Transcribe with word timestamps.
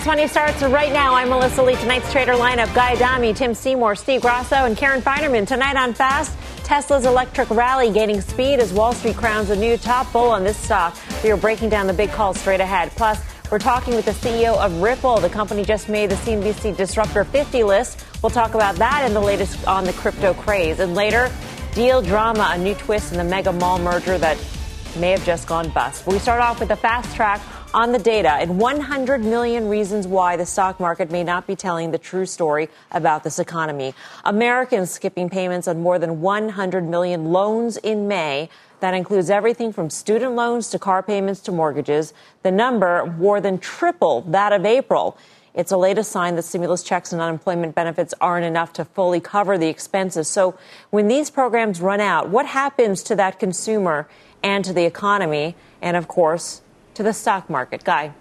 Fast 0.00 0.08
Money 0.08 0.28
starts 0.28 0.62
right 0.62 0.94
now. 0.94 1.14
I'm 1.14 1.28
Melissa 1.28 1.62
Lee. 1.62 1.76
Tonight's 1.76 2.10
trader 2.10 2.32
lineup: 2.32 2.74
Guy 2.74 2.92
Adami, 2.92 3.34
Tim 3.34 3.52
Seymour, 3.52 3.94
Steve 3.94 4.22
Grasso, 4.22 4.64
and 4.64 4.74
Karen 4.74 5.02
Finerman. 5.02 5.46
Tonight 5.46 5.76
on 5.76 5.92
Fast, 5.92 6.34
Tesla's 6.64 7.04
electric 7.04 7.50
rally 7.50 7.92
gaining 7.92 8.22
speed 8.22 8.60
as 8.60 8.72
Wall 8.72 8.94
Street 8.94 9.18
crowns 9.18 9.50
a 9.50 9.56
new 9.56 9.76
top 9.76 10.10
bull 10.10 10.30
on 10.30 10.42
this 10.42 10.56
stock. 10.56 10.96
We 11.22 11.30
are 11.30 11.36
breaking 11.36 11.68
down 11.68 11.86
the 11.86 11.92
big 11.92 12.10
calls 12.12 12.40
straight 12.40 12.60
ahead. 12.60 12.92
Plus. 12.92 13.20
We're 13.50 13.58
talking 13.58 13.94
with 13.94 14.06
the 14.06 14.12
CEO 14.12 14.56
of 14.56 14.80
Ripple. 14.80 15.18
The 15.18 15.28
company 15.28 15.64
just 15.64 15.88
made 15.88 16.08
the 16.08 16.14
CNBC 16.14 16.76
Disruptor 16.76 17.24
50 17.24 17.64
list. 17.64 18.06
We'll 18.22 18.30
talk 18.30 18.54
about 18.54 18.76
that 18.76 19.02
and 19.04 19.14
the 19.14 19.20
latest 19.20 19.66
on 19.66 19.82
the 19.82 19.92
crypto 19.92 20.32
craze. 20.34 20.78
And 20.78 20.94
later, 20.94 21.30
deal 21.74 22.00
drama, 22.00 22.48
a 22.52 22.56
new 22.56 22.76
twist 22.76 23.10
in 23.10 23.18
the 23.18 23.24
mega 23.24 23.50
mall 23.50 23.80
merger 23.80 24.18
that 24.18 24.38
may 24.98 25.10
have 25.10 25.24
just 25.24 25.48
gone 25.48 25.68
bust. 25.70 26.06
We 26.06 26.20
start 26.20 26.40
off 26.40 26.60
with 26.60 26.68
the 26.68 26.76
fast 26.76 27.14
track 27.16 27.40
on 27.72 27.92
the 27.92 27.98
data 27.98 28.32
and 28.32 28.58
100 28.58 29.24
million 29.24 29.68
reasons 29.68 30.06
why 30.06 30.36
the 30.36 30.46
stock 30.46 30.80
market 30.80 31.10
may 31.10 31.22
not 31.22 31.46
be 31.46 31.54
telling 31.54 31.92
the 31.92 31.98
true 31.98 32.26
story 32.26 32.68
about 32.90 33.22
this 33.22 33.38
economy. 33.38 33.94
Americans 34.24 34.90
skipping 34.90 35.30
payments 35.30 35.68
on 35.68 35.80
more 35.80 35.98
than 35.98 36.20
100 36.20 36.88
million 36.88 37.26
loans 37.32 37.76
in 37.76 38.08
May 38.08 38.48
that 38.80 38.94
includes 38.94 39.30
everything 39.30 39.72
from 39.72 39.88
student 39.88 40.34
loans 40.34 40.70
to 40.70 40.78
car 40.78 41.02
payments 41.02 41.40
to 41.42 41.52
mortgages. 41.52 42.12
The 42.42 42.50
number 42.50 43.06
more 43.18 43.40
than 43.40 43.58
tripled 43.58 44.32
that 44.32 44.52
of 44.52 44.64
April. 44.64 45.16
It's 45.54 45.70
a 45.70 45.76
latest 45.76 46.10
sign 46.10 46.36
that 46.36 46.42
stimulus 46.42 46.82
checks 46.82 47.12
and 47.12 47.20
unemployment 47.20 47.74
benefits 47.74 48.14
aren't 48.20 48.46
enough 48.46 48.72
to 48.74 48.84
fully 48.84 49.20
cover 49.20 49.58
the 49.58 49.68
expenses. 49.68 50.28
So 50.28 50.56
when 50.90 51.08
these 51.08 51.30
programs 51.30 51.80
run 51.80 52.00
out, 52.00 52.30
what 52.30 52.46
happens 52.46 53.02
to 53.04 53.16
that 53.16 53.38
consumer 53.38 54.08
and 54.42 54.64
to 54.64 54.72
the 54.72 54.84
economy 54.84 55.56
and, 55.82 55.96
of 55.96 56.08
course, 56.08 56.62
to 57.00 57.04
the 57.04 57.12
stock 57.14 57.48
market? 57.48 57.82
Guy. 57.82 58.12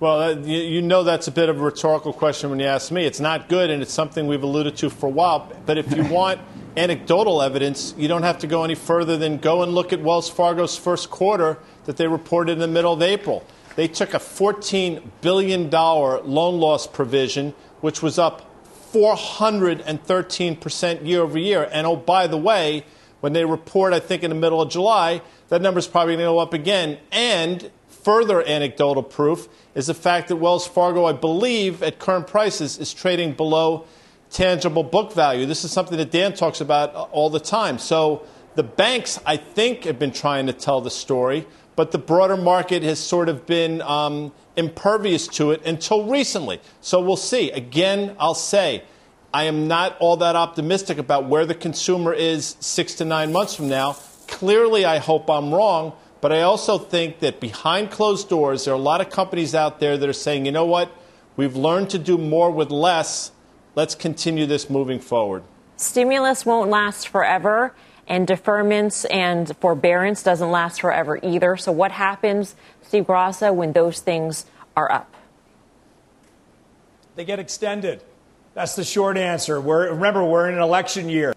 Well, 0.00 0.20
uh, 0.20 0.34
you, 0.34 0.58
you, 0.58 0.82
know 0.82 1.02
that's 1.02 1.28
a 1.28 1.30
bit 1.30 1.48
of 1.48 1.58
a 1.58 1.64
rhetorical 1.64 2.12
question 2.12 2.50
when 2.50 2.60
you 2.60 2.66
ask 2.66 2.92
me. 2.92 3.06
It's 3.06 3.20
not 3.20 3.48
good, 3.48 3.70
and 3.70 3.80
it's 3.80 3.94
something 3.94 4.26
we've 4.26 4.42
alluded 4.42 4.76
to 4.78 4.90
for 4.90 5.06
a 5.06 5.10
while. 5.10 5.50
But 5.64 5.78
if 5.78 5.96
you 5.96 6.04
want 6.12 6.42
anecdotal 6.76 7.40
evidence, 7.40 7.94
you 7.96 8.06
don't 8.06 8.24
have 8.24 8.36
to 8.40 8.46
go 8.46 8.64
any 8.64 8.74
further 8.74 9.16
than 9.16 9.38
go 9.38 9.62
and 9.62 9.74
look 9.74 9.94
at 9.94 10.02
Wells 10.02 10.28
Fargo's 10.28 10.76
first 10.76 11.08
quarter 11.08 11.56
that 11.86 11.96
they 11.96 12.06
reported 12.06 12.52
in 12.52 12.58
the 12.58 12.68
middle 12.68 12.92
of 12.92 13.00
April. 13.00 13.46
They 13.76 13.88
took 13.88 14.12
a 14.12 14.18
$14 14.18 15.02
billion 15.22 15.70
loan 15.70 16.60
loss 16.60 16.86
provision, 16.86 17.54
which 17.80 18.02
was 18.02 18.18
up 18.18 18.44
413% 18.92 21.06
year 21.06 21.22
over 21.22 21.38
year. 21.38 21.66
And 21.72 21.86
oh, 21.86 21.96
by 21.96 22.26
the 22.26 22.36
way, 22.36 22.84
when 23.22 23.32
they 23.32 23.44
report, 23.44 23.92
I 23.92 24.00
think 24.00 24.24
in 24.24 24.30
the 24.30 24.36
middle 24.36 24.60
of 24.60 24.68
July, 24.68 25.22
that 25.48 25.62
number 25.62 25.78
is 25.78 25.86
probably 25.86 26.16
going 26.16 26.26
to 26.26 26.32
go 26.32 26.40
up 26.40 26.52
again. 26.52 26.98
And 27.12 27.70
further 27.88 28.42
anecdotal 28.42 29.04
proof 29.04 29.48
is 29.76 29.86
the 29.86 29.94
fact 29.94 30.26
that 30.26 30.36
Wells 30.36 30.66
Fargo, 30.66 31.04
I 31.04 31.12
believe, 31.12 31.84
at 31.84 32.00
current 32.00 32.26
prices, 32.26 32.78
is 32.78 32.92
trading 32.92 33.34
below 33.34 33.86
tangible 34.30 34.82
book 34.82 35.12
value. 35.12 35.46
This 35.46 35.62
is 35.64 35.70
something 35.70 35.98
that 35.98 36.10
Dan 36.10 36.32
talks 36.32 36.60
about 36.60 36.92
all 37.12 37.30
the 37.30 37.38
time. 37.38 37.78
So 37.78 38.26
the 38.56 38.64
banks, 38.64 39.20
I 39.24 39.36
think, 39.36 39.84
have 39.84 40.00
been 40.00 40.12
trying 40.12 40.48
to 40.48 40.52
tell 40.52 40.80
the 40.80 40.90
story, 40.90 41.46
but 41.76 41.92
the 41.92 41.98
broader 41.98 42.36
market 42.36 42.82
has 42.82 42.98
sort 42.98 43.28
of 43.28 43.46
been 43.46 43.82
um, 43.82 44.32
impervious 44.56 45.28
to 45.28 45.52
it 45.52 45.64
until 45.64 46.08
recently. 46.08 46.60
So 46.80 47.00
we'll 47.00 47.16
see. 47.16 47.52
Again, 47.52 48.16
I'll 48.18 48.34
say, 48.34 48.82
I 49.34 49.44
am 49.44 49.66
not 49.66 49.96
all 49.98 50.18
that 50.18 50.36
optimistic 50.36 50.98
about 50.98 51.24
where 51.24 51.46
the 51.46 51.54
consumer 51.54 52.12
is 52.12 52.56
six 52.60 52.94
to 52.96 53.04
nine 53.06 53.32
months 53.32 53.54
from 53.54 53.68
now. 53.68 53.92
Clearly, 54.26 54.84
I 54.84 54.98
hope 54.98 55.30
I'm 55.30 55.54
wrong, 55.54 55.94
but 56.20 56.32
I 56.32 56.42
also 56.42 56.76
think 56.76 57.20
that 57.20 57.40
behind 57.40 57.90
closed 57.90 58.28
doors, 58.28 58.66
there 58.66 58.74
are 58.74 58.76
a 58.76 58.80
lot 58.80 59.00
of 59.00 59.08
companies 59.08 59.54
out 59.54 59.80
there 59.80 59.96
that 59.96 60.06
are 60.06 60.12
saying, 60.12 60.44
you 60.44 60.52
know 60.52 60.66
what, 60.66 60.92
we've 61.36 61.56
learned 61.56 61.88
to 61.90 61.98
do 61.98 62.18
more 62.18 62.50
with 62.50 62.70
less. 62.70 63.32
Let's 63.74 63.94
continue 63.94 64.44
this 64.44 64.68
moving 64.68 65.00
forward. 65.00 65.44
Stimulus 65.78 66.44
won't 66.44 66.70
last 66.70 67.08
forever, 67.08 67.74
and 68.06 68.28
deferments 68.28 69.06
and 69.10 69.56
forbearance 69.56 70.22
doesn't 70.22 70.50
last 70.50 70.82
forever 70.82 71.18
either. 71.22 71.56
So, 71.56 71.72
what 71.72 71.92
happens, 71.92 72.54
Steve 72.82 73.06
Grasso, 73.06 73.50
when 73.50 73.72
those 73.72 74.00
things 74.00 74.44
are 74.76 74.92
up? 74.92 75.14
They 77.16 77.24
get 77.24 77.38
extended. 77.38 78.02
That's 78.54 78.76
the 78.76 78.84
short 78.84 79.16
answer. 79.16 79.60
We're, 79.60 79.92
remember, 79.92 80.24
we're 80.24 80.48
in 80.48 80.56
an 80.56 80.62
election 80.62 81.08
year. 81.08 81.32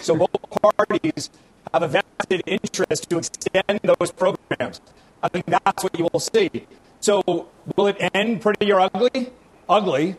So 0.00 0.14
both 0.16 0.30
parties 0.62 1.30
have 1.72 1.82
a 1.82 1.88
vested 1.88 2.42
interest 2.46 3.10
to 3.10 3.18
extend 3.18 3.80
those 3.82 4.12
programs. 4.12 4.80
I 5.22 5.28
think 5.28 5.46
that's 5.46 5.82
what 5.82 5.98
you 5.98 6.08
will 6.12 6.20
see. 6.20 6.66
So, 7.00 7.48
will 7.76 7.86
it 7.86 7.96
end 8.14 8.42
pretty 8.42 8.70
or 8.72 8.80
ugly? 8.80 9.30
Ugly, 9.68 10.16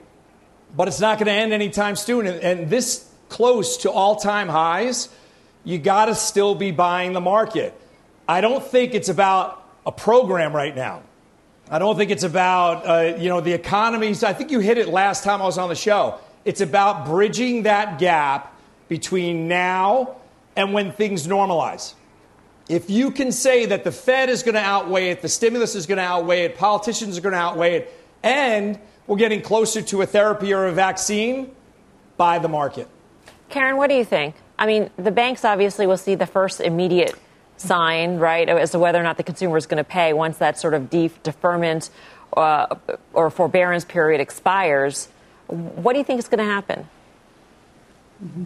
but 0.75 0.88
it's 0.88 1.00
not 1.00 1.17
going 1.17 1.28
to 1.28 1.31
end 1.31 1.53
anytime 1.53 1.95
soon. 1.95 2.25
And, 2.25 2.39
and 2.41 2.69
this 2.69 3.07
close 3.29 3.78
to 3.78 3.91
all 3.91 4.16
time 4.16 4.47
highs, 4.47 5.09
you 5.63 5.78
got 5.78 6.06
to 6.06 6.16
still 6.16 6.56
be 6.56 6.72
buying 6.72 7.13
the 7.13 7.22
market. 7.22 7.79
I 8.28 8.41
don't 8.41 8.63
think 8.63 8.94
it's 8.94 9.09
about 9.09 9.63
a 9.85 9.91
program 9.91 10.56
right 10.56 10.75
now. 10.75 11.03
I 11.69 11.79
don't 11.79 11.97
think 11.97 12.12
it's 12.12 12.23
about 12.23 12.85
uh, 12.85 13.18
you 13.18 13.29
know 13.29 13.41
the 13.41 13.53
economies. 13.53 14.23
I 14.23 14.33
think 14.33 14.51
you 14.51 14.59
hit 14.59 14.78
it 14.78 14.89
last 14.89 15.23
time 15.23 15.41
I 15.41 15.45
was 15.45 15.57
on 15.57 15.69
the 15.69 15.75
show. 15.75 16.19
It's 16.46 16.62
about 16.62 17.06
bridging 17.06 17.63
that 17.63 18.00
gap 18.00 18.56
between 18.88 19.47
now 19.47 20.18
and 20.56 20.74
when 20.74 20.91
things 20.91 21.28
normalize. 21.28 21.94
If 22.68 22.90
you 22.90 23.12
can 23.12 23.31
say 23.31 23.66
that 23.68 23.84
the 23.84 23.91
Fed 23.91 24.29
is 24.29 24.44
going 24.44 24.56
to 24.56 24.62
outweigh 24.62 25.09
it, 25.09 25.22
the 25.22 25.30
stimulus 25.30 25.75
is 25.75 25.85
going 25.85 25.97
to 25.97 26.03
outweigh 26.03 26.46
it, 26.46 26.57
politicians 26.57 27.18
are 27.18 27.22
going 27.22 27.34
to 27.34 27.40
outweigh 27.40 27.75
it, 27.78 27.94
and 28.24 28.80
we're 29.07 29.18
getting 29.18 29.41
closer 29.41 29.81
to 29.81 30.01
a 30.01 30.06
therapy 30.06 30.53
or 30.53 30.68
a 30.68 30.72
vaccine, 30.72 31.51
buy 32.18 32.40
the 32.40 32.47
market. 32.47 32.88
Karen, 33.50 33.78
what 33.78 33.88
do 33.88 33.96
you 33.96 34.06
think? 34.06 34.35
I 34.57 34.66
mean, 34.66 34.90
the 34.96 35.12
banks 35.12 35.44
obviously 35.44 35.88
will 35.88 35.97
see 35.97 36.16
the 36.16 36.28
first 36.28 36.62
immediate 36.62 37.16
sign, 37.57 38.18
right, 38.18 38.47
as 38.47 38.72
to 38.72 38.80
whether 38.80 39.00
or 39.00 39.03
not 39.03 39.18
the 39.18 39.24
consumer 39.24 39.57
is 39.57 39.66
going 39.66 39.78
to 39.78 39.84
pay 39.84 40.13
once 40.13 40.38
that 40.38 40.57
sort 40.57 40.74
of 40.74 40.90
deferment 40.90 41.90
uh, 42.38 42.75
or 43.13 43.30
forbearance 43.30 43.85
period 43.85 44.22
expires. 44.22 45.09
What 45.51 45.94
do 45.94 46.00
you 46.00 46.06
think 46.06 46.19
is 46.19 46.28
going 46.28 46.39
to 46.39 46.45
happen? 46.45 46.88
Mm-hmm. 48.23 48.45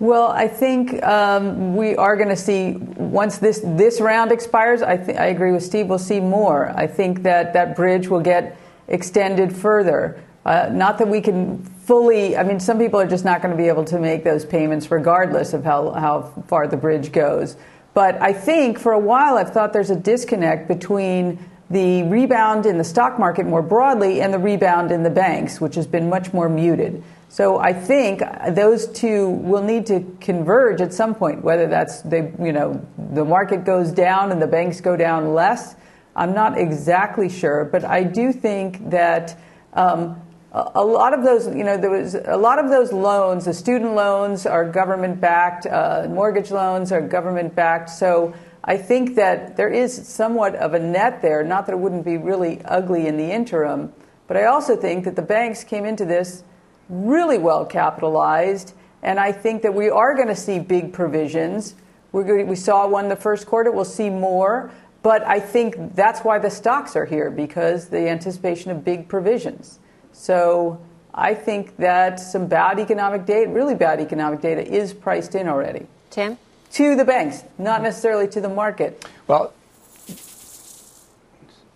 Well, 0.00 0.26
I 0.26 0.48
think 0.48 1.02
um, 1.04 1.76
we 1.76 1.96
are 1.96 2.16
going 2.16 2.28
to 2.28 2.36
see 2.36 2.72
once 2.72 3.38
this 3.38 3.60
this 3.64 4.00
round 4.00 4.32
expires. 4.32 4.82
I 4.82 4.96
th- 4.96 5.16
I 5.16 5.26
agree 5.26 5.52
with 5.52 5.62
Steve. 5.62 5.86
We'll 5.86 5.98
see 5.98 6.20
more. 6.20 6.72
I 6.76 6.86
think 6.86 7.22
that 7.22 7.52
that 7.52 7.76
bridge 7.76 8.08
will 8.08 8.20
get 8.20 8.58
extended 8.88 9.54
further. 9.56 10.20
Uh, 10.44 10.68
not 10.72 10.98
that 10.98 11.08
we 11.08 11.20
can 11.20 11.62
fully. 11.62 12.36
I 12.36 12.42
mean, 12.42 12.58
some 12.58 12.76
people 12.78 13.00
are 13.00 13.06
just 13.06 13.24
not 13.24 13.40
going 13.40 13.52
to 13.52 13.56
be 13.56 13.68
able 13.68 13.84
to 13.84 13.98
make 13.98 14.24
those 14.24 14.44
payments 14.44 14.90
regardless 14.90 15.54
of 15.54 15.64
how 15.64 15.92
how 15.92 16.44
far 16.48 16.66
the 16.66 16.76
bridge 16.76 17.12
goes. 17.12 17.56
But 17.94 18.20
I 18.20 18.32
think 18.32 18.80
for 18.80 18.92
a 18.92 18.98
while 18.98 19.38
I've 19.38 19.52
thought 19.52 19.72
there's 19.72 19.90
a 19.90 19.96
disconnect 19.96 20.66
between 20.66 21.38
the 21.70 22.02
rebound 22.04 22.66
in 22.66 22.78
the 22.78 22.84
stock 22.84 23.18
market 23.18 23.46
more 23.46 23.62
broadly 23.62 24.20
and 24.20 24.32
the 24.32 24.38
rebound 24.38 24.90
in 24.90 25.02
the 25.02 25.10
banks, 25.10 25.60
which 25.60 25.74
has 25.74 25.86
been 25.86 26.08
much 26.08 26.32
more 26.32 26.48
muted. 26.48 27.02
So 27.28 27.58
I 27.58 27.72
think 27.72 28.22
those 28.50 28.86
two 28.86 29.28
will 29.28 29.62
need 29.62 29.86
to 29.86 30.16
converge 30.20 30.80
at 30.80 30.92
some 30.92 31.14
point, 31.14 31.42
whether 31.42 31.66
that's 31.66 32.02
they, 32.02 32.32
you 32.40 32.52
know, 32.52 32.86
the 33.12 33.24
market 33.24 33.64
goes 33.64 33.90
down 33.90 34.30
and 34.30 34.40
the 34.40 34.46
banks 34.46 34.80
go 34.80 34.96
down 34.96 35.34
less. 35.34 35.74
I'm 36.14 36.32
not 36.32 36.56
exactly 36.58 37.28
sure, 37.28 37.64
but 37.64 37.84
I 37.84 38.04
do 38.04 38.32
think 38.32 38.90
that 38.90 39.36
um, 39.72 40.20
a 40.52 40.84
lot 40.84 41.12
of 41.12 41.24
those, 41.24 41.48
you 41.48 41.64
know, 41.64 41.76
there 41.76 41.90
was 41.90 42.14
a 42.14 42.36
lot 42.36 42.60
of 42.60 42.70
those 42.70 42.92
loans. 42.92 43.46
The 43.46 43.54
student 43.54 43.94
loans 43.94 44.46
are 44.46 44.64
government 44.64 45.20
backed, 45.20 45.66
uh, 45.66 46.06
mortgage 46.08 46.52
loans 46.52 46.92
are 46.92 47.00
government 47.00 47.56
backed. 47.56 47.90
So 47.90 48.32
I 48.64 48.78
think 48.78 49.16
that 49.16 49.56
there 49.56 49.68
is 49.68 50.08
somewhat 50.08 50.54
of 50.54 50.72
a 50.72 50.78
net 50.78 51.20
there. 51.20 51.44
Not 51.44 51.66
that 51.66 51.72
it 51.72 51.78
wouldn't 51.78 52.04
be 52.04 52.16
really 52.16 52.62
ugly 52.64 53.06
in 53.06 53.18
the 53.18 53.30
interim, 53.30 53.92
but 54.26 54.38
I 54.38 54.46
also 54.46 54.74
think 54.74 55.04
that 55.04 55.16
the 55.16 55.22
banks 55.22 55.64
came 55.64 55.84
into 55.84 56.06
this 56.06 56.42
really 56.88 57.38
well 57.38 57.66
capitalized. 57.66 58.72
And 59.02 59.20
I 59.20 59.32
think 59.32 59.62
that 59.62 59.74
we 59.74 59.90
are 59.90 60.14
going 60.14 60.28
to 60.28 60.36
see 60.36 60.58
big 60.58 60.92
provisions. 60.94 61.74
Going, 62.12 62.46
we 62.46 62.56
saw 62.56 62.86
one 62.88 63.08
the 63.08 63.16
first 63.16 63.46
quarter, 63.46 63.70
we'll 63.70 63.84
see 63.84 64.08
more. 64.08 64.70
But 65.02 65.26
I 65.26 65.40
think 65.40 65.94
that's 65.94 66.20
why 66.20 66.38
the 66.38 66.50
stocks 66.50 66.96
are 66.96 67.04
here 67.04 67.30
because 67.30 67.88
the 67.88 68.08
anticipation 68.08 68.70
of 68.70 68.82
big 68.82 69.08
provisions. 69.08 69.78
So 70.12 70.80
I 71.12 71.34
think 71.34 71.76
that 71.76 72.18
some 72.18 72.46
bad 72.46 72.78
economic 72.78 73.26
data, 73.26 73.50
really 73.50 73.74
bad 73.74 74.00
economic 74.00 74.40
data, 74.40 74.66
is 74.66 74.94
priced 74.94 75.34
in 75.34 75.48
already. 75.48 75.86
Tim? 76.08 76.38
To 76.74 76.96
the 76.96 77.04
banks, 77.04 77.44
not 77.56 77.82
necessarily 77.82 78.26
to 78.28 78.40
the 78.40 78.48
market. 78.48 79.08
Well, 79.28 79.52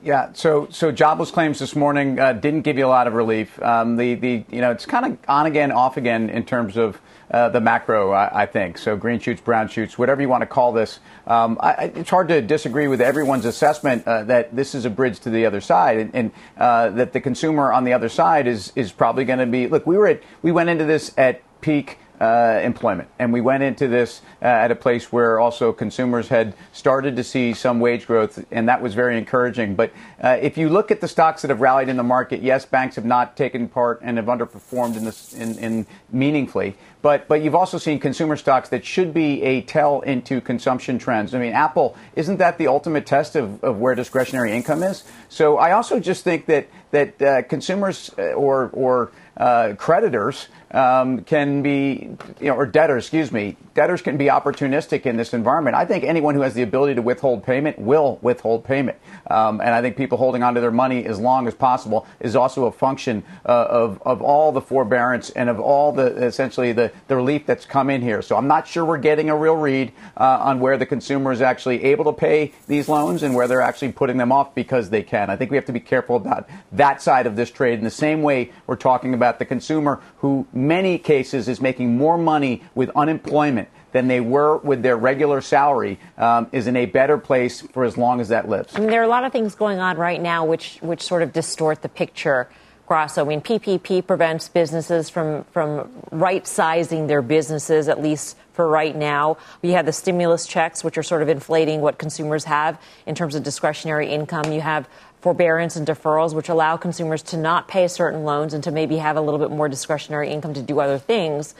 yeah, 0.02 0.32
so 0.32 0.66
so 0.70 0.90
jobless 0.90 1.30
claims 1.30 1.60
this 1.60 1.76
morning 1.76 2.18
uh, 2.18 2.32
didn't 2.32 2.62
give 2.62 2.78
you 2.78 2.86
a 2.86 2.88
lot 2.88 3.06
of 3.06 3.14
relief. 3.14 3.62
Um, 3.62 3.94
the 3.94 4.16
the 4.16 4.44
you 4.50 4.60
know 4.60 4.72
it's 4.72 4.86
kind 4.86 5.06
of 5.06 5.18
on 5.28 5.46
again, 5.46 5.70
off 5.70 5.98
again 5.98 6.30
in 6.30 6.44
terms 6.44 6.76
of 6.76 7.00
uh, 7.30 7.48
the 7.48 7.60
macro, 7.60 8.10
I, 8.10 8.42
I, 8.42 8.46
think. 8.46 8.76
So 8.76 8.96
green 8.96 9.20
shoots, 9.20 9.40
brown 9.40 9.68
shoots, 9.68 9.98
whatever 9.98 10.20
you 10.20 10.28
want 10.28 10.42
to 10.42 10.46
call 10.46 10.72
this. 10.72 10.98
Um, 11.28 11.58
I, 11.60 11.92
it's 11.94 12.10
hard 12.10 12.26
to 12.28 12.40
disagree 12.40 12.88
with 12.88 13.00
everyone's 13.00 13.44
assessment 13.44 14.04
uh, 14.04 14.24
that 14.24 14.56
this 14.56 14.74
is 14.74 14.84
a 14.84 14.90
bridge 14.90 15.20
to 15.20 15.30
the 15.30 15.46
other 15.46 15.60
side, 15.60 15.98
and, 15.98 16.10
and 16.12 16.32
uh, 16.56 16.88
that 16.90 17.12
the 17.12 17.20
consumer 17.20 17.72
on 17.72 17.84
the 17.84 17.92
other 17.92 18.08
side 18.08 18.48
is 18.48 18.72
is 18.74 18.90
probably 18.90 19.24
going 19.24 19.38
to 19.38 19.46
be. 19.46 19.68
Look, 19.68 19.86
we 19.86 19.96
were 19.96 20.08
at 20.08 20.24
we 20.42 20.50
went 20.50 20.70
into 20.70 20.86
this 20.86 21.12
at 21.16 21.40
peak 21.60 21.98
uh, 22.20 22.60
employment. 22.62 23.08
And 23.18 23.32
we 23.32 23.40
went 23.40 23.62
into 23.62 23.88
this 23.88 24.22
uh, 24.42 24.46
at 24.46 24.70
a 24.70 24.74
place 24.74 25.12
where 25.12 25.38
also 25.38 25.72
consumers 25.72 26.28
had 26.28 26.54
started 26.72 27.16
to 27.16 27.24
see 27.24 27.54
some 27.54 27.80
wage 27.80 28.06
growth, 28.06 28.44
and 28.50 28.68
that 28.68 28.82
was 28.82 28.94
very 28.94 29.16
encouraging. 29.16 29.74
But 29.74 29.92
uh, 30.22 30.38
if 30.40 30.58
you 30.58 30.68
look 30.68 30.90
at 30.90 31.00
the 31.00 31.08
stocks 31.08 31.42
that 31.42 31.48
have 31.48 31.60
rallied 31.60 31.88
in 31.88 31.96
the 31.96 32.02
market, 32.02 32.42
yes, 32.42 32.64
banks 32.64 32.96
have 32.96 33.04
not 33.04 33.36
taken 33.36 33.68
part 33.68 34.00
and 34.02 34.16
have 34.16 34.26
underperformed 34.26 34.96
in 34.96 35.04
this 35.04 35.32
in, 35.32 35.58
in 35.58 35.86
meaningfully. 36.10 36.76
But 37.00 37.28
but 37.28 37.42
you've 37.42 37.54
also 37.54 37.78
seen 37.78 38.00
consumer 38.00 38.36
stocks 38.36 38.68
that 38.70 38.84
should 38.84 39.14
be 39.14 39.42
a 39.42 39.62
tell 39.62 40.00
into 40.00 40.40
consumption 40.40 40.98
trends. 40.98 41.34
I 41.34 41.38
mean, 41.38 41.52
Apple 41.52 41.96
isn't 42.16 42.38
that 42.38 42.58
the 42.58 42.66
ultimate 42.66 43.06
test 43.06 43.36
of, 43.36 43.62
of 43.62 43.78
where 43.78 43.94
discretionary 43.94 44.52
income 44.52 44.82
is? 44.82 45.04
So 45.28 45.58
I 45.58 45.72
also 45.72 46.00
just 46.00 46.24
think 46.24 46.46
that 46.46 46.66
that 46.90 47.22
uh, 47.22 47.42
consumers 47.42 48.10
uh, 48.18 48.32
or 48.32 48.70
or 48.72 49.12
uh, 49.36 49.74
creditors 49.78 50.48
um, 50.70 51.24
can 51.24 51.62
be, 51.62 52.10
you 52.40 52.48
know, 52.48 52.54
or 52.54 52.66
debtors, 52.66 53.04
excuse 53.04 53.32
me, 53.32 53.56
debtors 53.74 54.02
can 54.02 54.16
be 54.16 54.26
opportunistic 54.26 55.06
in 55.06 55.16
this 55.16 55.32
environment. 55.32 55.76
I 55.76 55.84
think 55.84 56.04
anyone 56.04 56.34
who 56.34 56.42
has 56.42 56.54
the 56.54 56.62
ability 56.62 56.96
to 56.96 57.02
withhold 57.02 57.44
payment 57.44 57.78
will 57.78 58.18
withhold 58.22 58.64
payment. 58.64 58.98
Um, 59.30 59.60
and 59.60 59.70
I 59.70 59.80
think 59.80 59.96
people 59.96 60.18
holding 60.18 60.42
onto 60.42 60.60
their 60.60 60.70
money 60.70 61.04
as 61.06 61.18
long 61.18 61.46
as 61.46 61.54
possible 61.54 62.06
is 62.20 62.36
also 62.36 62.66
a 62.66 62.72
function 62.72 63.22
uh, 63.46 63.66
of, 63.68 64.02
of 64.04 64.20
all 64.22 64.52
the 64.52 64.60
forbearance 64.60 65.30
and 65.30 65.48
of 65.48 65.60
all 65.60 65.92
the 65.92 66.06
essentially 66.24 66.72
the, 66.72 66.92
the 67.08 67.16
relief 67.16 67.46
that's 67.46 67.64
come 67.64 67.90
in 67.90 68.02
here. 68.02 68.20
So 68.22 68.36
I'm 68.36 68.48
not 68.48 68.66
sure 68.66 68.84
we're 68.84 68.98
getting 68.98 69.30
a 69.30 69.36
real 69.36 69.56
read 69.56 69.92
uh, 70.16 70.38
on 70.42 70.60
where 70.60 70.76
the 70.76 70.86
consumer 70.86 71.32
is 71.32 71.40
actually 71.40 71.84
able 71.84 72.04
to 72.06 72.12
pay 72.12 72.52
these 72.66 72.88
loans 72.88 73.22
and 73.22 73.34
where 73.34 73.48
they're 73.48 73.60
actually 73.60 73.92
putting 73.92 74.16
them 74.16 74.32
off 74.32 74.54
because 74.54 74.90
they 74.90 75.02
can. 75.02 75.30
I 75.30 75.36
think 75.36 75.50
we 75.50 75.56
have 75.56 75.66
to 75.66 75.72
be 75.72 75.80
careful 75.80 76.16
about 76.16 76.48
that 76.72 77.00
side 77.00 77.26
of 77.26 77.36
this 77.36 77.50
trade 77.50 77.78
in 77.78 77.84
the 77.84 77.90
same 77.90 78.22
way 78.22 78.52
we're 78.66 78.76
talking 78.76 79.14
about 79.14 79.38
the 79.38 79.44
consumer 79.44 80.00
who 80.18 80.46
many 80.66 80.98
cases 80.98 81.48
is 81.48 81.60
making 81.60 81.96
more 81.96 82.18
money 82.18 82.62
with 82.74 82.90
unemployment 82.96 83.68
than 83.92 84.08
they 84.08 84.20
were 84.20 84.58
with 84.58 84.82
their 84.82 84.96
regular 84.96 85.40
salary 85.40 85.98
um, 86.18 86.48
is 86.52 86.66
in 86.66 86.76
a 86.76 86.86
better 86.86 87.16
place 87.16 87.62
for 87.62 87.84
as 87.84 87.96
long 87.96 88.20
as 88.20 88.28
that 88.28 88.48
lives. 88.48 88.74
I 88.76 88.80
mean, 88.80 88.90
there 88.90 89.00
are 89.00 89.04
a 89.04 89.08
lot 89.08 89.24
of 89.24 89.32
things 89.32 89.54
going 89.54 89.78
on 89.78 89.96
right 89.96 90.20
now 90.20 90.44
which 90.44 90.78
which 90.80 91.02
sort 91.02 91.22
of 91.22 91.32
distort 91.32 91.82
the 91.82 91.88
picture. 91.88 92.48
Grasso. 92.86 93.22
I 93.22 93.28
mean, 93.28 93.42
PPP 93.42 94.06
prevents 94.06 94.48
businesses 94.48 95.10
from 95.10 95.44
from 95.52 95.90
right 96.10 96.46
sizing 96.46 97.06
their 97.06 97.20
businesses, 97.20 97.86
at 97.86 98.02
least 98.02 98.34
for 98.54 98.66
right 98.66 98.96
now. 98.96 99.36
We 99.60 99.72
have 99.72 99.84
the 99.84 99.92
stimulus 99.92 100.46
checks, 100.46 100.82
which 100.82 100.96
are 100.96 101.02
sort 101.02 101.20
of 101.20 101.28
inflating 101.28 101.82
what 101.82 101.98
consumers 101.98 102.44
have 102.44 102.80
in 103.04 103.14
terms 103.14 103.34
of 103.34 103.42
discretionary 103.42 104.08
income. 104.08 104.52
You 104.52 104.62
have 104.62 104.88
forbearance 105.28 105.76
and 105.76 105.86
deferrals, 105.86 106.32
which 106.32 106.48
allow 106.48 106.78
consumers 106.78 107.22
to 107.22 107.36
not 107.36 107.68
pay 107.68 107.86
certain 107.86 108.24
loans 108.24 108.54
and 108.54 108.64
to 108.64 108.70
maybe 108.70 108.96
have 108.96 109.14
a 109.18 109.20
little 109.20 109.38
bit 109.38 109.50
more 109.50 109.68
discretionary 109.68 110.30
income 110.30 110.54
to 110.54 110.62
do 110.62 110.80
other 110.80 110.98
things. 110.98 111.54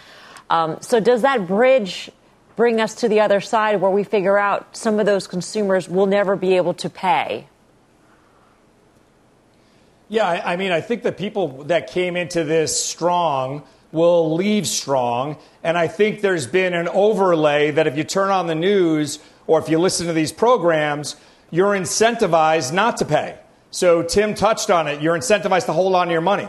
Um, 0.49 0.79
so, 0.81 1.01
does 1.01 1.21
that 1.21 1.47
bridge 1.47 2.11
bring 2.57 2.81
us 2.81 2.95
to 2.95 3.11
the 3.11 3.21
other 3.21 3.43
side 3.43 3.83
where 3.83 3.91
we 3.91 4.05
figure 4.05 4.39
out 4.39 4.75
some 4.75 4.99
of 4.99 5.05
those 5.05 5.27
consumers 5.27 5.87
will 5.87 6.07
never 6.07 6.35
be 6.35 6.57
able 6.57 6.73
to 6.73 6.89
pay? 6.89 7.47
Yeah, 10.09 10.27
I, 10.27 10.55
I 10.55 10.57
mean, 10.57 10.73
I 10.73 10.81
think 10.81 11.03
the 11.03 11.13
people 11.13 11.65
that 11.65 11.91
came 11.91 12.17
into 12.17 12.45
this 12.45 12.83
strong 12.83 13.65
will 13.93 14.35
leave 14.35 14.67
strong. 14.67 15.37
And 15.63 15.77
I 15.77 15.89
think 15.89 16.23
there's 16.23 16.47
been 16.47 16.73
an 16.73 16.89
overlay 16.89 17.73
that 17.73 17.87
if 17.87 17.99
you 17.99 18.05
turn 18.05 18.31
on 18.31 18.47
the 18.47 18.55
news 18.55 19.19
or 19.47 19.59
if 19.59 19.69
you 19.69 19.79
listen 19.79 20.07
to 20.07 20.15
these 20.15 20.33
programs, 20.33 21.17
you're 21.51 21.75
incentivized 21.75 22.73
not 22.73 22.97
to 22.97 23.05
pay. 23.05 23.37
So 23.71 24.03
Tim 24.03 24.35
touched 24.35 24.71
on 24.71 24.89
it. 24.89 25.03
You're 25.03 25.17
incentivized 25.17 25.67
to 25.67 25.73
hold 25.73 25.95
on 25.95 26.07
to 26.07 26.13
your 26.13 26.23
money. 26.23 26.49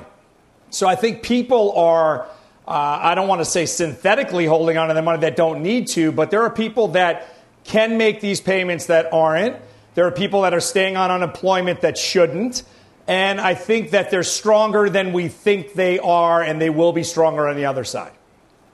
So 0.70 0.88
I 0.88 0.96
think 0.96 1.24
people 1.24 1.74
are, 1.74 2.24
uh, 2.68 3.00
I 3.02 3.16
don't 3.16 3.28
want 3.28 3.42
to 3.42 3.46
say 3.46 3.66
synthetically 3.66 4.46
holding 4.46 4.78
on 4.78 4.88
to 4.88 4.94
their 4.94 5.04
money 5.04 5.20
that 5.22 5.36
don't 5.36 5.62
need 5.62 5.88
to, 5.90 6.12
but 6.12 6.32
there 6.32 6.44
are 6.44 6.50
people 6.50 6.90
that 6.90 7.36
can 7.64 7.98
make 7.98 8.22
these 8.22 8.40
payments 8.40 8.86
that 8.86 9.12
aren't. 9.12 9.58
There 9.96 10.06
are 10.06 10.12
people 10.12 10.44
that 10.44 10.54
are 10.54 10.62
staying 10.62 10.96
on 10.96 11.12
unemployment 11.12 11.82
that 11.82 11.98
shouldn't. 11.98 12.64
And 13.08 13.42
I 13.42 13.56
think 13.56 13.92
that 13.92 14.12
they're 14.12 14.24
stronger 14.24 14.90
than 14.90 15.14
we 15.14 15.28
think 15.30 15.74
they 15.74 15.98
are, 15.98 16.44
and 16.44 16.62
they 16.62 16.70
will 16.70 16.94
be 16.94 17.04
stronger 17.04 17.48
on 17.48 17.56
the 17.56 17.66
other 17.66 17.84
side. 17.84 18.12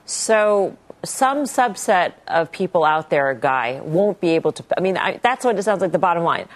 So 0.06 0.78
some 1.04 1.44
subset 1.44 2.14
of 2.28 2.52
people 2.52 2.84
out 2.84 3.10
there, 3.10 3.34
Guy, 3.34 3.80
won't 3.82 4.20
be 4.20 4.32
able 4.32 4.52
to. 4.52 4.64
I 4.78 4.82
mean, 4.82 4.98
I, 4.98 5.18
that's 5.24 5.46
what 5.46 5.58
it 5.58 5.64
sounds 5.64 5.82
like 5.82 5.94
the 5.94 6.00
bottom 6.00 6.24
line 6.24 6.50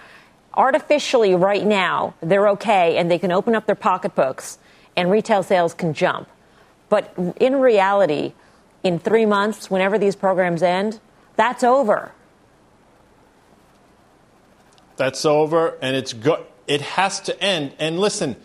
artificially 0.54 1.36
right 1.36 1.66
now 1.66 2.14
they're 2.22 2.50
okay 2.50 2.98
and 2.98 3.10
they 3.10 3.20
can 3.20 3.32
open 3.32 3.56
up 3.56 3.66
their 3.66 3.76
pocketbooks 3.76 4.58
and 4.96 5.10
retail 5.10 5.44
sales 5.44 5.74
can 5.74 5.94
jump. 5.94 6.28
But 6.90 7.14
in 7.40 7.58
reality, 7.62 8.34
in 8.84 9.00
three 9.00 9.26
months, 9.26 9.70
whenever 9.70 9.98
these 9.98 10.16
programs 10.16 10.64
end, 10.64 11.00
that's 11.36 11.64
over. 11.64 12.12
That's 14.98 15.24
over, 15.24 15.78
and 15.82 15.96
it's 15.96 16.12
good. 16.12 16.46
It 16.68 16.82
has 16.82 17.22
to 17.22 17.42
end. 17.42 17.74
And 17.80 18.00
listen, 18.00 18.36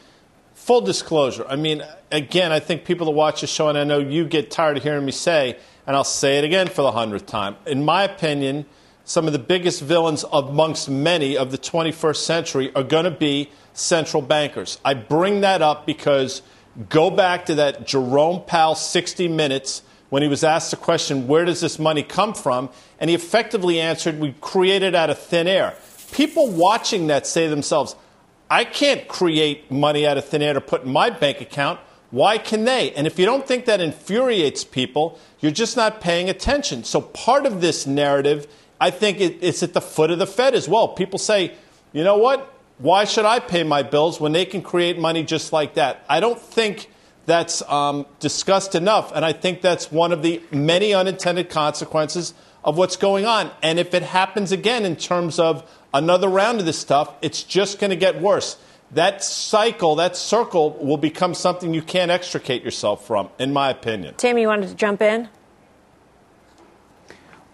full 0.55 0.81
disclosure. 0.81 1.45
I 1.49 1.56
mean, 1.56 1.83
again, 2.12 2.53
I 2.53 2.61
think 2.61 2.85
people 2.85 3.06
that 3.06 3.12
watch 3.12 3.41
the 3.41 3.47
show, 3.47 3.69
and 3.69 3.77
I 3.77 3.85
know 3.85 3.99
you 3.99 4.25
get 4.25 4.51
tired 4.51 4.77
of 4.77 4.83
hearing 4.83 5.05
me 5.05 5.12
say, 5.12 5.59
and 5.87 5.97
I'll 5.97 6.05
say 6.05 6.39
it 6.39 6.45
again 6.45 6.69
for 6.69 6.83
the 6.83 6.93
hundredth 6.93 7.27
time. 7.27 7.56
In 7.67 7.85
my 7.85 8.05
opinion, 8.05 8.67
some 9.05 9.27
of 9.27 9.33
the 9.33 9.39
biggest 9.39 9.83
villains 9.83 10.25
amongst 10.33 10.89
many 10.89 11.37
of 11.37 11.51
the 11.51 11.59
21st 11.59 12.17
century 12.17 12.75
are 12.75 12.83
going 12.83 13.05
to 13.05 13.11
be 13.11 13.51
central 13.75 14.23
bankers. 14.23 14.79
I 14.85 14.95
bring 14.95 15.43
that 15.43 15.61
up 15.61 15.84
because 15.84 16.41
go 16.89 17.11
back 17.11 17.46
to 17.46 17.56
that 17.56 17.87
Jerome 17.87 18.43
Powell 18.46 18.75
60 18.75 19.29
Minutes 19.29 19.82
when 20.08 20.23
he 20.23 20.29
was 20.29 20.43
asked 20.43 20.70
the 20.70 20.77
question, 20.77 21.27
Where 21.27 21.44
does 21.44 21.61
this 21.61 21.79
money 21.79 22.03
come 22.03 22.34
from? 22.34 22.70
And 22.99 23.11
he 23.11 23.17
effectively 23.17 23.81
answered, 23.81 24.19
We 24.19 24.34
create 24.41 24.82
it 24.82 24.94
out 24.94 25.11
of 25.11 25.19
thin 25.19 25.49
air. 25.49 25.75
People 26.13 26.51
watching 26.51 27.08
that 27.08 27.27
say 27.27 27.44
to 27.44 27.51
themselves, 27.51 27.96
I 28.51 28.65
can't 28.65 29.08
create 29.08 29.70
money 29.70 30.06
out 30.06 30.17
of 30.17 30.25
thin 30.25 30.41
air 30.41 30.55
to 30.55 30.61
put 30.61 30.84
in 30.84 30.93
my 30.93 31.11
bank 31.11 31.41
account. 31.41 31.81
Why 32.11 32.39
can 32.39 32.65
they? 32.65 32.93
And 32.93 33.06
if 33.06 33.19
you 33.19 33.27
don't 33.27 33.46
think 33.46 33.65
that 33.65 33.81
infuriates 33.81 34.63
people, 34.63 35.19
you're 35.41 35.51
just 35.51 35.77
not 35.77 36.01
paying 36.01 36.31
attention. 36.31 36.84
So 36.84 37.01
part 37.01 37.44
of 37.44 37.61
this 37.61 37.87
narrative 37.87 38.46
I 38.81 38.91
think 38.91 39.21
it, 39.21 39.39
it's 39.41 39.63
at 39.63 39.73
the 39.73 39.81
foot 39.81 40.11
of 40.11 40.19
the 40.19 40.27
Fed 40.27 40.55
as 40.55 40.69
well. 40.69 40.89
People 40.89 41.19
say, 41.19 41.53
you 41.93 42.05
know 42.05 42.19
what? 42.19 42.53
Why 42.79 43.05
should 43.05 43.25
I 43.25 43.39
pay 43.39 43.63
my 43.63 43.83
bills 43.83 44.21
when 44.21 44.33
they 44.33 44.45
can 44.45 44.61
create 44.63 44.99
money 44.99 45.23
just 45.23 45.53
like 45.53 45.75
that? 45.75 46.05
I 46.09 46.21
don't 46.21 46.41
think 46.41 46.91
that's 47.27 47.63
um, 47.63 48.07
discussed 48.21 48.75
enough, 48.75 49.13
and 49.15 49.25
I 49.25 49.33
think 49.33 49.63
that's 49.63 49.91
one 49.91 50.13
of 50.13 50.23
the 50.23 50.43
many 50.51 50.93
unintended 50.93 51.49
consequences 51.49 52.35
of 52.65 52.77
what's 52.77 52.97
going 52.97 53.27
on. 53.27 53.51
And 53.63 53.79
if 53.79 53.95
it 53.95 54.03
happens 54.03 54.53
again 54.53 54.85
in 54.85 54.97
terms 54.97 55.39
of 55.39 55.71
another 55.93 56.29
round 56.29 56.61
of 56.61 56.67
this 56.67 56.79
stuff, 56.79 57.15
it's 57.23 57.43
just 57.43 57.79
going 57.79 57.91
to 57.91 57.97
get 57.97 58.21
worse. 58.21 58.57
That 58.91 59.25
cycle, 59.25 59.97
that 59.97 60.17
circle 60.17 60.71
will 60.81 60.97
become 60.97 61.35
something 61.35 61.75
you 61.75 61.83
can't 61.83 62.11
extricate 62.11 62.63
yourself 62.63 63.07
from, 63.07 63.29
in 63.39 63.53
my 63.53 63.71
opinion. 63.71 64.15
Tim, 64.17 64.39
you 64.39 64.49
wanted 64.49 64.69
to 64.69 64.75
jump 64.75 65.03
in? 65.03 65.29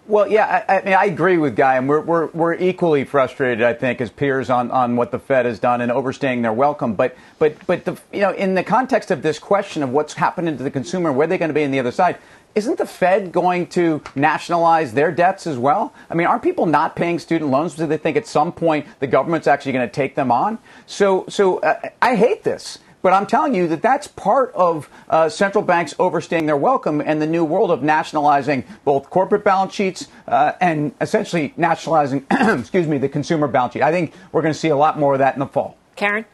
Well, 0.07 0.27
yeah, 0.27 0.65
I, 0.67 0.79
I, 0.79 0.81
mean, 0.83 0.93
I 0.95 1.05
agree 1.05 1.37
with 1.37 1.55
Guy, 1.55 1.77
and 1.77 1.87
we're, 1.87 2.01
we're, 2.01 2.27
we're 2.27 2.53
equally 2.55 3.03
frustrated, 3.03 3.63
I 3.63 3.73
think, 3.73 4.01
as 4.01 4.09
peers 4.09 4.49
on, 4.49 4.71
on 4.71 4.95
what 4.95 5.11
the 5.11 5.19
Fed 5.19 5.45
has 5.45 5.59
done 5.59 5.79
and 5.79 5.91
overstaying 5.91 6.41
their 6.41 6.51
welcome. 6.51 6.95
But, 6.95 7.15
but, 7.37 7.55
but 7.67 7.85
the, 7.85 7.95
you 8.11 8.21
know, 8.21 8.31
in 8.31 8.55
the 8.55 8.63
context 8.63 9.11
of 9.11 9.21
this 9.21 9.37
question 9.37 9.83
of 9.83 9.91
what's 9.91 10.13
happening 10.13 10.57
to 10.57 10.63
the 10.63 10.71
consumer, 10.71 11.11
where 11.11 11.27
they're 11.27 11.37
going 11.37 11.49
to 11.49 11.53
be 11.53 11.63
on 11.63 11.69
the 11.69 11.79
other 11.79 11.91
side, 11.91 12.17
isn't 12.55 12.79
the 12.79 12.85
Fed 12.85 13.31
going 13.31 13.67
to 13.67 14.01
nationalize 14.15 14.93
their 14.93 15.11
debts 15.11 15.45
as 15.45 15.57
well? 15.57 15.93
I 16.09 16.15
mean, 16.15 16.25
aren't 16.25 16.43
people 16.43 16.65
not 16.65 16.95
paying 16.95 17.19
student 17.19 17.51
loans 17.51 17.73
because 17.73 17.87
they 17.87 17.97
think 17.97 18.17
at 18.17 18.25
some 18.25 18.51
point 18.51 18.87
the 18.99 19.07
government's 19.07 19.47
actually 19.47 19.73
going 19.73 19.87
to 19.87 19.93
take 19.93 20.15
them 20.15 20.31
on? 20.31 20.57
So, 20.87 21.25
so 21.29 21.59
uh, 21.59 21.89
I 22.01 22.15
hate 22.15 22.43
this 22.43 22.79
But 23.01 23.13
I'm 23.13 23.25
telling 23.25 23.55
you 23.55 23.67
that 23.67 23.81
that's 23.81 24.07
part 24.07 24.53
of 24.53 24.89
uh, 25.09 25.29
central 25.29 25.63
banks 25.63 25.95
overstaying 25.97 26.45
their 26.45 26.57
welcome 26.57 27.01
and 27.01 27.21
the 27.21 27.27
new 27.27 27.43
world 27.43 27.71
of 27.71 27.81
nationalizing 27.81 28.63
both 28.85 29.09
corporate 29.09 29.43
balance 29.43 29.73
sheets 29.73 30.07
uh, 30.27 30.53
and 30.61 30.93
essentially 31.01 31.53
nationalizing, 31.57 32.25
excuse 32.31 32.87
me, 32.87 32.97
the 32.97 33.09
consumer 33.09 33.47
balance 33.47 33.73
sheet. 33.73 33.81
I 33.81 33.91
think 33.91 34.13
we're 34.31 34.41
going 34.41 34.53
to 34.53 34.59
see 34.59 34.69
a 34.69 34.77
lot 34.77 34.99
more 34.99 35.13
of 35.13 35.19
that 35.19 35.33
in 35.33 35.39
the 35.39 35.47
fall. 35.47 35.77
Karen? 35.95 36.25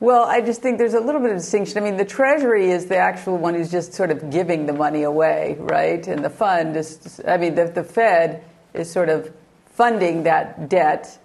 Well, 0.00 0.24
I 0.24 0.42
just 0.42 0.60
think 0.60 0.76
there's 0.76 0.92
a 0.92 1.00
little 1.00 1.20
bit 1.20 1.30
of 1.30 1.38
distinction. 1.38 1.78
I 1.78 1.80
mean, 1.80 1.96
the 1.96 2.04
Treasury 2.04 2.70
is 2.70 2.86
the 2.86 2.96
actual 2.96 3.38
one 3.38 3.54
who's 3.54 3.70
just 3.70 3.94
sort 3.94 4.10
of 4.10 4.28
giving 4.28 4.66
the 4.66 4.72
money 4.74 5.04
away, 5.04 5.56
right? 5.58 6.06
And 6.06 6.22
the 6.22 6.28
fund 6.28 6.76
is, 6.76 7.22
I 7.26 7.38
mean, 7.38 7.54
the, 7.54 7.66
the 7.66 7.84
Fed 7.84 8.44
is 8.74 8.90
sort 8.90 9.08
of 9.08 9.32
funding 9.64 10.24
that 10.24 10.68
debt 10.68 11.18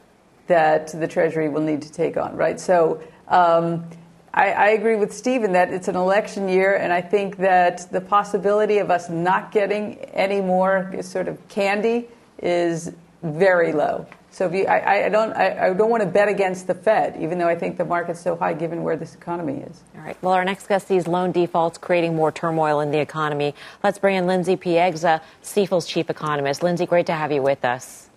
that 0.50 0.88
the 0.88 1.08
Treasury 1.08 1.48
will 1.48 1.62
need 1.62 1.82
to 1.84 1.92
take 1.92 2.18
on, 2.18 2.36
right? 2.36 2.60
So 2.60 3.02
um, 3.30 3.90
I, 4.34 4.52
I, 4.52 4.68
agree 4.70 4.96
with 4.96 5.14
Stephen 5.14 5.54
that 5.54 5.72
it's 5.72 5.88
an 5.88 5.96
election 5.96 6.50
year, 6.50 6.76
and 6.76 6.92
I 6.92 7.02
think 7.02 7.38
that 7.38 7.92
the 7.92 8.02
possibility 8.02 8.80
of 8.80 8.92
us 8.92 9.10
not 9.10 9.52
getting 9.52 9.96
any 10.14 10.42
more 10.42 11.02
sort 11.02 11.28
of 11.28 11.48
candy 11.48 12.10
is 12.40 12.92
very 13.24 13.72
low. 13.72 14.06
So 14.32 14.52
you, 14.52 14.66
I, 14.66 15.06
I 15.06 15.10
don't, 15.10 15.34
I, 15.34 15.70
I, 15.70 15.74
don't 15.74 15.90
want 15.90 16.04
to 16.04 16.10
bet 16.10 16.28
against 16.28 16.68
the 16.68 16.76
Fed, 16.76 17.18
even 17.20 17.40
though 17.40 17.48
I 17.48 17.56
think 17.56 17.78
the 17.78 17.86
market's 17.86 18.22
so 18.22 18.36
high 18.36 18.54
given 18.54 18.84
where 18.84 18.96
this 18.96 19.16
economy 19.16 19.58
is. 19.58 19.84
All 19.96 20.02
right. 20.02 20.18
Well, 20.22 20.34
our 20.34 20.46
next 20.46 20.68
guest 20.68 20.88
sees 20.88 21.08
loan 21.08 21.32
defaults 21.32 21.78
creating 21.78 22.16
more 22.16 22.32
turmoil 22.32 22.80
in 22.80 22.92
the 22.92 23.00
economy. 23.00 23.56
Let's 23.84 23.98
bring 23.98 24.16
in 24.16 24.28
Lindsay 24.28 24.56
Piegza, 24.56 25.22
Stifel's 25.44 25.88
chief 25.88 26.10
economist. 26.10 26.62
Lindsay, 26.62 26.86
great 26.86 27.08
to 27.08 27.14
have 27.14 27.32
you 27.32 27.42
with 27.42 27.66
us. 27.66 28.09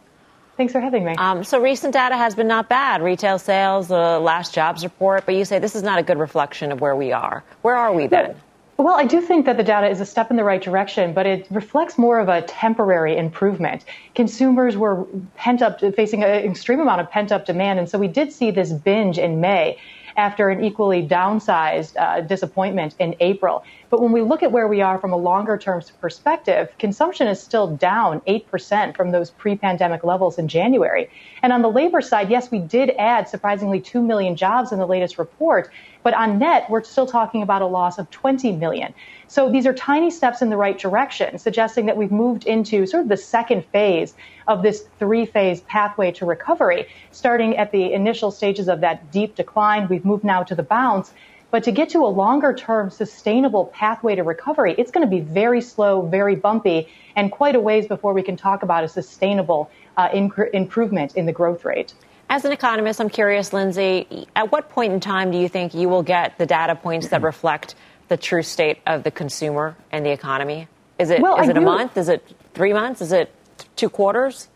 Thanks 0.57 0.73
for 0.73 0.81
having 0.81 1.05
me. 1.05 1.15
Um, 1.17 1.45
so 1.45 1.61
recent 1.61 1.95
data 1.95 2.17
has 2.17 2.35
been 2.35 2.47
not 2.47 2.69
bad. 2.69 3.03
Retail 3.03 3.39
sales, 3.39 3.89
the 3.89 4.19
last 4.19 4.53
jobs 4.53 4.85
report, 4.85 5.25
but 5.25 5.35
you 5.35 5.45
say 5.45 5.59
this 5.59 5.75
is 5.75 5.83
not 5.83 5.99
a 5.99 6.03
good 6.03 6.19
reflection 6.19 6.71
of 6.71 6.81
where 6.81 6.95
we 6.95 7.11
are. 7.11 7.43
Where 7.63 7.75
are 7.75 7.93
we 7.93 8.07
then? 8.07 8.37
Well, 8.77 8.95
I 8.95 9.05
do 9.05 9.21
think 9.21 9.47
that 9.47 9.57
the 9.57 9.63
data 9.63 9.89
is 9.89 10.01
a 10.01 10.07
step 10.07 10.31
in 10.31 10.37
the 10.37 10.45
right 10.45 10.61
direction, 10.61 11.13
but 11.13 11.27
it 11.27 11.47
reflects 11.51 11.99
more 11.99 12.19
of 12.19 12.29
a 12.29 12.43
temporary 12.43 13.17
improvement. 13.17 13.85
Consumers 14.15 14.77
were 14.77 15.07
pent 15.37 15.63
up, 15.63 15.81
facing 15.95 16.25
an 16.25 16.45
extreme 16.45 16.81
amount 16.81 17.01
of 17.01 17.11
pent 17.11 17.33
up 17.33 17.47
demand, 17.47 17.79
and 17.79 17.89
so 17.89 17.99
we 17.99 18.09
did 18.09 18.33
see 18.33 18.51
this 18.51 18.73
binge 18.73 19.19
in 19.19 19.41
May 19.41 19.79
after 20.17 20.49
an 20.49 20.65
equally 20.65 21.07
downsized 21.07 21.97
uh, 21.99 22.21
disappointment 22.21 22.95
in 22.99 23.15
April. 23.21 23.65
But 23.91 24.01
when 24.01 24.13
we 24.13 24.23
look 24.23 24.43
at 24.43 24.53
where 24.53 24.69
we 24.69 24.81
are 24.81 24.99
from 24.99 25.13
a 25.13 25.17
longer 25.17 25.59
term 25.59 25.83
perspective, 26.01 26.69
consumption 26.79 27.27
is 27.27 27.41
still 27.41 27.69
down 27.77 28.21
8% 28.23 28.97
from 28.97 29.11
those 29.11 29.31
pre 29.31 29.57
pandemic 29.57 30.05
levels 30.05 30.39
in 30.39 30.49
January. 30.49 31.11
And 31.43 31.53
on 31.53 31.63
the 31.63 31.71
labor 31.71 32.01
side, 32.01 32.31
yes, 32.31 32.51
we 32.51 32.59
did 32.59 32.91
add 32.99 33.29
surprisingly 33.29 33.81
2 33.81 34.03
million 34.03 34.37
jobs 34.37 34.73
in 34.73 34.79
the 34.79 34.87
latest 34.87 35.19
report, 35.19 35.71
but 36.03 36.15
on 36.15 36.39
net, 36.39 36.69
we're 36.69 36.83
still 36.83 37.07
talking 37.07 37.43
about 37.43 37.63
a 37.63 37.67
loss 37.67 37.99
of 37.99 38.11
20 38.11 38.53
million. 38.53 38.95
So 39.29 39.51
these 39.51 39.67
are 39.67 39.73
tiny 39.73 40.11
steps 40.11 40.43
in 40.43 40.51
the 40.51 40.57
right 40.57 40.79
direction, 40.79 41.39
suggesting 41.39 41.87
that 41.87 41.97
we've 41.97 42.13
moved 42.13 42.45
into 42.45 42.87
sort 42.87 43.05
of 43.05 43.09
the 43.09 43.17
second 43.17 43.65
phase 43.67 44.15
of 44.49 44.63
this 44.63 44.87
three 44.99 45.25
phase 45.27 45.61
pathway 45.63 46.11
to 46.13 46.27
recovery. 46.27 46.87
Starting 47.13 47.57
at 47.57 47.73
the 47.73 47.93
initial 47.93 48.31
stages 48.31 48.69
of 48.69 48.81
that 48.81 49.11
deep 49.11 49.35
decline, 49.35 49.89
we've 49.89 50.05
moved 50.05 50.25
now 50.25 50.43
to 50.43 50.55
the 50.55 50.63
bounce. 50.63 51.13
But 51.51 51.65
to 51.65 51.71
get 51.71 51.91
to 51.91 51.99
a 51.99 52.09
longer 52.09 52.55
term 52.55 52.89
sustainable 52.89 53.67
pathway 53.67 54.15
to 54.15 54.23
recovery, 54.23 54.75
it's 54.79 54.91
going 54.91 55.07
to 55.07 55.11
be 55.11 55.21
very 55.21 55.61
slow, 55.61 56.01
very 56.01 56.35
bumpy, 56.35 56.89
and 57.15 57.31
quite 57.31 57.55
a 57.55 57.61
ways 57.61 57.87
before 57.87 58.15
we 58.15 58.23
can 58.23 58.37
talk 58.37 58.63
about 58.63 58.85
a 58.85 58.89
sustainable 58.89 59.71
uh, 59.99 60.09
inc- 60.09 60.51
improvement 60.55 61.15
in 61.15 61.27
the 61.27 61.33
growth 61.33 61.67
rate. 61.67 61.93
As 62.33 62.47
an 62.47 62.53
economist, 62.53 62.99
I'm 62.99 63.11
curious, 63.11 63.53
Lindsay, 63.53 64.27
at 64.35 64.51
what 64.51 64.71
point 64.71 64.95
in 64.95 65.01
time 65.01 65.31
do 65.31 65.37
you 65.37 65.51
think 65.51 65.75
you 65.75 65.91
will 65.91 66.03
get 66.03 66.39
the 66.39 66.47
data 66.47 66.75
points 66.75 67.09
that 67.09 67.21
reflect 67.21 67.75
the 68.09 68.17
true 68.17 68.43
state 68.43 68.79
of 68.87 69.03
the 69.03 69.11
consumer 69.11 69.77
and 69.93 70.03
the 70.07 70.13
economy? 70.13 70.67
Is 70.99 71.11
it, 71.11 71.21
well, 71.21 71.39
is 71.39 71.51
it 71.51 71.59
a 71.59 71.61
month? 71.61 71.99
Is 71.99 72.09
it 72.09 72.27
three 72.55 72.73
months? 72.73 73.03
Is 73.03 73.13
it 73.13 73.31
two 73.77 73.91
quarters? 73.91 74.49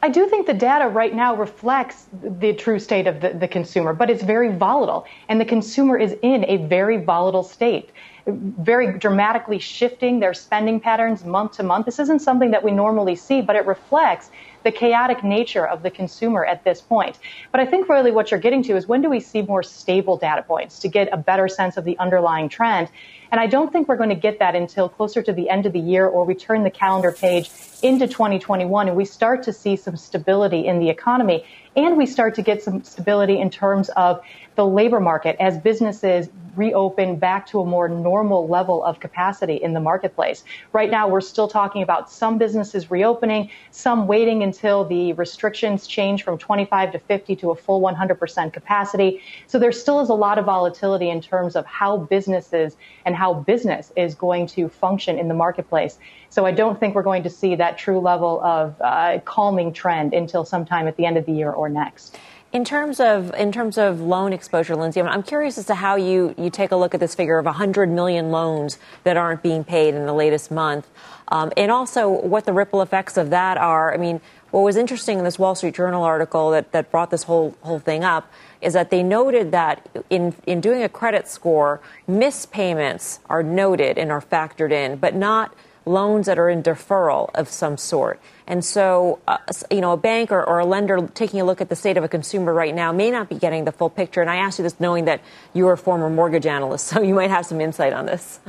I 0.00 0.10
do 0.10 0.28
think 0.28 0.46
the 0.46 0.54
data 0.54 0.86
right 0.86 1.12
now 1.12 1.34
reflects 1.34 2.06
the 2.22 2.52
true 2.52 2.78
state 2.78 3.08
of 3.08 3.20
the, 3.20 3.30
the, 3.30 3.48
consumer, 3.48 3.94
but 3.94 4.10
it's 4.10 4.22
very 4.22 4.54
volatile. 4.54 5.04
And 5.28 5.40
the 5.40 5.44
consumer 5.44 5.98
is 5.98 6.14
in 6.22 6.44
a 6.46 6.58
very 6.68 6.98
volatile 6.98 7.42
state, 7.42 7.90
very 8.26 8.96
dramatically 8.96 9.58
shifting 9.58 10.20
their 10.20 10.34
spending 10.34 10.78
patterns 10.78 11.24
month 11.24 11.52
to 11.52 11.64
month. 11.64 11.86
This 11.86 11.98
isn't 11.98 12.20
something 12.20 12.52
that 12.52 12.62
we 12.62 12.70
normally 12.70 13.16
see, 13.16 13.40
but 13.40 13.56
it 13.56 13.66
reflects 13.66 14.30
the 14.64 14.72
chaotic 14.72 15.22
nature 15.22 15.66
of 15.66 15.82
the 15.82 15.90
consumer 15.90 16.44
at 16.44 16.64
this 16.64 16.80
point. 16.80 17.18
But 17.52 17.60
I 17.60 17.66
think 17.66 17.88
really 17.88 18.10
what 18.10 18.30
you're 18.30 18.40
getting 18.40 18.62
to 18.64 18.76
is 18.76 18.88
when 18.88 19.02
do 19.02 19.10
we 19.10 19.20
see 19.20 19.42
more 19.42 19.62
stable 19.62 20.16
data 20.16 20.42
points 20.42 20.78
to 20.80 20.88
get 20.88 21.08
a 21.12 21.16
better 21.16 21.46
sense 21.48 21.76
of 21.76 21.84
the 21.84 21.96
underlying 21.98 22.48
trend? 22.48 22.88
And 23.34 23.40
I 23.40 23.48
don't 23.48 23.72
think 23.72 23.88
we're 23.88 23.96
going 23.96 24.10
to 24.10 24.14
get 24.14 24.38
that 24.38 24.54
until 24.54 24.88
closer 24.88 25.20
to 25.20 25.32
the 25.32 25.50
end 25.50 25.66
of 25.66 25.72
the 25.72 25.80
year 25.80 26.06
or 26.06 26.24
we 26.24 26.36
turn 26.36 26.62
the 26.62 26.70
calendar 26.70 27.10
page 27.10 27.50
into 27.82 28.06
2021 28.06 28.86
and 28.86 28.96
we 28.96 29.04
start 29.04 29.42
to 29.42 29.52
see 29.52 29.74
some 29.74 29.96
stability 29.96 30.68
in 30.68 30.78
the 30.78 30.88
economy 30.88 31.44
and 31.74 31.96
we 31.96 32.06
start 32.06 32.36
to 32.36 32.42
get 32.42 32.62
some 32.62 32.84
stability 32.84 33.40
in 33.40 33.50
terms 33.50 33.88
of 33.96 34.22
the 34.54 34.64
labor 34.64 35.00
market 35.00 35.36
as 35.40 35.58
businesses 35.58 36.28
reopen 36.56 37.16
back 37.16 37.46
to 37.48 37.60
a 37.60 37.64
more 37.64 37.88
normal 37.88 38.46
level 38.46 38.84
of 38.84 39.00
capacity 39.00 39.56
in 39.56 39.72
the 39.72 39.80
marketplace. 39.80 40.44
Right 40.72 40.90
now, 40.90 41.08
we're 41.08 41.20
still 41.20 41.48
talking 41.48 41.82
about 41.82 42.10
some 42.10 42.38
businesses 42.38 42.92
reopening, 42.92 43.50
some 43.72 44.06
waiting 44.06 44.44
until 44.44 44.84
the 44.84 45.12
restrictions 45.14 45.88
change 45.88 46.22
from 46.22 46.38
25 46.38 46.92
to 46.92 46.98
50 47.00 47.36
to 47.36 47.50
a 47.50 47.56
full 47.56 47.80
100% 47.80 48.52
capacity. 48.52 49.20
So 49.48 49.58
there 49.58 49.72
still 49.72 50.00
is 50.00 50.08
a 50.08 50.14
lot 50.14 50.38
of 50.38 50.44
volatility 50.44 51.10
in 51.10 51.20
terms 51.20 51.56
of 51.56 51.66
how 51.66 51.96
businesses 51.96 52.76
and 53.04 53.16
how 53.16 53.23
business 53.32 53.92
is 53.96 54.14
going 54.14 54.46
to 54.48 54.68
function 54.68 55.18
in 55.18 55.28
the 55.28 55.34
marketplace. 55.34 55.98
So 56.28 56.44
I 56.44 56.50
don't 56.50 56.78
think 56.78 56.94
we're 56.94 57.02
going 57.02 57.22
to 57.22 57.30
see 57.30 57.54
that 57.54 57.78
true 57.78 58.00
level 58.00 58.42
of 58.42 58.74
uh, 58.80 59.20
calming 59.24 59.72
trend 59.72 60.12
until 60.12 60.44
sometime 60.44 60.88
at 60.88 60.96
the 60.96 61.06
end 61.06 61.16
of 61.16 61.24
the 61.24 61.32
year 61.32 61.52
or 61.52 61.68
next. 61.68 62.18
In 62.52 62.64
terms 62.64 63.00
of 63.00 63.34
in 63.34 63.50
terms 63.50 63.78
of 63.78 64.00
loan 64.00 64.32
exposure, 64.32 64.76
Lindsay, 64.76 65.02
I'm 65.02 65.24
curious 65.24 65.58
as 65.58 65.66
to 65.66 65.74
how 65.74 65.96
you, 65.96 66.36
you 66.38 66.50
take 66.50 66.70
a 66.70 66.76
look 66.76 66.94
at 66.94 67.00
this 67.00 67.12
figure 67.12 67.36
of 67.36 67.46
100 67.46 67.90
million 67.90 68.30
loans 68.30 68.78
that 69.02 69.16
aren't 69.16 69.42
being 69.42 69.64
paid 69.64 69.94
in 69.94 70.06
the 70.06 70.12
latest 70.12 70.52
month, 70.52 70.88
um, 71.28 71.52
and 71.56 71.72
also 71.72 72.08
what 72.08 72.44
the 72.44 72.52
ripple 72.52 72.80
effects 72.80 73.16
of 73.16 73.30
that 73.30 73.56
are. 73.58 73.92
I 73.92 73.96
mean, 73.96 74.20
what 74.54 74.62
was 74.62 74.76
interesting 74.76 75.18
in 75.18 75.24
this 75.24 75.36
Wall 75.36 75.56
Street 75.56 75.74
Journal 75.74 76.04
article 76.04 76.52
that, 76.52 76.70
that 76.70 76.92
brought 76.92 77.10
this 77.10 77.24
whole 77.24 77.56
whole 77.62 77.80
thing 77.80 78.04
up 78.04 78.32
is 78.60 78.74
that 78.74 78.88
they 78.88 79.02
noted 79.02 79.50
that 79.50 79.88
in 80.10 80.32
in 80.46 80.60
doing 80.60 80.84
a 80.84 80.88
credit 80.88 81.26
score, 81.26 81.80
missed 82.06 82.52
payments 82.52 83.18
are 83.28 83.42
noted 83.42 83.98
and 83.98 84.12
are 84.12 84.20
factored 84.20 84.70
in, 84.70 84.94
but 84.94 85.12
not 85.12 85.52
loans 85.86 86.26
that 86.26 86.38
are 86.38 86.48
in 86.48 86.62
deferral 86.62 87.30
of 87.34 87.48
some 87.48 87.76
sort. 87.76 88.20
And 88.46 88.62
so, 88.62 89.20
uh, 89.26 89.38
you 89.70 89.80
know, 89.80 89.92
a 89.92 89.96
bank 89.96 90.30
or, 90.30 90.44
or, 90.44 90.58
a 90.58 90.66
lender 90.66 91.08
taking 91.14 91.40
a 91.40 91.44
look 91.44 91.62
at 91.62 91.70
the 91.70 91.76
state 91.76 91.96
of 91.96 92.04
a 92.04 92.08
consumer 92.08 92.52
right 92.52 92.74
now 92.74 92.92
may 92.92 93.10
not 93.10 93.30
be 93.30 93.36
getting 93.36 93.64
the 93.64 93.72
full 93.72 93.88
picture. 93.88 94.20
And 94.20 94.28
I 94.28 94.36
ask 94.36 94.58
you 94.58 94.62
this 94.62 94.78
knowing 94.78 95.06
that 95.06 95.22
you're 95.54 95.72
a 95.72 95.78
former 95.78 96.10
mortgage 96.10 96.44
analyst, 96.44 96.86
so 96.88 97.00
you 97.00 97.14
might 97.14 97.30
have 97.30 97.46
some 97.46 97.60
insight 97.60 97.94
on 97.94 98.04
this. 98.04 98.40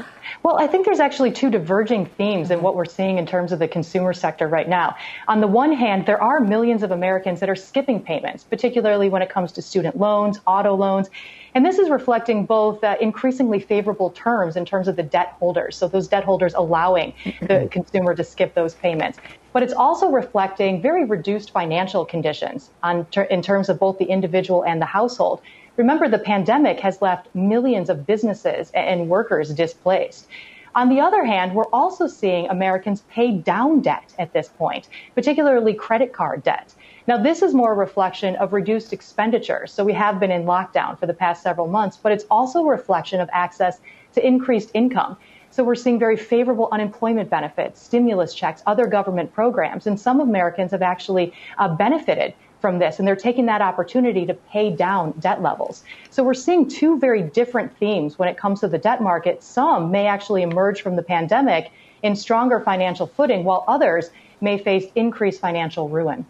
Well, 0.44 0.58
I 0.60 0.68
think 0.68 0.86
there's 0.86 1.00
actually 1.00 1.32
two 1.32 1.50
diverging 1.50 2.08
themes 2.08 2.52
in 2.52 2.62
what 2.62 2.76
we're 2.76 2.86
seeing 2.86 3.18
in 3.18 3.26
terms 3.26 3.52
of 3.52 3.60
the 3.60 3.68
consumer 3.68 4.12
sector 4.12 4.48
right 4.48 4.68
now. 4.68 4.98
On 5.28 5.40
the 5.40 5.48
one 5.48 5.72
hand, 5.72 6.06
there 6.06 6.22
are 6.22 6.42
millions 6.42 6.84
of 6.84 6.92
Americans 6.92 7.40
that 7.40 7.50
are 7.50 7.56
skipping 7.56 8.02
payments, 8.02 8.44
particularly 8.44 9.08
when 9.08 9.22
it 9.22 9.30
comes 9.30 9.54
to 9.54 9.62
student 9.62 9.98
loans, 9.98 10.40
auto 10.46 10.76
loans. 10.76 11.10
And 11.56 11.66
this 11.66 11.80
is 11.80 11.90
reflecting 11.90 12.46
both 12.46 12.84
uh, 12.84 12.98
increasingly 13.00 13.62
favorable 13.62 14.10
terms 14.10 14.58
in 14.58 14.66
terms 14.66 14.90
of 14.90 14.98
the 14.98 15.04
debt 15.04 15.36
holders. 15.40 15.78
So 15.78 15.88
those 15.88 16.10
debt 16.10 16.26
holders 16.26 16.54
allowing 16.54 17.14
the 17.42 17.70
consumer 17.72 18.14
to 18.14 18.26
skip 18.26 18.54
those 18.56 18.74
payments. 18.74 19.20
But 19.54 19.64
it's 19.64 19.72
also 19.72 20.10
reflecting 20.12 20.82
very 20.82 21.06
reduced 21.06 21.52
financial 21.52 22.04
conditions 22.04 22.72
on, 22.84 23.08
in 23.30 23.42
terms 23.42 23.70
of 23.70 23.80
both 23.80 23.98
the 24.00 24.06
individual 24.06 24.66
and 24.66 24.82
the 24.82 24.86
household. 24.86 25.42
Remember, 25.78 26.10
the 26.10 26.20
pandemic 26.20 26.82
has 26.82 27.02
left 27.02 27.34
millions 27.34 27.90
of 27.90 28.06
businesses 28.06 28.70
and 28.74 29.08
workers 29.08 29.54
displaced. 29.54 30.28
On 30.76 30.90
the 30.90 31.00
other 31.00 31.24
hand, 31.24 31.56
we're 31.56 31.70
also 31.72 32.06
seeing 32.06 32.50
Americans 32.50 33.04
pay 33.10 33.32
down 33.32 33.80
debt 33.80 34.14
at 34.20 34.34
this 34.34 34.50
point, 34.50 34.90
particularly 35.16 35.74
credit 35.74 36.12
card 36.12 36.44
debt. 36.44 36.76
Now, 37.08 37.22
this 37.22 37.44
is 37.44 37.54
more 37.54 37.74
a 37.74 37.76
reflection 37.76 38.36
of 38.38 38.52
reduced 38.52 38.92
expenditures. 38.92 39.72
So 39.72 39.84
we 39.84 39.94
have 39.94 40.20
been 40.20 40.32
in 40.32 40.46
lockdown 40.46 40.98
for 40.98 41.06
the 41.06 41.14
past 41.14 41.44
several 41.44 41.68
months, 41.68 41.98
but 42.02 42.12
it's 42.12 42.26
also 42.32 42.64
a 42.64 42.68
reflection 42.68 43.22
of 43.22 43.30
access 43.32 43.80
to 44.14 44.26
increased 44.26 44.72
income. 44.74 45.16
So 45.52 45.64
we're 45.64 45.76
seeing 45.76 46.00
very 46.00 46.18
favorable 46.18 46.68
unemployment 46.72 47.30
benefits, 47.30 47.80
stimulus 47.80 48.34
checks, 48.34 48.64
other 48.66 48.88
government 48.88 49.32
programs, 49.34 49.86
and 49.86 50.00
some 50.00 50.20
Americans 50.20 50.72
have 50.72 50.82
actually 50.82 51.32
uh, 51.60 51.76
benefited 51.76 52.34
from 52.60 52.80
this, 52.80 52.98
and 52.98 53.08
they're 53.08 53.16
taking 53.16 53.46
that 53.46 53.62
opportunity 53.62 54.26
to 54.26 54.34
pay 54.34 54.72
down 54.72 55.12
debt 55.20 55.44
levels. 55.44 55.84
So 56.10 56.24
we're 56.24 56.34
seeing 56.34 56.68
two 56.68 56.98
very 56.98 57.22
different 57.22 57.78
themes 57.78 58.18
when 58.18 58.30
it 58.30 58.36
comes 58.36 58.62
to 58.62 58.68
the 58.68 58.80
debt 58.80 59.00
market. 59.00 59.44
Some 59.44 59.92
may 59.92 60.08
actually 60.08 60.42
emerge 60.42 60.82
from 60.82 60.96
the 60.96 61.04
pandemic 61.04 61.72
in 62.02 62.16
stronger 62.16 62.60
financial 62.60 63.06
footing, 63.06 63.44
while 63.44 63.64
others 63.68 64.10
may 64.42 64.58
face 64.58 64.86
increased 64.96 65.40
financial 65.40 65.88
ruin. 65.88 66.26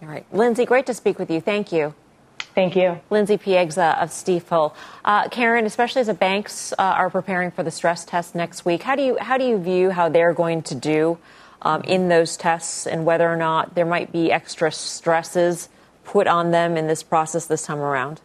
All 0.00 0.08
right. 0.08 0.24
Lindsay, 0.32 0.64
great 0.64 0.86
to 0.86 0.94
speak 0.94 1.18
with 1.18 1.30
you. 1.30 1.40
Thank 1.40 1.72
you. 1.72 1.94
Thank 2.54 2.76
you. 2.76 3.00
Lindsay 3.10 3.36
Piegza 3.36 4.00
of 4.00 4.10
Stifel. 4.10 4.74
Uh, 5.04 5.28
Karen, 5.28 5.64
especially 5.66 6.00
as 6.00 6.06
the 6.06 6.14
banks 6.14 6.72
uh, 6.72 6.82
are 6.82 7.10
preparing 7.10 7.50
for 7.50 7.62
the 7.62 7.70
stress 7.70 8.04
test 8.04 8.34
next 8.34 8.64
week, 8.64 8.82
how 8.82 8.96
do 8.96 9.02
you, 9.02 9.16
how 9.20 9.38
do 9.38 9.44
you 9.44 9.58
view 9.58 9.90
how 9.90 10.08
they're 10.08 10.32
going 10.32 10.62
to 10.62 10.74
do 10.74 11.18
um, 11.62 11.82
in 11.82 12.08
those 12.08 12.36
tests 12.36 12.86
and 12.86 13.04
whether 13.04 13.32
or 13.32 13.36
not 13.36 13.74
there 13.74 13.86
might 13.86 14.12
be 14.12 14.32
extra 14.32 14.72
stresses 14.72 15.68
put 16.04 16.26
on 16.26 16.50
them 16.50 16.76
in 16.76 16.86
this 16.86 17.02
process 17.02 17.46
this 17.46 17.62
time 17.62 17.78
around? 17.78 18.20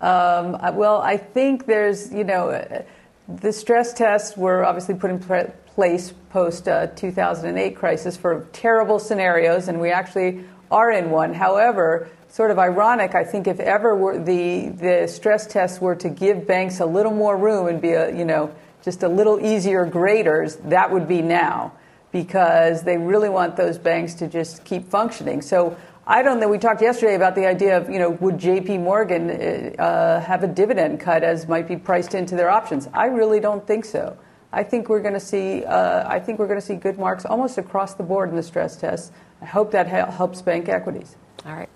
Um, 0.00 0.58
well, 0.74 1.00
I 1.00 1.16
think 1.16 1.66
there's, 1.66 2.12
you 2.12 2.24
know, 2.24 2.50
uh, 2.50 2.82
the 3.28 3.52
stress 3.52 3.92
tests 3.92 4.36
were 4.36 4.64
obviously 4.64 4.94
put 4.94 5.10
in 5.10 5.18
place 5.66 6.12
post 6.30 6.68
uh, 6.68 6.86
2008 6.88 7.74
crisis 7.74 8.16
for 8.16 8.46
terrible 8.52 8.98
scenarios, 8.98 9.68
and 9.68 9.80
we 9.80 9.90
actually 9.90 10.44
are 10.70 10.90
in 10.90 11.10
one. 11.10 11.34
However, 11.34 12.08
sort 12.28 12.50
of 12.50 12.58
ironic, 12.58 13.14
I 13.14 13.24
think 13.24 13.46
if 13.46 13.58
ever 13.60 14.22
the 14.24 14.68
the 14.68 15.08
stress 15.08 15.46
tests 15.46 15.80
were 15.80 15.96
to 15.96 16.08
give 16.08 16.46
banks 16.46 16.80
a 16.80 16.86
little 16.86 17.12
more 17.12 17.36
room 17.36 17.66
and 17.66 17.80
be 17.80 17.92
a 17.92 18.16
you 18.16 18.24
know 18.24 18.54
just 18.82 19.02
a 19.02 19.08
little 19.08 19.44
easier 19.44 19.84
graders, 19.84 20.56
that 20.56 20.92
would 20.92 21.08
be 21.08 21.20
now 21.20 21.72
because 22.12 22.84
they 22.84 22.96
really 22.96 23.28
want 23.28 23.56
those 23.56 23.76
banks 23.76 24.14
to 24.14 24.28
just 24.28 24.64
keep 24.64 24.88
functioning. 24.88 25.42
So 25.42 25.76
I 26.08 26.22
don't 26.22 26.38
know. 26.38 26.48
We 26.48 26.58
talked 26.58 26.82
yesterday 26.82 27.16
about 27.16 27.34
the 27.34 27.46
idea 27.46 27.76
of, 27.76 27.90
you 27.90 27.98
know, 27.98 28.10
would 28.10 28.38
J.P. 28.38 28.78
Morgan 28.78 29.28
uh, 29.76 30.20
have 30.20 30.44
a 30.44 30.46
dividend 30.46 31.00
cut 31.00 31.24
as 31.24 31.48
might 31.48 31.66
be 31.66 31.76
priced 31.76 32.14
into 32.14 32.36
their 32.36 32.48
options? 32.48 32.88
I 32.94 33.06
really 33.06 33.40
don't 33.40 33.66
think 33.66 33.84
so. 33.84 34.16
I 34.52 34.62
think 34.62 34.88
we're 34.88 35.02
going 35.02 35.14
to 35.14 35.20
see. 35.20 35.64
Uh, 35.64 36.08
I 36.08 36.20
think 36.20 36.38
we're 36.38 36.46
going 36.46 36.60
to 36.60 36.64
see 36.64 36.76
good 36.76 36.96
marks 36.96 37.24
almost 37.24 37.58
across 37.58 37.94
the 37.94 38.04
board 38.04 38.30
in 38.30 38.36
the 38.36 38.42
stress 38.42 38.76
tests. 38.76 39.10
I 39.42 39.46
hope 39.46 39.72
that 39.72 39.88
helps 39.88 40.42
bank 40.42 40.68
equities. 40.68 41.16
All 41.44 41.52
right. 41.52 41.68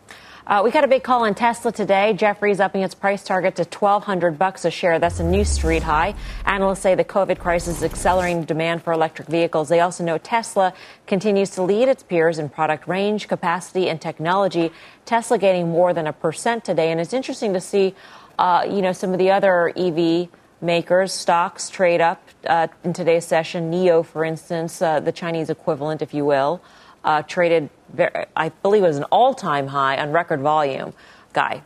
Uh, 0.50 0.62
we 0.64 0.72
got 0.72 0.82
a 0.82 0.88
big 0.88 1.04
call 1.04 1.22
on 1.22 1.32
Tesla 1.32 1.70
today. 1.70 2.12
Jefferies 2.12 2.58
upping 2.58 2.82
its 2.82 2.92
price 2.92 3.22
target 3.22 3.54
to 3.54 3.62
1,200 3.62 4.36
bucks 4.36 4.64
a 4.64 4.70
share. 4.72 4.98
That's 4.98 5.20
a 5.20 5.22
new 5.22 5.44
street 5.44 5.84
high. 5.84 6.16
Analysts 6.44 6.80
say 6.80 6.96
the 6.96 7.04
COVID 7.04 7.38
crisis 7.38 7.76
is 7.76 7.84
accelerating 7.84 8.42
demand 8.46 8.82
for 8.82 8.92
electric 8.92 9.28
vehicles. 9.28 9.68
They 9.68 9.78
also 9.78 10.02
know 10.02 10.18
Tesla 10.18 10.74
continues 11.06 11.50
to 11.50 11.62
lead 11.62 11.86
its 11.86 12.02
peers 12.02 12.40
in 12.40 12.48
product 12.48 12.88
range, 12.88 13.28
capacity, 13.28 13.88
and 13.88 14.00
technology. 14.00 14.72
Tesla 15.04 15.38
gaining 15.38 15.68
more 15.68 15.94
than 15.94 16.08
a 16.08 16.12
percent 16.12 16.64
today, 16.64 16.90
and 16.90 17.00
it's 17.00 17.12
interesting 17.12 17.52
to 17.52 17.60
see, 17.60 17.94
uh, 18.36 18.66
you 18.68 18.82
know, 18.82 18.92
some 18.92 19.12
of 19.12 19.20
the 19.20 19.30
other 19.30 19.72
EV 19.76 20.26
makers 20.60 21.12
stocks 21.12 21.70
trade 21.70 22.00
up 22.00 22.28
uh, 22.48 22.66
in 22.82 22.92
today's 22.92 23.24
session. 23.24 23.70
NIO, 23.70 24.04
for 24.04 24.24
instance, 24.24 24.82
uh, 24.82 24.98
the 24.98 25.12
Chinese 25.12 25.48
equivalent, 25.48 26.02
if 26.02 26.12
you 26.12 26.24
will 26.24 26.60
uh, 27.04 27.22
traded, 27.22 27.70
I 28.36 28.50
believe 28.62 28.84
it 28.84 28.88
was 28.88 28.96
an 28.96 29.04
all 29.04 29.34
time 29.34 29.68
high 29.68 29.96
on 29.96 30.12
record 30.12 30.40
volume. 30.40 30.92
Guy. 31.32 31.62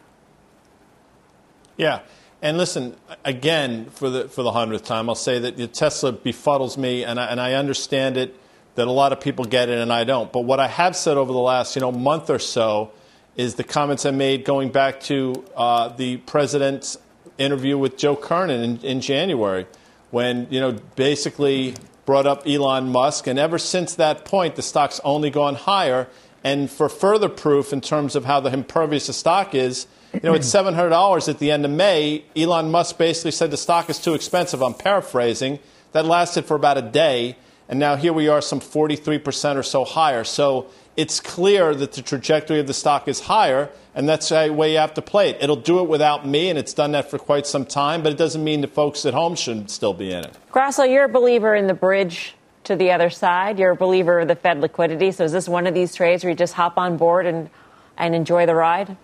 Yeah. 1.76 2.00
And 2.42 2.58
listen, 2.58 2.94
again, 3.24 3.86
for 3.86 4.10
the, 4.10 4.28
for 4.28 4.42
the 4.42 4.52
hundredth 4.52 4.84
time, 4.84 5.08
I'll 5.08 5.14
say 5.14 5.38
that 5.38 5.72
Tesla 5.72 6.12
befuddles 6.12 6.76
me, 6.76 7.02
and 7.02 7.18
I, 7.18 7.26
and 7.26 7.40
I 7.40 7.54
understand 7.54 8.18
it 8.18 8.38
that 8.74 8.86
a 8.86 8.90
lot 8.90 9.12
of 9.12 9.20
people 9.20 9.44
get 9.44 9.68
it 9.68 9.78
and 9.78 9.92
I 9.92 10.04
don't. 10.04 10.32
But 10.32 10.40
what 10.40 10.60
I 10.60 10.68
have 10.68 10.96
said 10.96 11.16
over 11.16 11.32
the 11.32 11.38
last 11.38 11.76
you 11.76 11.80
know, 11.80 11.92
month 11.92 12.28
or 12.28 12.38
so 12.38 12.90
is 13.36 13.54
the 13.54 13.64
comments 13.64 14.04
I 14.04 14.10
made 14.10 14.44
going 14.44 14.70
back 14.70 15.00
to 15.02 15.44
uh, 15.56 15.88
the 15.88 16.18
president's 16.18 16.98
interview 17.38 17.76
with 17.78 17.96
Joe 17.96 18.16
Kernan 18.16 18.62
in, 18.62 18.76
in 18.78 19.00
January, 19.00 19.66
when 20.10 20.46
you 20.50 20.60
know 20.60 20.72
basically 20.94 21.74
brought 22.06 22.26
up 22.26 22.46
Elon 22.46 22.90
Musk, 22.90 23.26
and 23.26 23.38
ever 23.38 23.58
since 23.58 23.94
that 23.94 24.24
point, 24.24 24.56
the 24.56 24.62
stock's 24.62 25.00
only 25.04 25.30
gone 25.30 25.54
higher. 25.54 26.08
And 26.42 26.70
for 26.70 26.90
further 26.90 27.30
proof 27.30 27.72
in 27.72 27.80
terms 27.80 28.14
of 28.14 28.26
how 28.26 28.40
the 28.40 28.52
impervious 28.52 29.06
the 29.06 29.14
stock 29.14 29.54
is, 29.54 29.86
you 30.12 30.20
know, 30.22 30.34
it's 30.34 30.48
$700 30.54 31.28
at 31.28 31.38
the 31.38 31.50
end 31.50 31.64
of 31.64 31.70
May. 31.70 32.24
Elon 32.36 32.70
Musk 32.70 32.98
basically 32.98 33.30
said 33.30 33.50
the 33.50 33.56
stock 33.56 33.88
is 33.88 33.98
too 33.98 34.14
expensive. 34.14 34.62
I'm 34.62 34.74
paraphrasing. 34.74 35.58
That 35.92 36.04
lasted 36.04 36.44
for 36.44 36.54
about 36.54 36.76
a 36.76 36.82
day. 36.82 37.36
And 37.68 37.78
now 37.78 37.96
here 37.96 38.12
we 38.12 38.28
are, 38.28 38.42
some 38.42 38.60
43% 38.60 39.56
or 39.56 39.62
so 39.62 39.84
higher. 39.84 40.22
So 40.22 40.66
it's 40.96 41.20
clear 41.20 41.74
that 41.74 41.92
the 41.92 42.02
trajectory 42.02 42.60
of 42.60 42.66
the 42.66 42.74
stock 42.74 43.08
is 43.08 43.20
higher, 43.20 43.70
and 43.94 44.08
that's 44.08 44.28
the 44.28 44.52
way 44.52 44.72
you 44.72 44.78
have 44.78 44.94
to 44.94 45.02
play 45.02 45.30
it. 45.30 45.38
It'll 45.40 45.56
do 45.56 45.80
it 45.80 45.88
without 45.88 46.26
me, 46.26 46.50
and 46.50 46.58
it's 46.58 46.72
done 46.72 46.92
that 46.92 47.10
for 47.10 47.18
quite 47.18 47.46
some 47.46 47.64
time, 47.64 48.02
but 48.02 48.12
it 48.12 48.18
doesn't 48.18 48.42
mean 48.42 48.60
the 48.60 48.68
folks 48.68 49.04
at 49.04 49.14
home 49.14 49.34
shouldn't 49.34 49.70
still 49.70 49.94
be 49.94 50.12
in 50.12 50.24
it. 50.24 50.36
Grasso, 50.52 50.84
you're 50.84 51.04
a 51.04 51.08
believer 51.08 51.54
in 51.54 51.66
the 51.66 51.74
bridge 51.74 52.34
to 52.64 52.76
the 52.76 52.90
other 52.90 53.10
side. 53.10 53.58
You're 53.58 53.72
a 53.72 53.76
believer 53.76 54.20
of 54.20 54.28
the 54.28 54.36
Fed 54.36 54.60
liquidity. 54.60 55.12
So 55.12 55.24
is 55.24 55.32
this 55.32 55.48
one 55.48 55.66
of 55.66 55.74
these 55.74 55.94
trades 55.94 56.24
where 56.24 56.30
you 56.30 56.36
just 56.36 56.54
hop 56.54 56.78
on 56.78 56.96
board 56.96 57.26
and, 57.26 57.50
and 57.96 58.14
enjoy 58.14 58.46
the 58.46 58.54
ride? 58.54 58.96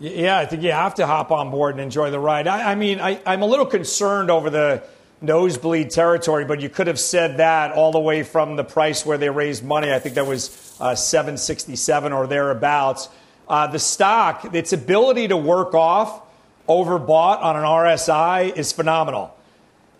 Yeah, 0.00 0.38
I 0.38 0.46
think 0.46 0.62
you 0.62 0.70
have 0.70 0.94
to 0.96 1.06
hop 1.06 1.32
on 1.32 1.50
board 1.50 1.74
and 1.74 1.80
enjoy 1.80 2.10
the 2.10 2.20
ride. 2.20 2.46
I, 2.46 2.72
I 2.72 2.74
mean, 2.74 3.00
I, 3.00 3.20
I'm 3.26 3.42
a 3.42 3.46
little 3.46 3.66
concerned 3.66 4.30
over 4.30 4.48
the 4.48 4.82
nosebleed 5.20 5.90
territory, 5.90 6.44
but 6.44 6.60
you 6.60 6.68
could 6.68 6.86
have 6.86 7.00
said 7.00 7.38
that 7.38 7.72
all 7.72 7.92
the 7.92 7.98
way 8.00 8.22
from 8.22 8.56
the 8.56 8.64
price 8.64 9.04
where 9.04 9.18
they 9.18 9.30
raised 9.30 9.64
money. 9.64 9.92
I 9.92 9.98
think 9.98 10.14
that 10.14 10.26
was 10.26 10.76
uh, 10.80 10.94
767 10.94 12.12
or 12.12 12.26
thereabouts. 12.26 13.08
Uh, 13.48 13.66
the 13.66 13.78
stock, 13.78 14.54
its 14.54 14.72
ability 14.72 15.28
to 15.28 15.36
work 15.36 15.74
off 15.74 16.22
overbought 16.68 17.42
on 17.42 17.56
an 17.56 17.62
RSI 17.62 18.56
is 18.56 18.72
phenomenal. 18.72 19.34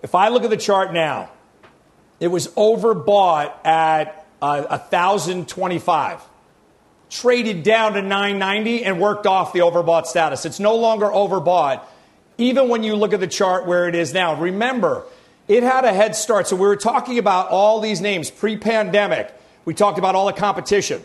If 0.02 0.14
I 0.14 0.28
look 0.28 0.44
at 0.44 0.50
the 0.50 0.56
chart 0.56 0.92
now, 0.92 1.30
it 2.20 2.28
was 2.28 2.48
overbought 2.48 3.64
at 3.64 4.26
uh, 4.40 4.78
1,025, 4.90 6.22
traded 7.10 7.62
down 7.62 7.94
to 7.94 8.02
990 8.02 8.84
and 8.84 9.00
worked 9.00 9.26
off 9.26 9.52
the 9.52 9.60
overbought 9.60 10.06
status. 10.06 10.44
It's 10.44 10.60
no 10.60 10.76
longer 10.76 11.06
overbought 11.06 11.82
even 12.38 12.68
when 12.68 12.84
you 12.84 12.94
look 12.94 13.12
at 13.12 13.20
the 13.20 13.26
chart 13.26 13.66
where 13.66 13.88
it 13.88 13.94
is 13.94 14.14
now. 14.14 14.40
Remember, 14.40 15.04
it 15.48 15.64
had 15.64 15.84
a 15.84 15.92
head 15.92 16.14
start. 16.14 16.46
So 16.46 16.56
we 16.56 16.62
were 16.62 16.76
talking 16.76 17.18
about 17.18 17.48
all 17.48 17.80
these 17.80 18.00
names 18.00 18.30
pre 18.30 18.56
pandemic. 18.56 19.34
We 19.64 19.74
talked 19.74 19.98
about 19.98 20.14
all 20.14 20.26
the 20.26 20.32
competition. 20.32 21.02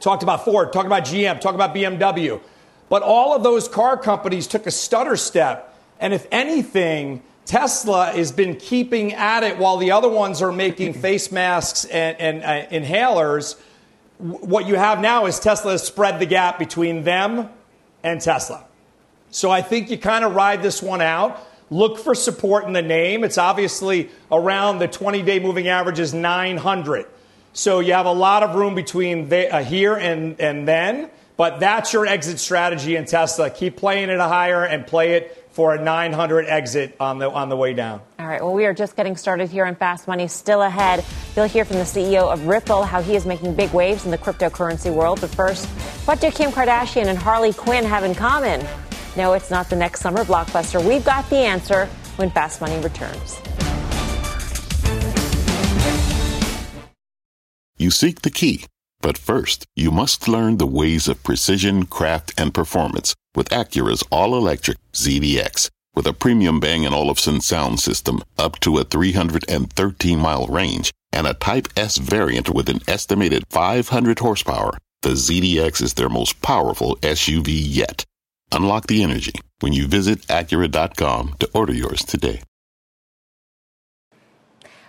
Talked 0.00 0.22
about 0.22 0.44
Ford, 0.44 0.72
talked 0.72 0.86
about 0.86 1.04
GM, 1.04 1.40
talked 1.40 1.54
about 1.54 1.74
BMW. 1.74 2.40
But 2.88 3.02
all 3.02 3.34
of 3.34 3.42
those 3.42 3.68
car 3.68 3.96
companies 3.96 4.46
took 4.46 4.66
a 4.66 4.70
stutter 4.70 5.16
step. 5.16 5.76
And 6.00 6.12
if 6.12 6.26
anything, 6.32 7.22
Tesla 7.44 8.06
has 8.06 8.32
been 8.32 8.56
keeping 8.56 9.14
at 9.14 9.42
it 9.44 9.58
while 9.58 9.76
the 9.76 9.92
other 9.92 10.08
ones 10.08 10.42
are 10.42 10.52
making 10.52 10.94
face 11.00 11.30
masks 11.32 11.84
and, 11.84 12.16
and 12.20 12.42
uh, 12.42 12.68
inhalers. 12.70 13.58
What 14.18 14.66
you 14.66 14.74
have 14.74 15.00
now 15.00 15.26
is 15.26 15.40
Tesla 15.40 15.72
has 15.72 15.82
spread 15.82 16.18
the 16.18 16.26
gap 16.26 16.58
between 16.58 17.04
them 17.04 17.48
and 18.02 18.20
Tesla. 18.20 18.64
So 19.32 19.50
I 19.50 19.62
think 19.62 19.90
you 19.90 19.96
kind 19.98 20.24
of 20.24 20.34
ride 20.34 20.62
this 20.62 20.82
one 20.82 21.00
out. 21.00 21.40
Look 21.70 21.98
for 21.98 22.14
support 22.14 22.64
in 22.64 22.74
the 22.74 22.82
name. 22.82 23.24
It's 23.24 23.38
obviously 23.38 24.10
around 24.30 24.78
the 24.78 24.86
20 24.86 25.22
day 25.22 25.40
moving 25.40 25.68
average 25.68 25.98
is 25.98 26.12
900. 26.12 27.06
So 27.54 27.80
you 27.80 27.94
have 27.94 28.06
a 28.06 28.12
lot 28.12 28.42
of 28.42 28.54
room 28.54 28.74
between 28.74 29.32
uh, 29.32 29.64
here 29.64 29.94
and, 29.94 30.38
and 30.38 30.68
then. 30.68 31.10
But 31.38 31.60
that's 31.60 31.94
your 31.94 32.06
exit 32.06 32.38
strategy 32.38 32.94
in 32.94 33.06
Tesla. 33.06 33.48
Keep 33.48 33.78
playing 33.78 34.10
it 34.10 34.20
higher 34.20 34.64
and 34.64 34.86
play 34.86 35.14
it 35.14 35.48
for 35.52 35.74
a 35.74 35.82
900 35.82 36.46
exit 36.46 36.94
on 37.00 37.18
the 37.18 37.30
on 37.30 37.48
the 37.48 37.56
way 37.56 37.72
down. 37.72 38.02
All 38.18 38.26
right. 38.26 38.42
Well, 38.42 38.52
we 38.52 38.66
are 38.66 38.74
just 38.74 38.96
getting 38.96 39.16
started 39.16 39.48
here 39.48 39.64
on 39.64 39.74
Fast 39.74 40.06
Money. 40.06 40.28
Still 40.28 40.62
ahead, 40.62 41.04
you'll 41.34 41.48
hear 41.48 41.64
from 41.64 41.78
the 41.78 41.84
CEO 41.84 42.30
of 42.30 42.46
Ripple 42.46 42.84
how 42.84 43.00
he 43.00 43.16
is 43.16 43.24
making 43.24 43.54
big 43.54 43.72
waves 43.72 44.04
in 44.04 44.10
the 44.10 44.18
cryptocurrency 44.18 44.94
world. 44.94 45.22
But 45.22 45.30
first, 45.30 45.66
what 46.06 46.20
do 46.20 46.30
Kim 46.30 46.50
Kardashian 46.52 47.06
and 47.06 47.18
Harley 47.18 47.54
Quinn 47.54 47.84
have 47.84 48.04
in 48.04 48.14
common? 48.14 48.66
No, 49.16 49.34
it's 49.34 49.50
not 49.50 49.68
the 49.68 49.76
next 49.76 50.00
summer 50.00 50.24
blockbuster. 50.24 50.82
We've 50.82 51.04
got 51.04 51.28
the 51.28 51.36
answer 51.36 51.86
when 52.16 52.30
Fast 52.30 52.60
Money 52.60 52.80
returns. 52.80 53.40
You 57.76 57.90
seek 57.90 58.22
the 58.22 58.30
key, 58.30 58.64
but 59.00 59.18
first, 59.18 59.66
you 59.74 59.90
must 59.90 60.28
learn 60.28 60.58
the 60.58 60.66
ways 60.66 61.08
of 61.08 61.22
precision, 61.24 61.84
craft, 61.86 62.32
and 62.38 62.54
performance 62.54 63.14
with 63.34 63.48
Acura's 63.48 64.04
all-electric 64.10 64.78
ZDX. 64.92 65.68
With 65.94 66.06
a 66.06 66.12
premium 66.12 66.60
Bang 66.60 66.86
& 66.86 66.94
Olufsen 66.94 67.40
sound 67.40 67.80
system 67.80 68.22
up 68.38 68.60
to 68.60 68.78
a 68.78 68.84
313-mile 68.84 70.46
range 70.46 70.90
and 71.12 71.26
a 71.26 71.34
Type 71.34 71.68
S 71.76 71.98
variant 71.98 72.48
with 72.48 72.70
an 72.70 72.80
estimated 72.88 73.44
500 73.50 74.20
horsepower, 74.20 74.78
the 75.02 75.10
ZDX 75.10 75.82
is 75.82 75.94
their 75.94 76.08
most 76.08 76.40
powerful 76.40 76.96
SUV 77.02 77.48
yet. 77.48 78.06
Unlock 78.52 78.86
the 78.86 79.02
energy 79.02 79.32
when 79.60 79.72
you 79.72 79.86
visit 79.86 80.20
Acura.com 80.26 81.36
to 81.40 81.48
order 81.54 81.72
yours 81.72 82.04
today. 82.04 82.42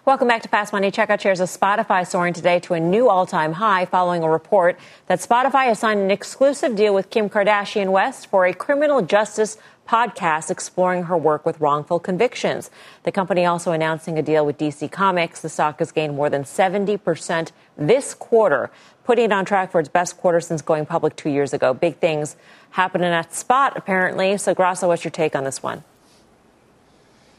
Welcome 0.06 0.28
back 0.28 0.42
to 0.42 0.50
Fast 0.50 0.74
Money. 0.74 0.92
Checkout 0.92 1.22
shares 1.22 1.40
of 1.40 1.48
Spotify 1.48 2.06
soaring 2.06 2.34
today 2.34 2.60
to 2.60 2.74
a 2.74 2.80
new 2.82 3.08
all-time 3.08 3.54
high 3.54 3.86
following 3.86 4.22
a 4.22 4.30
report 4.30 4.78
that 5.08 5.20
Spotify 5.20 5.68
has 5.68 5.80
signed 5.80 6.02
an 6.02 6.12
exclusive 6.12 6.76
deal 6.76 6.94
with 6.94 7.10
Kim 7.10 7.30
Kardashian 7.30 7.90
West 7.90 8.28
for 8.28 8.46
a 8.46 8.54
criminal 8.54 9.02
justice 9.02 9.58
podcast 9.88 10.52
exploring 10.52 11.04
her 11.04 11.18
work 11.18 11.46
with 11.46 11.58
wrongful 11.62 12.00
convictions. 12.00 12.70
The 13.04 13.14
company 13.14 13.46
also 13.46 13.72
announcing 13.72 14.18
a 14.18 14.22
deal 14.22 14.46
with 14.46 14.58
DC 14.58 14.92
Comics. 14.92 15.40
The 15.40 15.48
stock 15.48 15.80
has 15.80 15.94
gained 15.94 16.16
more 16.18 16.30
than 16.30 16.44
70% 16.44 17.52
this 17.78 18.14
quarter. 18.14 18.72
putting 19.06 19.26
it 19.26 19.32
on 19.34 19.44
track 19.44 19.70
for 19.72 19.82
its 19.82 19.90
best 19.90 20.18
quarter 20.18 20.40
since 20.40 20.62
going 20.62 20.86
public 20.86 21.16
two 21.18 21.30
years 21.30 21.54
ago. 21.54 21.74
Big 21.74 21.98
things 21.98 22.38
happening 22.74 23.12
at 23.12 23.34
Spot, 23.34 23.74
apparently. 23.76 24.38
So, 24.38 24.54
Grasso, 24.54 24.88
what's 24.88 25.04
your 25.04 25.12
take 25.12 25.36
on 25.36 25.44
this 25.44 25.64
one? 25.64 25.84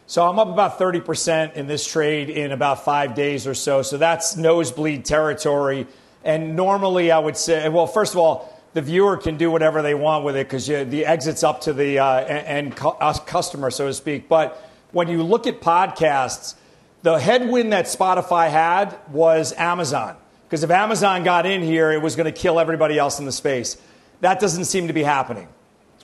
So 0.07 0.29
I'm 0.29 0.39
up 0.39 0.49
about 0.49 0.79
30% 0.79 1.55
in 1.55 1.67
this 1.67 1.87
trade 1.87 2.29
in 2.29 2.53
about 2.53 2.85
five 2.85 3.15
days 3.15 3.47
or 3.47 3.55
so. 3.55 3.83
So 3.83 3.97
that's 3.97 4.37
nosebleed 4.37 5.05
territory. 5.05 5.87
And 6.23 6.57
normally 6.57 7.11
I 7.11 7.19
would 7.19 7.37
say, 7.37 7.69
well, 7.69 7.87
first 7.87 8.13
of 8.13 8.19
all, 8.19 8.51
the 8.75 8.83
viewer 8.83 9.17
can 9.17 9.37
do 9.37 9.51
whatever 9.51 9.83
they 9.83 9.95
want 9.95 10.25
with 10.25 10.37
it 10.37 10.47
because 10.47 10.67
the 10.67 11.07
exit's 11.07 11.43
up 11.43 11.63
to 11.63 11.73
the 11.73 12.01
uh, 12.01 12.25
end 12.25 12.77
customer, 12.77 13.71
so 13.71 13.87
to 13.87 13.95
speak. 13.95 14.29
But 14.29 14.63
when 14.93 15.09
you 15.09 15.23
look 15.23 15.47
at 15.47 15.61
podcasts, 15.61 16.55
the 17.03 17.19
headwind 17.19 17.73
that 17.73 17.87
Spotify 17.87 18.51
had 18.51 18.97
was 19.11 19.53
Amazon. 19.55 20.17
Because 20.45 20.65
if 20.65 20.71
Amazon 20.71 21.25
got 21.25 21.47
in 21.47 21.63
here, 21.63 21.93
it 21.93 22.03
was 22.03 22.15
going 22.15 22.33
to 22.33 22.39
kill 22.39 22.61
everybody 22.61 22.99
else 22.99 23.19
in 23.19 23.25
the 23.25 23.33
space. 23.33 23.79
That 24.21 24.41
doesn't 24.41 24.65
seem 24.65 24.87
to 24.87 24.93
be 24.93 25.03
happening. 25.03 25.49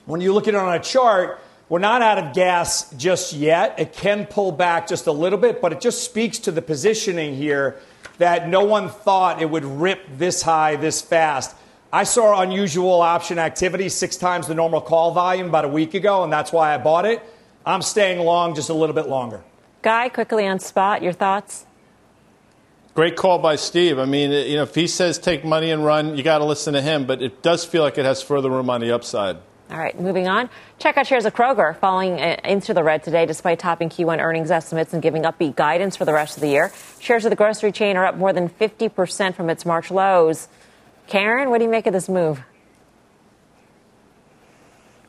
When 0.05 0.21
you 0.21 0.33
look 0.33 0.47
at 0.47 0.53
it 0.53 0.57
on 0.57 0.73
a 0.73 0.79
chart, 0.79 1.39
we're 1.69 1.79
not 1.79 2.01
out 2.01 2.17
of 2.17 2.33
gas 2.33 2.89
just 2.97 3.33
yet. 3.33 3.79
It 3.79 3.93
can 3.93 4.25
pull 4.25 4.51
back 4.51 4.87
just 4.87 5.07
a 5.07 5.11
little 5.11 5.39
bit, 5.39 5.61
but 5.61 5.71
it 5.71 5.79
just 5.79 6.03
speaks 6.03 6.37
to 6.39 6.51
the 6.51 6.61
positioning 6.61 7.35
here 7.35 7.79
that 8.17 8.49
no 8.49 8.63
one 8.63 8.89
thought 8.89 9.41
it 9.41 9.49
would 9.49 9.63
rip 9.63 10.01
this 10.17 10.41
high 10.41 10.75
this 10.75 11.01
fast. 11.01 11.55
I 11.93 12.03
saw 12.03 12.41
unusual 12.41 13.01
option 13.01 13.39
activity, 13.39 13.89
six 13.89 14.17
times 14.17 14.47
the 14.47 14.55
normal 14.55 14.81
call 14.81 15.11
volume 15.11 15.47
about 15.47 15.65
a 15.65 15.69
week 15.69 15.93
ago, 15.93 16.23
and 16.23 16.31
that's 16.31 16.51
why 16.51 16.73
I 16.73 16.77
bought 16.77 17.05
it. 17.05 17.21
I'm 17.65 17.81
staying 17.81 18.19
long 18.19 18.55
just 18.55 18.69
a 18.69 18.73
little 18.73 18.95
bit 18.95 19.07
longer. 19.07 19.41
Guy, 19.81 20.09
quickly 20.09 20.47
on 20.47 20.59
spot, 20.59 21.01
your 21.01 21.13
thoughts? 21.13 21.65
Great 22.93 23.15
call 23.15 23.39
by 23.39 23.55
Steve. 23.55 23.97
I 23.99 24.05
mean, 24.05 24.31
you 24.31 24.57
know, 24.57 24.63
if 24.63 24.75
he 24.75 24.85
says 24.85 25.17
take 25.17 25.45
money 25.45 25.71
and 25.71 25.85
run, 25.85 26.17
you 26.17 26.23
got 26.23 26.39
to 26.39 26.45
listen 26.45 26.73
to 26.73 26.81
him, 26.81 27.05
but 27.05 27.21
it 27.21 27.41
does 27.41 27.63
feel 27.63 27.83
like 27.83 27.97
it 27.97 28.03
has 28.03 28.21
further 28.21 28.49
room 28.49 28.69
on 28.69 28.81
the 28.81 28.91
upside. 28.91 29.37
All 29.69 29.77
right, 29.77 29.97
moving 29.97 30.27
on. 30.27 30.49
Check 30.79 30.97
out 30.97 31.07
shares 31.07 31.23
of 31.23 31.33
Kroger 31.33 31.77
falling 31.77 32.19
uh, 32.19 32.35
into 32.43 32.73
the 32.73 32.83
red 32.83 33.03
today 33.03 33.25
despite 33.25 33.59
topping 33.59 33.87
Q1 33.87 34.19
earnings 34.19 34.51
estimates 34.51 34.91
and 34.91 35.01
giving 35.01 35.23
upbeat 35.23 35.55
guidance 35.55 35.95
for 35.95 36.03
the 36.03 36.11
rest 36.11 36.35
of 36.35 36.41
the 36.41 36.49
year. 36.49 36.73
Shares 36.99 37.23
of 37.23 37.29
the 37.29 37.37
grocery 37.37 37.71
chain 37.71 37.95
are 37.95 38.05
up 38.05 38.17
more 38.17 38.33
than 38.33 38.49
50% 38.49 39.35
from 39.35 39.49
its 39.49 39.65
March 39.65 39.89
lows. 39.89 40.49
Karen, 41.07 41.49
what 41.49 41.59
do 41.59 41.63
you 41.63 41.71
make 41.71 41.87
of 41.87 41.93
this 41.93 42.09
move? 42.09 42.43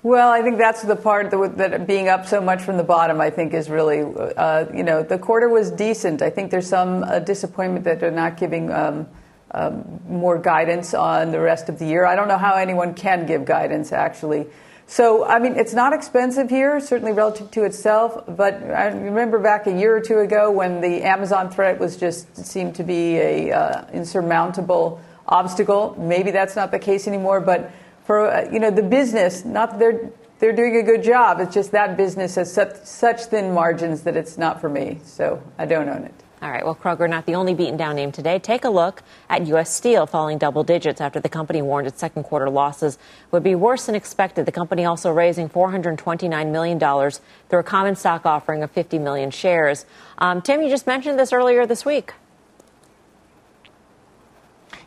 Well, 0.05 0.31
I 0.31 0.43
think 0.43 0.59
that's 0.59 0.83
the 0.83 0.97
part 0.97 1.31
that, 1.31 1.57
that, 1.59 1.87
being 1.87 2.09
up 2.09 2.27
so 2.27 2.41
much 2.41 2.63
from 2.63 2.77
the 2.77 2.83
bottom, 2.83 3.21
I 3.21 3.31
think, 3.31 3.55
is 3.55 3.71
really, 3.71 4.01
uh, 4.01 4.67
you 4.75 4.83
know, 4.83 5.05
the 5.05 5.17
quarter 5.17 5.49
was 5.49 5.71
decent. 5.71 6.23
I 6.23 6.31
think 6.31 6.51
there's 6.51 6.67
some 6.67 7.05
uh, 7.05 7.21
disappointment 7.21 7.85
that 7.85 8.01
they're 8.01 8.11
not 8.11 8.37
giving 8.37 8.73
um, 8.73 9.07
um, 9.53 10.01
more 10.09 10.39
guidance 10.39 10.93
on 10.93 11.31
the 11.31 11.39
rest 11.39 11.69
of 11.69 11.79
the 11.79 11.87
year. 11.87 12.05
I 12.05 12.17
don't 12.17 12.27
know 12.27 12.39
how 12.39 12.55
anyone 12.55 12.95
can 12.95 13.27
give 13.27 13.45
guidance, 13.45 13.93
actually. 13.93 14.47
So, 14.89 15.25
I 15.25 15.39
mean, 15.39 15.55
it's 15.55 15.73
not 15.73 15.93
expensive 15.93 16.51
here, 16.51 16.81
certainly 16.81 17.13
relative 17.13 17.53
to 17.53 17.63
itself. 17.63 18.25
But 18.27 18.55
I 18.55 18.89
remember 18.89 19.39
back 19.39 19.69
a 19.69 19.73
year 19.73 19.97
or 19.97 20.01
two 20.01 20.19
ago 20.19 20.51
when 20.51 20.81
the 20.81 21.03
Amazon 21.03 21.49
threat 21.49 21.79
was 21.79 21.97
just 21.97 22.37
seemed 22.37 22.75
to 22.75 22.83
be 22.83 23.19
a 23.19 23.53
uh, 23.53 23.87
insurmountable 23.93 25.01
obstacle. 25.29 25.95
Maybe 25.97 26.33
that's 26.33 26.57
not 26.57 26.73
the 26.73 26.81
case 26.81 27.07
anymore, 27.07 27.41
but 27.41 27.71
uh, 28.21 28.49
you 28.53 28.59
know 28.59 28.71
the 28.71 28.83
business, 28.83 29.45
not 29.45 29.79
they're 29.79 30.11
they're 30.43 30.53
doing 30.53 30.77
a 30.77 30.83
good 30.83 31.05
job. 31.05 31.39
It's 31.39 31.55
just 31.55 31.71
that 31.71 31.97
business 31.97 32.35
has 32.35 32.53
such, 32.53 32.75
such 32.83 33.27
thin 33.27 33.55
margins 33.55 34.03
that 34.03 34.17
it's 34.17 34.37
not 34.37 34.61
for 34.61 34.69
me. 34.69 34.99
So 35.05 35.41
I 35.57 35.67
don't 35.67 35.89
own 35.89 36.03
it. 36.03 36.15
All 36.43 36.51
right. 36.51 36.65
Well, 36.65 36.75
Kroger 36.75 37.09
not 37.09 37.27
the 37.27 37.37
only 37.37 37.55
beaten 37.55 37.77
down 37.77 37.95
name 37.95 38.11
today. 38.11 38.41
Take 38.41 38.65
a 38.65 38.69
look 38.69 39.05
at 39.31 39.47
U.S. 39.47 39.73
Steel 39.73 40.05
falling 40.07 40.39
double 40.39 40.65
digits 40.65 41.01
after 41.01 41.21
the 41.21 41.29
company 41.29 41.63
warned 41.63 41.87
its 41.87 42.01
second 42.01 42.25
quarter 42.25 42.51
losses 42.51 42.99
would 43.31 43.45
be 43.45 43.55
worse 43.55 43.87
than 43.87 43.95
expected. 43.95 44.45
The 44.45 44.51
company 44.51 44.85
also 44.85 45.13
raising 45.13 45.49
$429 45.49 46.51
million 46.51 46.81
through 46.81 47.61
a 47.61 47.63
common 47.63 47.95
stock 47.95 48.27
offering 48.27 48.65
of 48.65 48.73
50 48.73 48.99
million 48.99 49.31
shares. 49.31 49.87
Um, 50.19 50.43
Tim, 50.43 50.61
you 50.61 50.69
just 50.69 50.89
mentioned 50.89 51.17
this 51.17 51.33
earlier 51.33 51.65
this 51.65 51.85
week. 51.85 52.15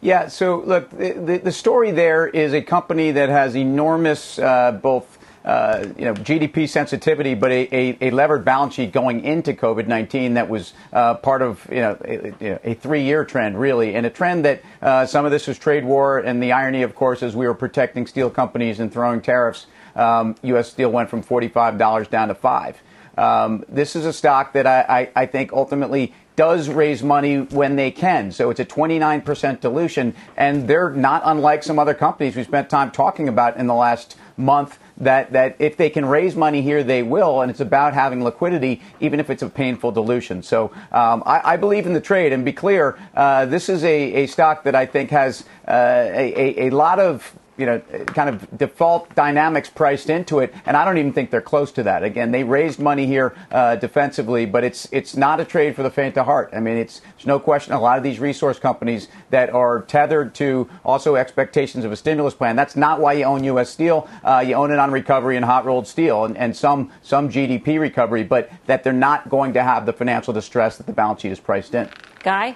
Yeah, 0.06 0.28
so 0.28 0.62
look, 0.64 0.92
the, 0.92 1.42
the 1.44 1.52
story 1.52 1.90
there 1.90 2.28
is 2.28 2.54
a 2.54 2.62
company 2.62 3.10
that 3.14 3.30
has 3.30 3.56
enormous 3.56 4.38
uh, 4.38 4.74
both 4.74 5.18
uh, 5.44 5.88
you 5.98 6.06
know 6.06 6.14
GDP 6.14 6.70
sensitivity, 6.70 7.34
but 7.34 7.52
a, 7.52 7.68
a, 7.72 7.98
a, 8.02 8.12
levered 8.12 8.46
balance 8.46 8.76
sheet 8.76 8.92
going 8.92 9.24
into 9.24 9.56
COVID 9.56 9.88
nineteen 9.88 10.36
that 10.36 10.48
was 10.48 10.74
uh, 10.94 11.16
part 11.16 11.42
of 11.42 11.68
you 11.72 11.80
know 11.82 11.98
a, 12.06 12.70
a 12.70 12.74
three 12.76 13.02
year 13.02 13.26
trend 13.26 13.60
really, 13.60 13.96
and 13.96 14.06
a 14.06 14.12
trend 14.12 14.46
that 14.46 14.62
uh, 14.80 15.08
some 15.08 15.26
of 15.26 15.32
this 15.32 15.48
was 15.48 15.58
trade 15.58 15.84
war, 15.84 16.20
and 16.20 16.42
the 16.42 16.52
irony, 16.52 16.84
of 16.84 16.94
course, 16.94 17.24
is 17.24 17.36
we 17.36 17.48
were 17.48 17.56
protecting 17.56 18.06
steel 18.06 18.30
companies 18.30 18.80
and 18.80 18.94
throwing 18.94 19.22
tariffs. 19.22 19.66
Um, 19.96 20.36
U.S. 20.44 20.70
steel 20.70 20.92
went 20.92 21.10
from 21.10 21.24
forty 21.24 21.48
five 21.48 21.80
dollars 21.80 22.08
down 22.08 22.28
to 22.28 22.36
five. 22.36 22.80
Um, 23.18 23.64
this 23.70 23.96
is 23.96 24.06
a 24.06 24.14
stock 24.14 24.54
that 24.54 24.68
I, 24.68 24.82
I, 24.82 25.24
I 25.24 25.26
think 25.26 25.54
ultimately 25.54 26.14
does 26.36 26.70
raise 26.70 27.02
money 27.02 27.42
when 27.42 27.76
they 27.76 27.92
can. 27.92 28.32
So 28.32 28.50
it's 28.50 28.60
a 28.60 28.66
29% 28.66 29.60
dilution, 29.60 30.16
and 30.38 30.68
they're 30.68 30.90
not 30.90 31.22
unlike 31.26 31.64
some 31.64 31.80
other 31.80 31.94
companies 31.94 32.36
we 32.36 32.44
spent 32.44 32.70
time 32.70 32.92
talking 32.92 33.28
about 33.28 33.58
in 33.58 33.68
the 33.68 33.74
last 33.74 34.18
month. 34.38 34.80
That, 34.98 35.34
that 35.34 35.58
if 35.60 35.76
they 35.76 35.90
can 35.90 36.06
raise 36.06 36.38
money 36.38 36.62
here, 36.62 36.82
they 36.82 37.04
will, 37.04 37.42
and 37.42 37.52
it's 37.52 37.60
about 37.60 37.94
having 37.94 38.24
liquidity, 38.24 38.82
even 39.02 39.20
if 39.20 39.30
it's 39.30 39.44
a 39.44 39.50
painful 39.50 39.92
dilution. 39.92 40.42
So 40.42 40.72
um, 40.94 41.22
I, 41.26 41.42
I, 41.54 41.58
believe 41.58 41.86
in 41.86 41.92
the 41.92 42.00
trade, 42.00 42.32
and 42.32 42.46
be 42.46 42.54
clear, 42.54 42.98
uh, 43.14 43.46
this 43.46 43.68
is 43.68 43.84
a, 43.84 44.24
a 44.24 44.28
stock 44.28 44.64
that 44.64 44.74
I 44.74 44.86
think 44.86 45.10
has 45.10 45.44
uh, 45.68 45.72
a, 46.14 46.64
a, 46.64 46.68
a 46.68 46.70
lot 46.70 47.00
of 47.00 47.38
you 47.58 47.66
know, 47.66 47.80
kind 48.08 48.30
of 48.30 48.58
default 48.58 49.14
dynamics 49.16 49.70
priced 49.70 50.10
into 50.10 50.40
it, 50.40 50.54
and 50.66 50.76
I 50.76 50.84
don't 50.84 50.98
even 50.98 51.14
think 51.14 51.32
they're 51.32 51.42
close 51.42 51.72
to 51.74 51.84
that. 51.84 52.04
Again, 52.04 52.32
they 52.32 52.44
raised 52.44 52.80
money 52.80 53.06
here 53.06 53.36
uh, 53.52 53.78
defensively, 53.78 54.46
but 54.46 54.64
it's 54.64 54.88
it's 54.92 55.16
not 55.16 55.40
a 55.40 55.46
trade 55.46 55.76
for 55.76 55.84
the 55.84 55.90
faint 55.90 56.18
of 56.18 56.26
heart. 56.26 56.50
I 56.54 56.60
mean, 56.60 56.78
it's 56.78 57.00
there's 57.00 57.26
no 57.26 57.40
question. 57.40 57.74
A 57.74 57.80
lot 57.80 57.98
of 57.98 58.04
these 58.04 58.20
resource 58.20 58.60
companies 58.60 59.08
that 59.30 59.50
are 59.52 59.82
tethered 59.84 60.36
to 60.36 60.70
also 60.84 61.16
expectations 61.16 61.86
of 61.86 61.92
a 61.92 61.96
stimulus 61.96 62.34
plan. 62.34 62.56
That's 62.56 62.76
not 62.76 63.00
why 63.00 63.14
you 63.14 63.24
own 63.24 63.44
U.S. 63.46 63.70
Steel. 63.70 64.10
Uh, 64.24 64.44
you 64.46 64.56
own 64.56 64.72
it 64.72 64.80
on 64.80 64.92
recovery 64.92 65.38
and 65.38 65.46
hot 65.46 65.66
rolled 65.66 65.88
steel 65.88 66.26
and, 66.26 66.38
and 66.38 66.56
some 66.56 66.92
some 67.02 67.30
GDP 67.30 67.80
recovery, 67.80 68.24
but 68.24 68.50
that 68.66 68.84
they're 68.84 68.94
not 68.94 69.30
going 69.30 69.54
to 69.54 69.64
have 69.64 69.86
the 69.86 69.94
financial 69.94 70.34
distress 70.34 70.78
that 70.78 70.88
the 70.88 70.94
balance 70.94 71.22
sheet 71.22 71.32
is 71.32 71.40
priced 71.40 71.74
in. 71.74 71.90
Guy. 72.22 72.56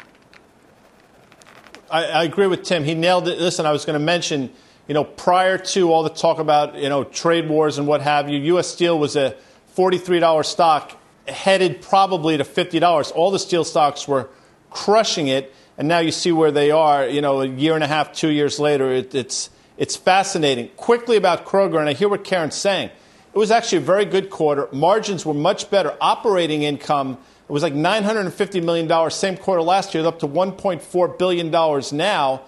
I, 1.91 2.05
I 2.05 2.23
agree 2.23 2.47
with 2.47 2.63
Tim. 2.63 2.83
He 2.83 2.93
nailed 2.93 3.27
it. 3.27 3.39
Listen, 3.39 3.65
I 3.65 3.71
was 3.71 3.85
going 3.85 3.97
to 3.97 4.05
mention 4.05 4.51
you 4.89 4.95
know, 4.95 5.03
prior 5.03 5.59
to 5.59 5.93
all 5.93 6.01
the 6.01 6.09
talk 6.09 6.39
about, 6.39 6.73
you 6.73 6.89
know, 6.89 7.03
trade 7.03 7.47
wars 7.47 7.77
and 7.77 7.87
what 7.87 8.01
have 8.01 8.27
you, 8.27 8.39
U.S. 8.39 8.67
Steel 8.67 8.97
was 8.97 9.15
a 9.15 9.35
$43 9.77 10.43
stock 10.43 10.97
headed 11.27 11.83
probably 11.83 12.35
to 12.37 12.43
$50. 12.43 13.11
All 13.11 13.29
the 13.29 13.37
steel 13.37 13.63
stocks 13.63 14.07
were 14.07 14.29
crushing 14.71 15.27
it, 15.27 15.53
and 15.77 15.87
now 15.87 15.99
you 15.99 16.11
see 16.11 16.31
where 16.31 16.49
they 16.49 16.71
are, 16.71 17.07
you 17.07 17.21
know, 17.21 17.41
a 17.41 17.45
year 17.45 17.75
and 17.75 17.83
a 17.83 17.87
half, 17.87 18.13
two 18.13 18.29
years 18.29 18.59
later. 18.59 18.91
It, 18.91 19.13
it's, 19.13 19.51
it's 19.77 19.95
fascinating. 19.95 20.69
Quickly 20.69 21.17
about 21.17 21.45
Kroger, 21.45 21.79
and 21.79 21.87
I 21.87 21.93
hear 21.93 22.09
what 22.09 22.23
Karen's 22.23 22.55
saying. 22.55 22.89
It 23.31 23.37
was 23.37 23.51
actually 23.51 23.77
a 23.77 23.81
very 23.81 24.05
good 24.05 24.31
quarter. 24.31 24.69
Margins 24.71 25.23
were 25.23 25.35
much 25.35 25.69
better. 25.69 25.95
Operating 26.01 26.63
income, 26.63 27.19
it 27.47 27.51
was 27.51 27.61
like 27.61 27.75
$950 27.75 28.63
million, 28.63 29.11
same 29.11 29.37
quarter 29.37 29.61
last 29.61 29.93
year, 29.93 30.03
up 30.07 30.17
to 30.21 30.27
$1.4 30.27 31.19
billion 31.19 31.51
now. 31.95 32.41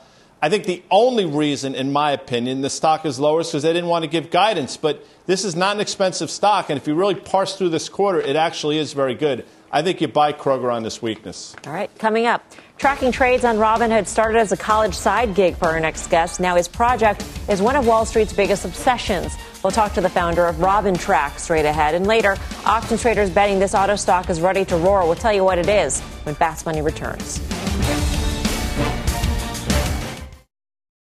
I 0.43 0.49
think 0.49 0.65
the 0.65 0.81
only 0.89 1.25
reason, 1.25 1.75
in 1.75 1.91
my 1.91 2.11
opinion, 2.11 2.61
the 2.61 2.69
stock 2.69 3.05
is 3.05 3.19
lower 3.19 3.41
is 3.41 3.47
because 3.47 3.61
they 3.61 3.73
didn't 3.73 3.89
want 3.89 4.03
to 4.03 4.09
give 4.09 4.31
guidance. 4.31 4.75
But 4.75 5.05
this 5.27 5.45
is 5.45 5.55
not 5.55 5.75
an 5.75 5.81
expensive 5.81 6.31
stock, 6.31 6.71
and 6.71 6.77
if 6.77 6.87
you 6.87 6.95
really 6.95 7.13
parse 7.13 7.55
through 7.55 7.69
this 7.69 7.89
quarter, 7.89 8.19
it 8.19 8.35
actually 8.35 8.79
is 8.79 8.93
very 8.93 9.13
good. 9.13 9.45
I 9.71 9.83
think 9.83 10.01
you 10.01 10.07
buy 10.07 10.33
Kroger 10.33 10.73
on 10.73 10.81
this 10.81 10.99
weakness. 11.01 11.55
All 11.65 11.71
right, 11.71 11.95
coming 11.99 12.25
up. 12.25 12.43
Tracking 12.79 13.11
trades 13.11 13.45
on 13.45 13.57
Robinhood 13.57 14.07
started 14.07 14.39
as 14.39 14.51
a 14.51 14.57
college 14.57 14.95
side 14.95 15.35
gig 15.35 15.55
for 15.55 15.67
our 15.67 15.79
next 15.79 16.09
guest. 16.09 16.39
Now 16.39 16.55
his 16.55 16.67
project 16.67 17.23
is 17.47 17.61
one 17.61 17.75
of 17.75 17.85
Wall 17.85 18.05
Street's 18.05 18.33
biggest 18.33 18.65
obsessions. 18.65 19.37
We'll 19.63 19.71
talk 19.71 19.93
to 19.93 20.01
the 20.01 20.09
founder 20.09 20.47
of 20.47 20.55
RobinTrack 20.55 21.37
straight 21.37 21.65
ahead. 21.65 21.93
And 21.93 22.07
later, 22.07 22.35
option 22.65 22.97
traders 22.97 23.29
betting 23.29 23.59
this 23.59 23.75
auto 23.75 23.95
stock 23.95 24.31
is 24.31 24.41
ready 24.41 24.65
to 24.65 24.75
roar. 24.75 25.05
We'll 25.05 25.13
tell 25.13 25.31
you 25.31 25.43
what 25.43 25.59
it 25.59 25.69
is 25.69 26.01
when 26.23 26.33
Fast 26.33 26.65
Money 26.65 26.81
returns. 26.81 27.39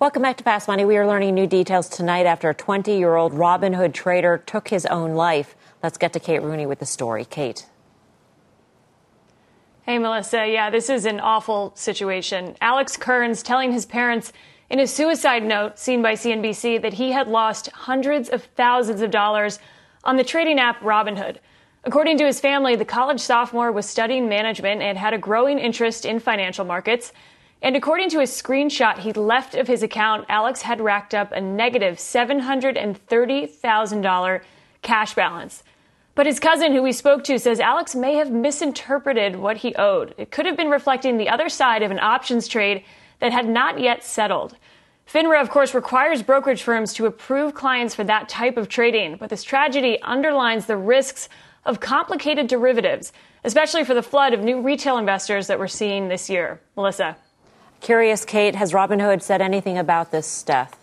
Welcome 0.00 0.22
back 0.22 0.36
to 0.36 0.44
Fast 0.44 0.68
Money. 0.68 0.84
We 0.84 0.96
are 0.96 1.08
learning 1.08 1.34
new 1.34 1.48
details 1.48 1.88
tonight 1.88 2.24
after 2.24 2.48
a 2.48 2.54
20 2.54 2.96
year 2.96 3.16
old 3.16 3.32
Robinhood 3.32 3.92
trader 3.92 4.38
took 4.38 4.68
his 4.68 4.86
own 4.86 5.16
life. 5.16 5.56
Let's 5.82 5.98
get 5.98 6.12
to 6.12 6.20
Kate 6.20 6.40
Rooney 6.40 6.66
with 6.66 6.78
the 6.78 6.86
story. 6.86 7.24
Kate. 7.24 7.66
Hey, 9.82 9.98
Melissa. 9.98 10.46
Yeah, 10.46 10.70
this 10.70 10.88
is 10.88 11.04
an 11.04 11.18
awful 11.18 11.72
situation. 11.74 12.54
Alex 12.60 12.96
Kearns 12.96 13.42
telling 13.42 13.72
his 13.72 13.86
parents 13.86 14.32
in 14.70 14.78
a 14.78 14.86
suicide 14.86 15.42
note 15.42 15.80
seen 15.80 16.00
by 16.00 16.12
CNBC 16.12 16.80
that 16.82 16.92
he 16.92 17.10
had 17.10 17.26
lost 17.26 17.66
hundreds 17.72 18.28
of 18.28 18.44
thousands 18.54 19.02
of 19.02 19.10
dollars 19.10 19.58
on 20.04 20.16
the 20.16 20.22
trading 20.22 20.60
app 20.60 20.78
Robinhood. 20.78 21.38
According 21.82 22.18
to 22.18 22.24
his 22.24 22.38
family, 22.38 22.76
the 22.76 22.84
college 22.84 23.20
sophomore 23.20 23.72
was 23.72 23.88
studying 23.88 24.28
management 24.28 24.80
and 24.80 24.96
had 24.96 25.12
a 25.12 25.18
growing 25.18 25.58
interest 25.58 26.04
in 26.04 26.20
financial 26.20 26.64
markets. 26.64 27.12
And 27.60 27.74
according 27.74 28.10
to 28.10 28.20
a 28.20 28.24
screenshot 28.24 28.98
he 28.98 29.12
left 29.12 29.54
of 29.54 29.66
his 29.66 29.82
account, 29.82 30.26
Alex 30.28 30.62
had 30.62 30.80
racked 30.80 31.14
up 31.14 31.32
a 31.32 31.40
negative 31.40 31.96
$730,000 31.96 34.40
cash 34.82 35.14
balance. 35.14 35.62
But 36.14 36.26
his 36.26 36.40
cousin, 36.40 36.72
who 36.72 36.82
we 36.82 36.92
spoke 36.92 37.24
to, 37.24 37.38
says 37.38 37.60
Alex 37.60 37.94
may 37.94 38.14
have 38.14 38.30
misinterpreted 38.30 39.36
what 39.36 39.58
he 39.58 39.74
owed. 39.76 40.14
It 40.18 40.30
could 40.30 40.46
have 40.46 40.56
been 40.56 40.70
reflecting 40.70 41.16
the 41.16 41.28
other 41.28 41.48
side 41.48 41.82
of 41.82 41.90
an 41.90 42.00
options 42.00 42.48
trade 42.48 42.84
that 43.20 43.32
had 43.32 43.48
not 43.48 43.80
yet 43.80 44.04
settled. 44.04 44.56
FINRA, 45.06 45.40
of 45.40 45.50
course, 45.50 45.74
requires 45.74 46.22
brokerage 46.22 46.62
firms 46.62 46.92
to 46.94 47.06
approve 47.06 47.54
clients 47.54 47.94
for 47.94 48.04
that 48.04 48.28
type 48.28 48.56
of 48.56 48.68
trading, 48.68 49.16
but 49.16 49.30
this 49.30 49.42
tragedy 49.42 50.00
underlines 50.02 50.66
the 50.66 50.76
risks 50.76 51.28
of 51.64 51.80
complicated 51.80 52.46
derivatives, 52.46 53.12
especially 53.44 53.84
for 53.84 53.94
the 53.94 54.02
flood 54.02 54.34
of 54.34 54.42
new 54.42 54.60
retail 54.60 54.98
investors 54.98 55.46
that 55.46 55.58
we're 55.58 55.66
seeing 55.66 56.08
this 56.08 56.28
year. 56.28 56.60
Melissa. 56.76 57.16
Curious, 57.80 58.24
Kate, 58.24 58.54
has 58.54 58.72
Robinhood 58.72 59.22
said 59.22 59.40
anything 59.40 59.78
about 59.78 60.10
this 60.10 60.42
death? 60.42 60.78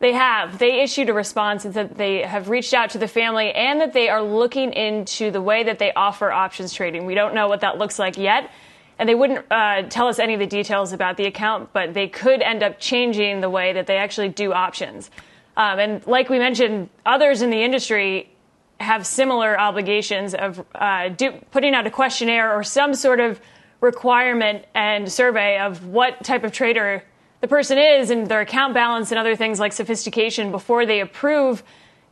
They 0.00 0.12
have. 0.12 0.58
They 0.58 0.82
issued 0.82 1.08
a 1.08 1.14
response 1.14 1.62
that 1.62 1.96
they 1.96 2.22
have 2.22 2.50
reached 2.50 2.74
out 2.74 2.90
to 2.90 2.98
the 2.98 3.08
family 3.08 3.52
and 3.52 3.80
that 3.80 3.94
they 3.94 4.08
are 4.08 4.22
looking 4.22 4.72
into 4.72 5.30
the 5.30 5.40
way 5.40 5.62
that 5.64 5.78
they 5.78 5.92
offer 5.94 6.30
options 6.30 6.74
trading. 6.74 7.06
We 7.06 7.14
don't 7.14 7.34
know 7.34 7.48
what 7.48 7.62
that 7.62 7.78
looks 7.78 7.98
like 7.98 8.18
yet. 8.18 8.50
And 8.98 9.08
they 9.08 9.14
wouldn't 9.14 9.46
uh, 9.50 9.82
tell 9.84 10.08
us 10.08 10.18
any 10.18 10.34
of 10.34 10.40
the 10.40 10.46
details 10.46 10.92
about 10.92 11.16
the 11.16 11.24
account, 11.24 11.72
but 11.72 11.94
they 11.94 12.06
could 12.06 12.42
end 12.42 12.62
up 12.62 12.78
changing 12.78 13.40
the 13.40 13.50
way 13.50 13.72
that 13.72 13.86
they 13.86 13.96
actually 13.96 14.28
do 14.28 14.52
options. 14.52 15.10
Um, 15.56 15.78
and 15.78 16.06
like 16.06 16.28
we 16.28 16.38
mentioned, 16.38 16.90
others 17.06 17.42
in 17.42 17.50
the 17.50 17.62
industry 17.62 18.30
have 18.78 19.06
similar 19.06 19.58
obligations 19.58 20.34
of 20.34 20.64
uh, 20.74 21.08
do, 21.08 21.32
putting 21.50 21.74
out 21.74 21.86
a 21.86 21.90
questionnaire 21.90 22.54
or 22.54 22.62
some 22.62 22.94
sort 22.94 23.20
of 23.20 23.40
requirement 23.84 24.64
and 24.74 25.10
survey 25.10 25.58
of 25.58 25.86
what 25.86 26.24
type 26.24 26.42
of 26.42 26.52
trader 26.52 27.04
the 27.40 27.48
person 27.48 27.78
is 27.78 28.10
and 28.10 28.26
their 28.26 28.40
account 28.40 28.74
balance 28.74 29.12
and 29.12 29.18
other 29.18 29.36
things 29.36 29.60
like 29.60 29.72
sophistication 29.72 30.50
before 30.50 30.86
they 30.86 31.00
approve 31.00 31.62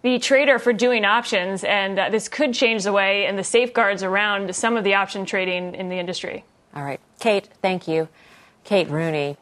the 0.02 0.18
trader 0.18 0.58
for 0.58 0.72
doing 0.72 1.04
options. 1.04 1.64
And 1.64 1.98
uh, 1.98 2.10
this 2.10 2.28
could 2.28 2.52
change 2.52 2.84
the 2.84 2.92
way 2.92 3.26
and 3.26 3.38
the 3.38 3.44
safeguards 3.44 4.02
around 4.02 4.54
some 4.54 4.76
of 4.76 4.84
the 4.84 4.94
option 4.94 5.24
trading 5.24 5.74
in 5.74 5.88
the 5.88 5.96
industry. 5.96 6.44
All 6.74 6.84
right. 6.84 7.00
Kate, 7.18 7.48
thank 7.62 7.88
you. 7.88 8.08
Kate 8.64 8.88
Rooney. 8.88 9.36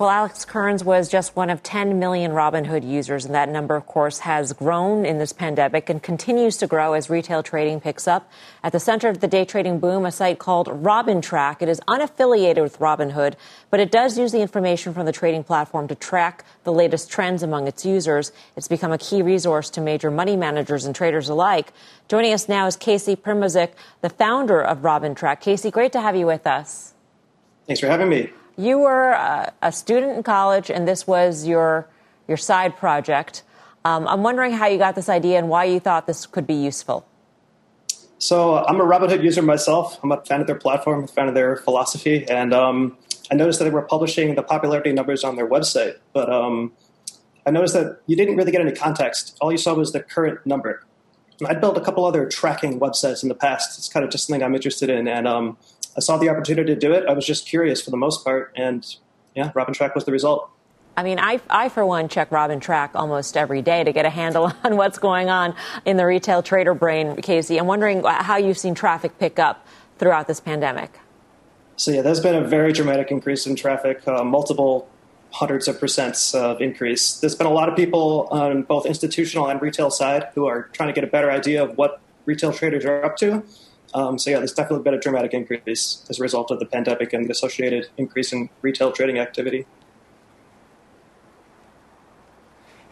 Well, 0.00 0.08
Alex 0.08 0.46
Kearns 0.46 0.82
was 0.82 1.10
just 1.10 1.36
one 1.36 1.50
of 1.50 1.62
10 1.62 1.98
million 1.98 2.30
Robinhood 2.30 2.88
users, 2.88 3.26
and 3.26 3.34
that 3.34 3.50
number, 3.50 3.76
of 3.76 3.84
course, 3.84 4.20
has 4.20 4.54
grown 4.54 5.04
in 5.04 5.18
this 5.18 5.34
pandemic 5.34 5.90
and 5.90 6.02
continues 6.02 6.56
to 6.56 6.66
grow 6.66 6.94
as 6.94 7.10
retail 7.10 7.42
trading 7.42 7.82
picks 7.82 8.08
up. 8.08 8.32
At 8.64 8.72
the 8.72 8.80
center 8.80 9.10
of 9.10 9.20
the 9.20 9.28
day 9.28 9.44
trading 9.44 9.78
boom, 9.78 10.06
a 10.06 10.10
site 10.10 10.38
called 10.38 10.68
RobinTrack. 10.68 11.60
It 11.60 11.68
is 11.68 11.82
unaffiliated 11.86 12.62
with 12.62 12.78
Robinhood, 12.78 13.34
but 13.68 13.78
it 13.78 13.90
does 13.90 14.16
use 14.16 14.32
the 14.32 14.40
information 14.40 14.94
from 14.94 15.04
the 15.04 15.12
trading 15.12 15.44
platform 15.44 15.86
to 15.88 15.94
track 15.94 16.46
the 16.64 16.72
latest 16.72 17.10
trends 17.10 17.42
among 17.42 17.68
its 17.68 17.84
users. 17.84 18.32
It's 18.56 18.68
become 18.68 18.92
a 18.92 18.96
key 18.96 19.20
resource 19.20 19.68
to 19.68 19.82
major 19.82 20.10
money 20.10 20.34
managers 20.34 20.86
and 20.86 20.94
traders 20.94 21.28
alike. 21.28 21.74
Joining 22.08 22.32
us 22.32 22.48
now 22.48 22.66
is 22.66 22.74
Casey 22.74 23.16
Primozic, 23.16 23.72
the 24.00 24.08
founder 24.08 24.62
of 24.62 24.78
RobinTrack. 24.78 25.42
Casey, 25.42 25.70
great 25.70 25.92
to 25.92 26.00
have 26.00 26.16
you 26.16 26.24
with 26.24 26.46
us. 26.46 26.94
Thanks 27.66 27.80
for 27.80 27.88
having 27.88 28.08
me. 28.08 28.30
You 28.60 28.78
were 28.78 29.12
a, 29.12 29.54
a 29.62 29.72
student 29.72 30.18
in 30.18 30.22
college, 30.22 30.70
and 30.70 30.86
this 30.86 31.06
was 31.06 31.46
your 31.46 31.88
your 32.28 32.36
side 32.36 32.76
project. 32.76 33.42
Um, 33.86 34.06
I'm 34.06 34.22
wondering 34.22 34.52
how 34.52 34.66
you 34.66 34.76
got 34.76 34.94
this 34.94 35.08
idea 35.08 35.38
and 35.38 35.48
why 35.48 35.64
you 35.64 35.80
thought 35.80 36.06
this 36.06 36.26
could 36.26 36.46
be 36.46 36.54
useful. 36.54 37.06
So 38.18 38.58
I'm 38.58 38.78
a 38.78 38.84
Robinhood 38.84 39.24
user 39.24 39.40
myself. 39.40 39.98
I'm 40.02 40.12
a 40.12 40.22
fan 40.26 40.42
of 40.42 40.46
their 40.46 40.56
platform, 40.56 41.04
a 41.04 41.06
fan 41.06 41.26
of 41.26 41.34
their 41.34 41.56
philosophy, 41.56 42.28
and 42.28 42.52
um, 42.52 42.98
I 43.30 43.34
noticed 43.34 43.60
that 43.60 43.64
they 43.64 43.70
were 43.70 43.80
publishing 43.80 44.34
the 44.34 44.42
popularity 44.42 44.92
numbers 44.92 45.24
on 45.24 45.36
their 45.36 45.48
website. 45.48 45.96
But 46.12 46.30
um, 46.30 46.72
I 47.46 47.50
noticed 47.50 47.72
that 47.72 48.02
you 48.06 48.14
didn't 48.14 48.36
really 48.36 48.52
get 48.52 48.60
any 48.60 48.72
context. 48.72 49.38
All 49.40 49.50
you 49.50 49.56
saw 49.56 49.72
was 49.72 49.92
the 49.92 50.02
current 50.02 50.44
number. 50.44 50.84
I'd 51.46 51.62
built 51.62 51.78
a 51.78 51.80
couple 51.80 52.04
other 52.04 52.28
tracking 52.28 52.78
websites 52.78 53.22
in 53.22 53.30
the 53.30 53.34
past. 53.34 53.78
It's 53.78 53.88
kind 53.88 54.04
of 54.04 54.10
just 54.10 54.26
something 54.26 54.42
I'm 54.42 54.54
interested 54.54 54.90
in, 54.90 55.08
and 55.08 55.26
um, 55.26 55.56
I 55.96 56.00
saw 56.00 56.16
the 56.16 56.28
opportunity 56.28 56.74
to 56.74 56.78
do 56.78 56.92
it. 56.92 57.06
I 57.06 57.12
was 57.12 57.26
just 57.26 57.46
curious 57.46 57.82
for 57.82 57.90
the 57.90 57.96
most 57.96 58.24
part, 58.24 58.52
and 58.56 58.84
yeah, 59.34 59.50
Robin 59.54 59.74
Track 59.74 59.94
was 59.94 60.04
the 60.04 60.12
result. 60.12 60.50
I 60.96 61.02
mean, 61.02 61.18
I, 61.18 61.40
I 61.48 61.68
for 61.68 61.86
one 61.86 62.08
check 62.08 62.30
Robin 62.30 62.60
Track 62.60 62.92
almost 62.94 63.36
every 63.36 63.62
day 63.62 63.84
to 63.84 63.92
get 63.92 64.04
a 64.04 64.10
handle 64.10 64.52
on 64.64 64.76
what's 64.76 64.98
going 64.98 65.30
on 65.30 65.54
in 65.84 65.96
the 65.96 66.06
retail 66.06 66.42
trader 66.42 66.74
brain, 66.74 67.16
Casey. 67.16 67.58
I'm 67.58 67.66
wondering 67.66 68.04
how 68.04 68.36
you've 68.36 68.58
seen 68.58 68.74
traffic 68.74 69.18
pick 69.18 69.38
up 69.38 69.66
throughout 69.98 70.26
this 70.26 70.40
pandemic. 70.40 70.98
So 71.76 71.90
yeah, 71.90 72.02
there's 72.02 72.20
been 72.20 72.34
a 72.34 72.46
very 72.46 72.72
dramatic 72.72 73.10
increase 73.10 73.46
in 73.46 73.56
traffic, 73.56 74.06
uh, 74.06 74.22
multiple 74.22 74.88
hundreds 75.32 75.68
of 75.68 75.78
percents 75.78 76.34
of 76.34 76.60
increase. 76.60 77.20
There's 77.20 77.34
been 77.34 77.46
a 77.46 77.52
lot 77.52 77.68
of 77.68 77.76
people 77.76 78.28
on 78.30 78.62
both 78.62 78.84
institutional 78.84 79.48
and 79.48 79.62
retail 79.62 79.90
side 79.90 80.28
who 80.34 80.46
are 80.46 80.64
trying 80.72 80.88
to 80.88 80.92
get 80.92 81.04
a 81.04 81.06
better 81.06 81.30
idea 81.30 81.62
of 81.62 81.78
what 81.78 82.00
retail 82.26 82.52
traders 82.52 82.84
are 82.84 83.04
up 83.04 83.16
to. 83.18 83.42
Um, 83.92 84.18
so 84.18 84.30
yeah, 84.30 84.38
there's 84.38 84.52
definitely 84.52 84.84
been 84.84 84.94
a 84.94 85.00
dramatic 85.00 85.34
increase 85.34 86.04
as 86.08 86.18
a 86.18 86.22
result 86.22 86.50
of 86.50 86.58
the 86.58 86.66
pandemic 86.66 87.12
and 87.12 87.26
the 87.26 87.32
associated 87.32 87.88
increase 87.96 88.32
in 88.32 88.48
retail 88.62 88.92
trading 88.92 89.18
activity. 89.18 89.66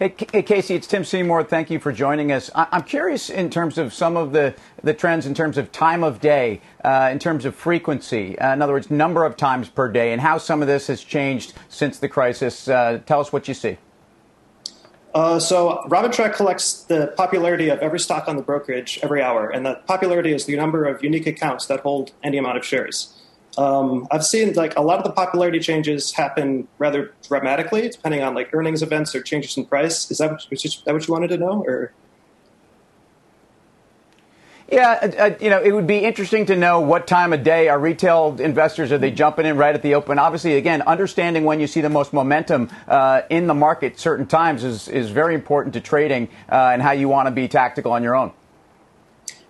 Hey, 0.01 0.11
Casey, 0.11 0.77
it's 0.77 0.87
Tim 0.87 1.05
Seymour. 1.05 1.43
Thank 1.43 1.71
you 1.71 1.81
for 1.81 1.91
joining 1.91 2.31
us. 2.31 2.53
I'm 2.55 2.85
curious 2.85 3.29
in 3.29 3.51
terms 3.51 3.79
of 3.79 3.93
some 3.93 4.17
of 4.17 4.31
the, 4.31 4.55
the 4.81 4.95
trends 4.95 5.27
in 5.27 5.35
terms 5.35 5.59
of 5.59 5.73
time 5.73 6.05
of 6.05 6.21
day, 6.21 6.61
uh, 6.85 7.09
in 7.11 7.19
terms 7.19 7.45
of 7.45 7.57
frequency, 7.57 8.39
uh, 8.39 8.53
in 8.53 8.63
other 8.63 8.75
words, 8.75 8.93
number 8.93 9.25
of 9.25 9.37
times 9.37 9.69
per 9.69 9.91
day, 9.91 10.13
and 10.13 10.21
how 10.21 10.39
some 10.39 10.63
of 10.63 10.69
this 10.69 10.87
has 10.87 11.03
changed 11.03 11.53
since 11.69 11.99
the 11.99 12.09
crisis. 12.09 12.69
Uh, 12.69 13.01
tell 13.07 13.19
us 13.19 13.33
what 13.33 13.49
you 13.49 13.55
see. 13.55 13.77
Uh, 15.19 15.41
so 15.41 15.83
RobinTrack 15.89 16.35
collects 16.37 16.85
the 16.85 17.13
popularity 17.17 17.71
of 17.71 17.81
every 17.81 17.99
stock 17.99 18.29
on 18.29 18.37
the 18.37 18.43
brokerage 18.43 19.01
every 19.03 19.21
hour, 19.21 19.51
and 19.51 19.67
that 19.67 19.85
popularity 19.85 20.33
is 20.33 20.47
the 20.47 20.55
number 20.55 20.85
of 20.85 21.03
unique 21.03 21.27
accounts 21.27 21.67
that 21.67 21.81
hold 21.81 22.13
any 22.23 22.39
amount 22.39 22.57
of 22.57 22.65
shares. 22.65 23.21
Um, 23.57 24.07
I've 24.13 24.25
seen 24.25 24.53
like 24.53 24.77
a 24.77 24.81
lot 24.81 24.99
of 24.99 25.05
the 25.05 25.11
popularity 25.11 25.59
changes 25.59 26.13
happen 26.13 26.69
rather 26.79 27.13
dramatically, 27.27 27.89
depending 27.89 28.23
on 28.23 28.37
like 28.37 28.55
earnings 28.55 28.81
events 28.81 29.13
or 29.13 29.21
changes 29.21 29.57
in 29.57 29.67
price. 29.67 30.09
Is 30.09 30.19
that 30.19 30.31
what, 30.31 30.47
is 30.53 30.83
that 30.87 30.95
what 30.95 31.09
you 31.09 31.13
wanted 31.13 31.29
to 31.31 31.39
know, 31.39 31.65
or? 31.67 31.93
Yeah, 34.71 34.99
uh, 35.03 35.07
uh, 35.07 35.35
you 35.41 35.49
know, 35.49 35.63
it 35.63 35.73
would 35.73 35.87
be 35.87 35.99
interesting 35.99 36.45
to 36.47 36.57
know 36.57 36.81
what 36.81 37.07
time 37.07 37.33
of 37.33 37.43
day 37.43 37.69
are 37.69 37.79
retail 37.79 38.37
investors 38.39 38.93
are 38.93 38.99
they 38.99 39.11
jumping 39.11 39.47
in 39.47 39.57
right 39.57 39.75
at 39.75 39.81
the 39.81 39.95
open. 39.95 40.19
Obviously, 40.19 40.57
again, 40.57 40.83
understanding 40.83 41.45
when 41.45 41.59
you 41.59 41.67
see 41.67 41.81
the 41.81 41.89
most 41.89 42.13
momentum 42.13 42.69
uh, 42.87 43.23
in 43.31 43.47
the 43.47 43.55
market 43.55 43.99
certain 43.99 44.27
times 44.27 44.65
is 44.65 44.87
is 44.89 45.09
very 45.09 45.35
important 45.35 45.73
to 45.73 45.81
trading 45.81 46.29
uh, 46.53 46.71
and 46.73 46.83
how 46.83 46.93
you 46.93 47.09
want 47.09 47.27
to 47.27 47.31
be 47.31 47.49
tactical 47.49 47.93
on 47.93 48.03
your 48.03 48.15
own. 48.15 48.31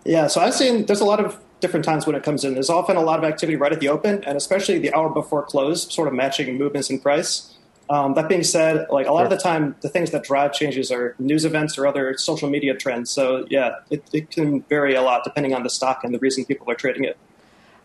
Yeah, 0.05 0.29
so 0.29 0.41
I've 0.41 0.55
seen 0.55 0.87
there's 0.87 1.01
a 1.01 1.05
lot 1.05 1.19
of 1.19 1.37
different 1.59 1.85
times 1.85 2.07
when 2.07 2.15
it 2.15 2.23
comes 2.23 2.45
in. 2.45 2.55
There's 2.55 2.71
often 2.71 2.97
a 2.97 3.03
lot 3.03 3.19
of 3.19 3.25
activity 3.25 3.57
right 3.57 3.73
at 3.73 3.81
the 3.81 3.89
open, 3.89 4.23
and 4.23 4.37
especially 4.37 4.79
the 4.79 4.95
hour 4.95 5.11
before 5.11 5.43
close, 5.43 5.93
sort 5.93 6.07
of 6.07 6.15
matching 6.15 6.57
movements 6.57 6.91
in 6.91 7.01
price. 7.01 7.58
Um, 7.91 8.15
that 8.15 8.29
being 8.29 8.45
said, 8.45 8.87
like 8.91 9.07
a 9.07 9.13
lot 9.13 9.25
of 9.25 9.31
the 9.31 9.39
time, 9.39 9.75
the 9.81 9.89
things 9.89 10.11
that 10.11 10.25
drive 10.25 10.53
changes 10.53 10.91
are 10.91 11.15
news 11.19 11.45
events 11.45 11.79
or 11.79 11.87
other 11.87 12.17
social 12.19 12.51
media 12.51 12.75
trends. 12.75 13.11
So 13.11 13.47
yeah, 13.49 13.77
it, 13.91 14.05
it 14.13 14.31
can 14.31 14.63
vary 14.63 14.95
a 14.95 15.03
lot 15.03 15.25
depending 15.25 15.55
on 15.55 15.63
the 15.63 15.71
stock 15.71 16.05
and 16.05 16.13
the 16.13 16.19
reason 16.19 16.45
people 16.45 16.71
are 16.71 16.75
trading 16.75 17.05
it. 17.05 17.17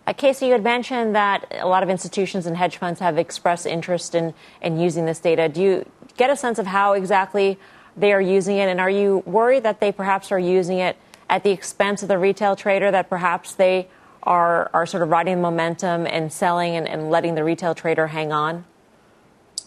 Uh, 0.05 0.11
Casey, 0.11 0.47
you 0.47 0.51
had 0.51 0.63
mentioned 0.63 1.15
that 1.15 1.47
a 1.51 1.67
lot 1.67 1.81
of 1.81 1.89
institutions 1.89 2.45
and 2.45 2.57
hedge 2.57 2.75
funds 2.75 2.99
have 2.99 3.17
expressed 3.17 3.65
interest 3.65 4.13
in, 4.13 4.33
in 4.61 4.77
using 4.77 5.05
this 5.05 5.19
data. 5.19 5.47
Do 5.47 5.61
you 5.61 5.85
get 6.17 6.29
a 6.29 6.35
sense 6.35 6.59
of 6.59 6.67
how 6.67 6.91
exactly 6.91 7.57
they 7.95 8.11
are 8.11 8.21
using 8.21 8.57
it? 8.57 8.67
And 8.67 8.81
are 8.81 8.89
you 8.89 9.23
worried 9.25 9.63
that 9.63 9.79
they 9.79 9.93
perhaps 9.93 10.29
are 10.33 10.39
using 10.39 10.79
it 10.79 10.97
at 11.29 11.43
the 11.43 11.51
expense 11.51 12.03
of 12.03 12.09
the 12.09 12.17
retail 12.17 12.57
trader, 12.57 12.91
that 12.91 13.09
perhaps 13.09 13.53
they 13.55 13.87
are, 14.23 14.69
are 14.73 14.85
sort 14.85 15.03
of 15.03 15.09
riding 15.09 15.37
the 15.37 15.41
momentum 15.41 16.05
and 16.05 16.33
selling 16.33 16.75
and, 16.75 16.85
and 16.85 17.09
letting 17.09 17.35
the 17.35 17.43
retail 17.45 17.73
trader 17.73 18.07
hang 18.07 18.33
on? 18.33 18.65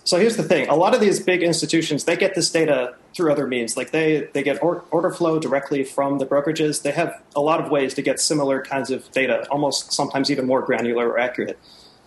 So 0.07 0.21
here's 0.21 0.37
the 0.37 0.45
thing: 0.45 0.69
a 0.69 0.77
lot 0.77 0.95
of 0.95 1.01
these 1.01 1.19
big 1.19 1.43
institutions 1.43 2.05
they 2.05 2.17
get 2.17 2.37
this 2.37 2.49
data 2.49 2.95
through 3.13 3.33
other 3.33 3.49
means. 3.49 3.77
Like 3.77 3.91
they 3.91 4.29
they 4.35 4.45
get 4.45 4.63
or, 4.63 4.85
order 4.93 5.11
flow 5.11 5.41
directly 5.41 5.83
from 5.83 6.19
the 6.19 6.27
brokerages. 6.27 6.83
They 6.83 6.93
have 6.93 7.21
a 7.35 7.41
lot 7.41 7.61
of 7.61 7.73
ways 7.73 7.93
to 7.95 8.03
get 8.03 8.21
similar 8.21 8.63
kinds 8.63 8.93
of 8.93 9.11
data, 9.11 9.45
almost 9.51 9.93
sometimes 9.93 10.31
even 10.31 10.47
more 10.47 10.63
granular 10.63 11.09
or 11.09 11.19
accurate. 11.19 11.59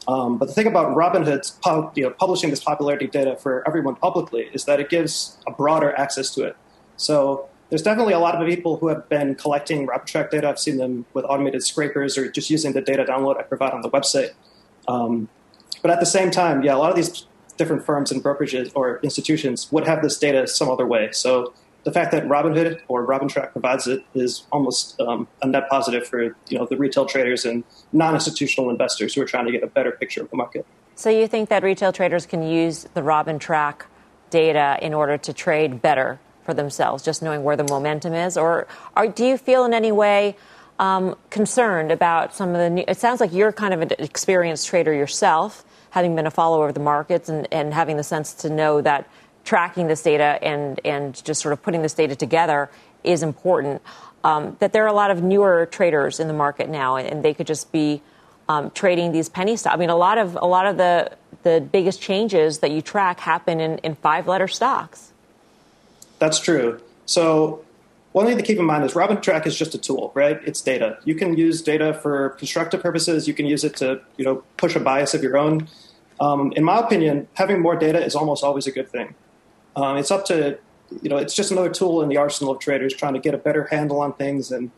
Um, 0.08 0.38
but 0.38 0.48
the 0.48 0.54
thing 0.54 0.66
about 0.66 0.96
Robinhood's 0.96 1.60
you 1.96 2.04
know, 2.04 2.10
publishing 2.12 2.52
this 2.52 2.64
popularity 2.64 3.08
data 3.08 3.36
for 3.36 3.68
everyone 3.68 3.96
publicly 3.96 4.50
is 4.54 4.64
that 4.64 4.80
it 4.80 4.90
gives 4.90 5.38
a 5.46 5.52
broader 5.52 5.94
access 5.98 6.34
to 6.36 6.46
it. 6.46 6.56
So 6.96 7.50
there's 7.68 7.84
definitely 7.84 8.14
a 8.14 8.20
lot 8.20 8.42
of 8.42 8.48
people 8.48 8.78
who 8.78 8.88
have 8.88 9.10
been 9.10 9.36
collecting 9.36 9.86
RobinTrack 9.86 10.32
data. 10.32 10.48
I've 10.48 10.58
seen 10.58 10.78
them 10.78 11.06
with 11.14 11.26
automated 11.26 11.64
scrapers 11.64 12.18
or 12.18 12.32
just 12.32 12.50
using 12.50 12.72
the 12.72 12.82
data 12.82 13.04
download 13.04 13.38
I 13.38 13.44
provide 13.44 13.74
on 13.74 13.82
the 13.82 13.90
website. 13.90 14.32
Um, 14.88 15.28
but 15.82 15.92
at 15.92 16.00
the 16.00 16.06
same 16.06 16.32
time, 16.32 16.64
yeah, 16.64 16.76
a 16.76 16.78
lot 16.80 16.90
of 16.90 16.96
these 16.96 17.26
different 17.60 17.86
firms 17.86 18.12
and 18.12 18.24
brokerages 18.24 18.72
or 18.74 19.00
institutions 19.04 19.72
would 19.72 19.86
have 19.86 20.02
this 20.02 20.18
data 20.18 20.48
some 20.48 20.70
other 20.70 20.88
way. 20.88 21.10
So 21.12 21.54
the 21.84 21.92
fact 21.92 22.12
that 22.14 22.24
Robinhood 22.24 22.80
or 22.88 23.06
RobinTrack 23.06 23.52
provides 23.52 23.86
it 23.86 24.04
is 24.16 24.48
almost 24.52 25.00
um, 25.02 25.28
a 25.42 25.48
net 25.48 25.70
positive 25.70 26.08
for 26.08 26.24
you 26.24 26.58
know 26.58 26.66
the 26.66 26.78
retail 26.78 27.06
traders 27.06 27.46
and 27.46 27.64
non-institutional 27.94 28.70
investors 28.70 29.14
who 29.14 29.22
are 29.22 29.26
trying 29.26 29.46
to 29.46 29.52
get 29.52 29.62
a 29.62 29.68
better 29.68 29.92
picture 29.92 30.24
of 30.24 30.30
the 30.32 30.38
market. 30.38 30.66
So 30.96 31.10
you 31.10 31.28
think 31.28 31.50
that 31.50 31.62
retail 31.64 31.94
traders 31.94 32.26
can 32.26 32.42
use 32.42 32.88
the 32.94 33.02
RobinTrack 33.02 33.82
data 34.30 34.78
in 34.82 34.94
order 34.94 35.18
to 35.18 35.34
trade 35.34 35.82
better 35.82 36.20
for 36.44 36.54
themselves, 36.54 37.04
just 37.04 37.22
knowing 37.22 37.44
where 37.44 37.56
the 37.56 37.64
momentum 37.64 38.14
is, 38.14 38.38
or, 38.38 38.68
or 38.96 39.08
do 39.08 39.26
you 39.26 39.38
feel 39.38 39.66
in 39.66 39.74
any 39.74 39.92
way? 39.92 40.36
Um, 40.80 41.18
concerned 41.30 41.92
about 41.92 42.34
some 42.34 42.52
of 42.52 42.56
the 42.56 42.70
new, 42.70 42.86
it 42.88 42.98
sounds 42.98 43.20
like 43.20 43.34
you're 43.34 43.52
kind 43.52 43.74
of 43.74 43.82
an 43.82 43.90
experienced 44.00 44.66
trader 44.66 44.94
yourself 44.94 45.66
having 45.92 46.16
been 46.16 46.28
a 46.28 46.32
follower 46.32 46.68
of 46.68 46.74
the 46.74 46.80
markets 46.80 47.30
and, 47.30 47.48
and 47.52 47.74
having 47.74 47.98
the 47.98 48.04
sense 48.04 48.34
to 48.34 48.50
know 48.50 48.82
that 48.82 49.10
tracking 49.44 49.88
this 49.88 50.04
data 50.04 50.38
and, 50.42 50.80
and 50.86 51.24
just 51.24 51.42
sort 51.42 51.54
of 51.54 51.62
putting 51.62 51.82
this 51.82 51.94
data 51.94 52.16
together 52.16 52.70
is 53.04 53.24
important. 53.24 53.82
Um, 54.24 54.58
that 54.60 54.74
there 54.74 54.84
are 54.84 54.88
a 54.88 54.94
lot 54.94 55.12
of 55.12 55.24
newer 55.24 55.66
traders 55.66 56.20
in 56.20 56.28
the 56.28 56.34
market 56.34 56.70
now, 56.70 56.98
and, 56.98 57.24
they 57.24 57.34
could 57.34 57.48
just 57.48 57.72
be 57.72 58.02
um, 58.50 58.70
trading 58.72 59.14
these 59.14 59.30
penny 59.30 59.56
stocks. 59.56 59.74
I 59.74 59.78
mean, 59.78 59.90
a 59.90 59.96
lot 59.96 60.18
of 60.18 60.38
a 60.42 60.46
lot 60.46 60.66
of 60.66 60.76
the 60.76 61.12
the 61.44 61.62
biggest 61.62 62.02
changes 62.02 62.60
that 62.60 62.72
you 62.72 62.82
track 62.82 63.22
happen 63.22 63.62
in, 63.62 63.78
in 63.78 63.96
five 63.96 64.28
letter 64.28 64.48
stocks. 64.48 65.14
That's 66.20 66.38
true. 66.38 66.82
So 67.06 67.64
one 68.12 68.26
thing 68.26 68.38
to 68.38 68.44
keep 68.44 68.58
in 68.58 68.66
mind 68.66 68.84
is 68.84 68.94
RobinTrack 68.94 69.46
is 69.46 69.56
just 69.56 69.76
a 69.76 69.78
tool, 69.78 70.12
right? 70.16 70.40
It's 70.46 70.62
data. 70.62 70.98
You 71.06 71.14
can 71.14 71.38
use 71.38 71.62
data 71.62 71.94
for 71.94 72.30
constructive 72.32 72.82
purposes. 72.82 73.28
You 73.28 73.34
can 73.34 73.46
use 73.46 73.64
it 73.64 73.76
to, 73.78 74.02
you 74.18 74.26
know, 74.26 74.44
push 74.58 74.76
a 74.76 74.80
bias 74.80 75.14
of 75.14 75.22
your 75.22 75.38
own. 75.38 75.68
Um, 76.20 76.52
in 76.56 76.64
my 76.64 76.80
opinion, 76.80 77.28
having 77.36 77.62
more 77.62 77.76
data 77.76 78.04
is 78.04 78.16
almost 78.16 78.44
always 78.44 78.66
a 78.68 78.72
good 78.72 78.90
thing. 78.90 79.14
Um, 79.76 79.98
it's 79.98 80.12
up 80.12 80.26
to, 80.26 80.58
you 81.02 81.10
know, 81.10 81.18
it's 81.18 81.36
just 81.36 81.52
another 81.52 81.70
tool 81.70 82.02
in 82.02 82.10
the 82.10 82.18
arsenal 82.18 82.54
of 82.54 82.60
traders 82.60 82.94
trying 82.94 83.14
to 83.14 83.20
get 83.20 83.34
a 83.34 83.38
better 83.38 83.66
handle 83.66 84.02
on 84.02 84.14
things, 84.14 84.52
and 84.52 84.72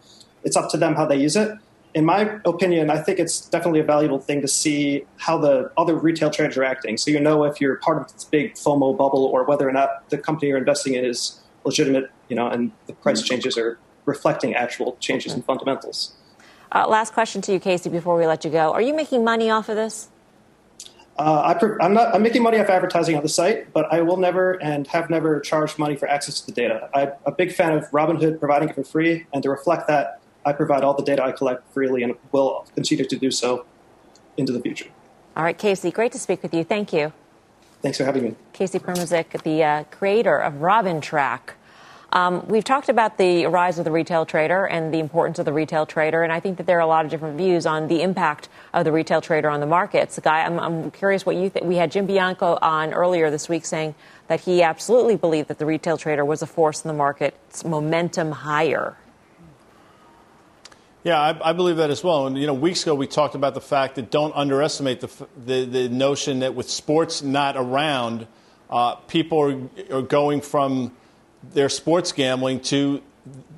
it's 0.44 0.58
up 0.58 0.70
to 0.72 0.78
them 0.78 0.96
how 0.96 1.06
they 1.06 1.16
use 1.16 1.36
it. 1.36 1.58
In 1.94 2.06
my 2.06 2.40
opinion, 2.46 2.90
I 2.90 3.00
think 3.02 3.20
it's 3.20 3.50
definitely 3.50 3.80
a 3.80 3.84
valuable 3.84 4.20
thing 4.20 4.42
to 4.42 4.48
see 4.48 5.06
how 5.18 5.38
the 5.38 5.72
other 5.78 5.96
retail 5.96 6.30
traders 6.30 6.58
are 6.58 6.64
acting. 6.64 6.98
So 6.98 7.12
you 7.12 7.20
know 7.20 7.44
if 7.44 7.60
you're 7.60 7.78
part 7.78 8.02
of 8.02 8.14
this 8.14 8.24
big 8.24 8.54
FOMO 8.54 8.98
bubble 8.98 9.26
or 9.26 9.44
whether 9.44 9.68
or 9.68 9.74
not 9.74 10.10
the 10.10 10.18
company 10.18 10.50
you're 10.50 10.58
investing 10.58 10.94
in 10.94 11.04
is 11.04 11.40
legitimate, 11.66 12.10
you 12.32 12.36
know, 12.36 12.48
and 12.48 12.72
the 12.88 12.94
price 12.94 13.20
mm-hmm. 13.20 13.28
changes 13.28 13.58
are 13.58 13.78
reflecting 14.06 14.56
actual 14.56 14.96
changes 15.02 15.34
in 15.34 15.44
fundamentals. 15.44 16.14
Uh, 16.72 16.88
last 16.88 17.14
question 17.14 17.42
to 17.42 17.52
you, 17.52 17.60
Casey, 17.60 17.90
before 17.90 18.18
we 18.18 18.26
let 18.26 18.46
you 18.46 18.50
go. 18.50 18.72
Are 18.72 18.82
you 18.82 18.96
making 18.96 19.26
money 19.26 19.50
off 19.50 19.68
of 19.68 19.76
this? 19.76 20.08
Uh, 21.20 21.54
I 21.54 21.86
am 21.86 21.94
not. 21.94 22.16
I'm 22.16 22.24
making 22.24 22.42
money 22.42 22.58
off 22.58 22.70
advertising 22.70 23.18
on 23.18 23.22
the 23.22 23.30
site, 23.30 23.74
but 23.74 23.92
I 23.94 24.02
will 24.02 24.16
never 24.16 24.54
and 24.54 24.88
have 24.88 25.10
never 25.10 25.42
charged 25.42 25.78
money 25.78 25.98
for 25.98 26.08
access 26.08 26.40
to 26.40 26.46
the 26.46 26.54
data. 26.54 26.90
I'm 26.96 27.12
a 27.26 27.34
big 27.34 27.52
fan 27.52 27.74
of 27.74 27.84
Robinhood 27.92 28.40
providing 28.40 28.70
it 28.70 28.76
for 28.76 28.86
free, 28.86 29.28
and 29.34 29.44
to 29.44 29.50
reflect 29.50 29.90
that, 29.90 30.22
I 30.46 30.54
provide 30.54 30.86
all 30.86 30.94
the 30.94 31.04
data 31.04 31.22
I 31.22 31.34
collect 31.34 31.72
freely, 31.74 32.02
and 32.02 32.16
will 32.32 32.66
continue 32.76 33.04
to 33.06 33.18
do 33.18 33.30
so 33.30 33.66
into 34.38 34.54
the 34.54 34.62
future. 34.62 34.88
All 35.36 35.44
right, 35.44 35.58
Casey, 35.58 35.92
great 35.92 36.14
to 36.14 36.20
speak 36.20 36.42
with 36.42 36.54
you. 36.54 36.64
Thank 36.64 36.94
you. 36.94 37.12
Thanks 37.82 37.98
for 37.98 38.06
having 38.06 38.24
me. 38.24 38.36
Casey 38.54 38.80
Primozic, 38.80 39.44
the 39.44 39.64
uh, 39.64 39.84
creator 39.92 40.38
of 40.38 40.54
RobinTrack. 40.54 41.56
Um, 42.14 42.46
we've 42.48 42.64
talked 42.64 42.90
about 42.90 43.18
the 43.18 43.46
rise 43.46 43.80
of 43.80 43.86
the 43.86 43.92
retail 43.92 44.26
trader 44.26 44.66
and 44.66 44.94
the 44.94 45.00
importance 45.00 45.40
of 45.40 45.46
the 45.46 45.54
retail 45.54 45.86
trader, 45.86 46.24
and 46.24 46.34
I 46.34 46.42
think 46.42 46.58
that 46.58 46.66
there 46.66 46.78
are 46.78 46.82
a 46.82 46.88
lot 46.88 47.06
of 47.06 47.12
different 47.12 47.38
views 47.38 47.66
on 47.66 47.88
the 47.88 48.02
impact 48.02 48.50
of 48.74 48.84
the 48.84 48.92
retail 48.92 49.22
trader 49.22 49.50
on 49.50 49.62
the 49.62 49.66
markets. 49.66 50.20
Guy, 50.20 50.44
I'm, 50.44 50.60
I'm 50.60 50.92
curious 50.92 51.26
what 51.26 51.38
you 51.38 51.50
think. 51.50 51.66
We 51.66 51.78
had 51.78 51.90
Jim 51.90 52.06
Bianco 52.06 52.58
on 52.62 52.94
earlier 52.94 53.32
this 53.32 53.48
week 53.48 53.64
saying 53.64 53.96
that 54.28 54.42
he 54.42 54.62
absolutely 54.62 55.16
believed 55.16 55.48
that 55.48 55.58
the 55.58 55.66
retail 55.66 55.98
trader 55.98 56.26
was 56.26 56.42
a 56.42 56.48
force 56.48 56.84
in 56.84 56.90
the 56.90 56.94
market's 56.94 57.64
momentum 57.64 58.32
higher. 58.32 58.98
Yeah, 61.06 61.20
I, 61.20 61.50
I, 61.50 61.54
believe 61.54 61.78
that 61.78 61.90
as 61.90 62.04
well. 62.04 62.28
And 62.28 62.38
you 62.38 62.46
know, 62.46 62.54
weeks 62.54 62.84
ago 62.84 62.94
we 62.94 63.08
talked 63.08 63.36
about 63.36 63.54
the 63.54 63.62
fact 63.62 63.96
that 63.96 64.12
don't 64.12 64.36
underestimate 64.36 65.00
the 65.00 65.28
the, 65.46 65.66
the 65.66 65.90
notion 65.90 66.40
that 66.40 66.56
with 66.56 66.70
sports 66.70 67.24
not 67.24 67.56
around, 67.58 68.28
uh, 68.70 68.96
people 68.96 69.40
are, 69.42 69.98
are 69.98 70.02
going 70.04 70.42
from 70.42 70.92
their 71.44 71.70
sports 71.70 72.12
gambling 72.12 72.60
to 72.62 73.02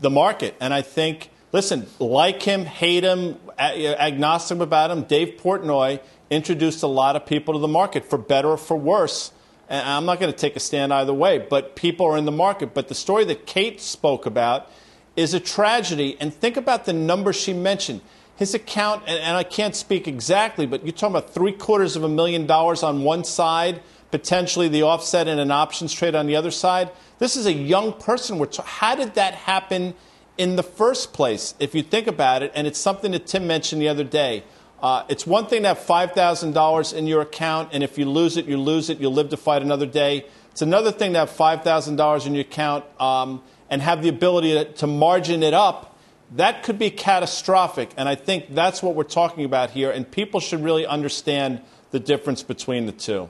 the 0.02 0.10
market. 0.10 0.56
And 0.60 0.74
I 0.74 0.82
think, 0.82 1.30
listen, 1.52 1.88
like 2.00 2.42
him, 2.42 2.66
hate 2.66 3.04
him, 3.04 3.38
agnostic 3.58 4.60
about 4.60 4.92
him, 4.92 5.04
Dave 5.04 5.40
Portnoy 5.42 6.00
introduced 6.30 6.84
a 6.84 6.88
lot 6.88 7.16
of 7.16 7.26
people 7.26 7.54
to 7.54 7.60
the 7.60 7.68
market 7.68 8.06
for 8.06 8.18
better 8.18 8.50
or 8.50 8.58
for 8.58 8.78
worse. 8.78 9.32
And 9.70 9.88
I'm 9.88 10.06
not 10.06 10.20
going 10.20 10.32
to 10.32 10.38
take 10.38 10.56
a 10.56 10.60
stand 10.60 10.94
either 10.94 11.14
way, 11.14 11.38
but 11.38 11.76
people 11.76 12.06
are 12.06 12.18
in 12.18 12.26
the 12.26 12.32
market. 12.32 12.74
But 12.74 12.88
the 12.88 12.96
story 12.96 13.26
that 13.26 13.46
Kate 13.46 13.80
spoke 13.80 14.26
about 14.26 14.70
is 15.16 15.34
a 15.34 15.40
tragedy. 15.40 16.18
And 16.20 16.34
think 16.34 16.58
about 16.58 16.86
the 16.86 16.94
numbers 16.94 17.36
she 17.36 17.54
mentioned. 17.54 18.02
His 18.36 18.54
account, 18.54 19.04
and, 19.08 19.20
and 19.20 19.38
I 19.38 19.44
can't 19.44 19.76
speak 19.76 20.08
exactly, 20.08 20.66
but 20.66 20.84
you're 20.84 20.92
talking 20.92 21.16
about 21.16 21.34
three 21.34 21.52
quarters 21.54 21.96
of 21.96 22.04
a 22.04 22.10
million 22.10 22.48
dollars 22.48 22.82
on 22.82 23.04
one 23.04 23.24
side, 23.24 23.82
potentially 24.14 24.68
the 24.68 24.84
offset 24.84 25.28
in 25.28 25.40
an 25.40 25.50
options 25.50 25.92
trade 25.92 26.14
on 26.14 26.28
the 26.28 26.36
other 26.36 26.52
side. 26.52 26.88
This 27.18 27.36
is 27.36 27.48
a 27.48 27.52
young 27.52 27.94
person. 27.94 28.40
how 28.64 28.94
did 28.94 29.16
that 29.16 29.34
happen 29.34 29.96
in 30.38 30.56
the 30.56 30.62
first 30.62 31.14
place, 31.14 31.56
if 31.60 31.74
you 31.74 31.82
think 31.82 32.06
about 32.06 32.44
it? 32.44 32.52
And 32.54 32.68
it's 32.68 32.78
something 32.78 33.12
that 33.14 33.26
Tim 33.26 33.48
mentioned 33.48 33.82
the 33.82 33.88
other 33.88 34.04
day. 34.04 34.44
Uh, 34.84 35.04
it's 35.10 35.26
one 35.26 35.48
thing 35.48 35.64
to 35.64 35.70
have 35.70 35.80
$5,000 35.80 36.94
in 36.94 37.08
your 37.08 37.22
account, 37.22 37.70
and 37.74 37.82
if 37.82 37.98
you 37.98 38.06
lose 38.06 38.38
it, 38.38 38.46
you 38.46 38.60
lose 38.60 38.92
it. 38.92 39.00
You'll 39.00 39.14
live 39.14 39.30
to 39.30 39.38
fight 39.38 39.64
another 39.64 39.88
day. 39.88 40.28
It's 40.52 40.62
another 40.62 40.92
thing 40.92 41.14
to 41.14 41.20
have 41.20 41.32
$5,000 41.32 42.28
in 42.28 42.36
your 42.36 42.42
account 42.42 42.86
um, 43.02 43.42
and 43.68 43.82
have 43.82 44.04
the 44.04 44.10
ability 44.10 44.54
to, 44.54 44.66
to 44.74 44.86
margin 44.86 45.42
it 45.42 45.56
up. 45.56 45.98
That 46.36 46.62
could 46.62 46.78
be 46.78 46.92
catastrophic. 46.92 47.90
And 47.98 48.08
I 48.08 48.14
think 48.14 48.54
that's 48.54 48.84
what 48.84 48.94
we're 48.94 49.06
talking 49.06 49.44
about 49.44 49.72
here. 49.72 49.90
And 49.90 50.10
people 50.10 50.40
should 50.40 50.64
really 50.64 50.86
understand 50.86 51.62
the 51.90 52.00
difference 52.00 52.44
between 52.44 52.86
the 52.86 52.92
two. 52.92 53.28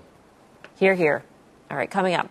Here, 0.77 0.93
here. 0.95 1.23
All 1.69 1.77
right, 1.77 1.89
coming 1.89 2.13
up. 2.13 2.29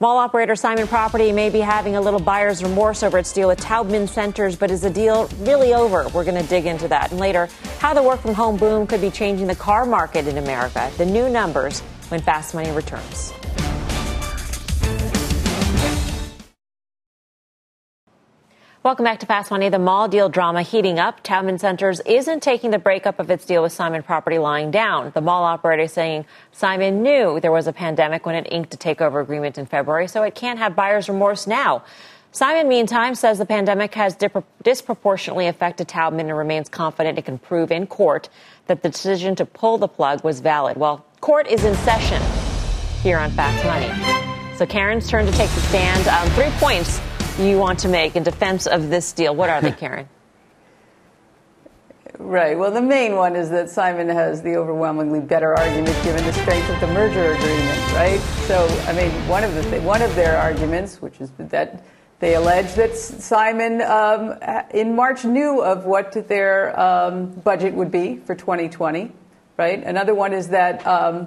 Mall 0.00 0.18
operator 0.18 0.56
Simon 0.56 0.88
Property 0.88 1.30
may 1.32 1.50
be 1.50 1.60
having 1.60 1.96
a 1.96 2.00
little 2.00 2.20
buyer's 2.20 2.62
remorse 2.62 3.02
over 3.02 3.16
its 3.16 3.32
deal 3.32 3.48
with 3.48 3.60
Taubman 3.60 4.08
Centers, 4.08 4.56
but 4.56 4.70
is 4.70 4.80
the 4.80 4.90
deal 4.90 5.28
really 5.38 5.72
over? 5.72 6.08
We're 6.08 6.24
going 6.24 6.42
to 6.42 6.48
dig 6.48 6.66
into 6.66 6.88
that. 6.88 7.12
And 7.12 7.20
later, 7.20 7.48
how 7.78 7.94
the 7.94 8.02
work 8.02 8.20
from 8.20 8.34
home 8.34 8.56
boom 8.56 8.86
could 8.86 9.00
be 9.00 9.10
changing 9.10 9.46
the 9.46 9.54
car 9.54 9.86
market 9.86 10.26
in 10.26 10.38
America. 10.38 10.90
The 10.98 11.06
new 11.06 11.28
numbers 11.28 11.80
when 12.08 12.20
Fast 12.20 12.54
Money 12.54 12.72
returns. 12.72 13.32
Welcome 18.84 19.04
back 19.04 19.20
to 19.20 19.26
Fast 19.26 19.50
Money. 19.50 19.70
The 19.70 19.78
mall 19.78 20.08
deal 20.08 20.28
drama 20.28 20.60
heating 20.60 20.98
up. 20.98 21.22
Taubman 21.24 21.58
Centers 21.58 22.00
isn't 22.00 22.42
taking 22.42 22.70
the 22.70 22.78
breakup 22.78 23.18
of 23.18 23.30
its 23.30 23.46
deal 23.46 23.62
with 23.62 23.72
Simon 23.72 24.02
Property 24.02 24.36
lying 24.36 24.70
down. 24.70 25.10
The 25.14 25.22
mall 25.22 25.44
operator 25.44 25.88
saying 25.88 26.26
Simon 26.52 27.02
knew 27.02 27.40
there 27.40 27.50
was 27.50 27.66
a 27.66 27.72
pandemic 27.72 28.26
when 28.26 28.34
it 28.34 28.46
inked 28.50 28.74
a 28.74 28.76
takeover 28.76 29.22
agreement 29.22 29.56
in 29.56 29.64
February, 29.64 30.06
so 30.06 30.22
it 30.22 30.34
can't 30.34 30.58
have 30.58 30.76
buyer's 30.76 31.08
remorse 31.08 31.46
now. 31.46 31.82
Simon, 32.30 32.68
meantime, 32.68 33.14
says 33.14 33.38
the 33.38 33.46
pandemic 33.46 33.94
has 33.94 34.18
disproportionately 34.62 35.46
affected 35.46 35.88
Taubman 35.88 36.28
and 36.28 36.36
remains 36.36 36.68
confident 36.68 37.18
it 37.18 37.24
can 37.24 37.38
prove 37.38 37.72
in 37.72 37.86
court 37.86 38.28
that 38.66 38.82
the 38.82 38.90
decision 38.90 39.34
to 39.36 39.46
pull 39.46 39.78
the 39.78 39.88
plug 39.88 40.22
was 40.22 40.40
valid. 40.40 40.76
Well, 40.76 41.06
court 41.22 41.46
is 41.46 41.64
in 41.64 41.74
session. 41.76 42.20
here 43.02 43.16
on 43.16 43.30
Fast 43.30 43.64
Money. 43.64 44.56
So 44.58 44.66
Karen's 44.66 45.08
turn 45.08 45.24
to 45.24 45.32
take 45.32 45.50
the 45.52 45.60
stand. 45.62 46.06
Um, 46.06 46.28
three 46.32 46.50
points 46.58 47.00
you 47.38 47.58
want 47.58 47.80
to 47.80 47.88
make 47.88 48.16
in 48.16 48.22
defense 48.22 48.66
of 48.66 48.90
this 48.90 49.12
deal. 49.12 49.34
What 49.34 49.50
are 49.50 49.60
they, 49.60 49.72
Karen? 49.84 50.08
Right. 52.18 52.56
Well, 52.56 52.70
the 52.70 52.80
main 52.80 53.16
one 53.16 53.34
is 53.34 53.50
that 53.50 53.68
Simon 53.70 54.08
has 54.08 54.40
the 54.40 54.54
overwhelmingly 54.56 55.20
better 55.20 55.52
argument 55.52 55.96
given 56.04 56.24
the 56.24 56.32
strength 56.32 56.70
of 56.70 56.80
the 56.80 56.86
merger 56.86 57.32
agreement, 57.32 57.92
right? 57.92 58.20
So, 58.46 58.66
I 58.86 58.92
mean, 58.92 59.10
one 59.28 59.42
of 59.42 59.52
the 59.54 59.62
th- 59.62 59.82
one 59.82 60.00
of 60.00 60.14
their 60.14 60.38
arguments, 60.38 61.02
which 61.02 61.20
is 61.20 61.32
that 61.38 61.84
they 62.20 62.36
allege 62.36 62.74
that 62.74 62.96
Simon 62.96 63.82
um, 63.82 64.38
in 64.72 64.94
March 64.94 65.24
knew 65.24 65.60
of 65.60 65.86
what 65.86 66.12
their 66.28 66.78
um, 66.78 67.32
budget 67.32 67.74
would 67.74 67.90
be 67.90 68.18
for 68.18 68.36
2020, 68.36 69.10
right? 69.56 69.82
Another 69.82 70.14
one 70.14 70.32
is 70.32 70.48
that 70.48 70.86
um, 70.86 71.26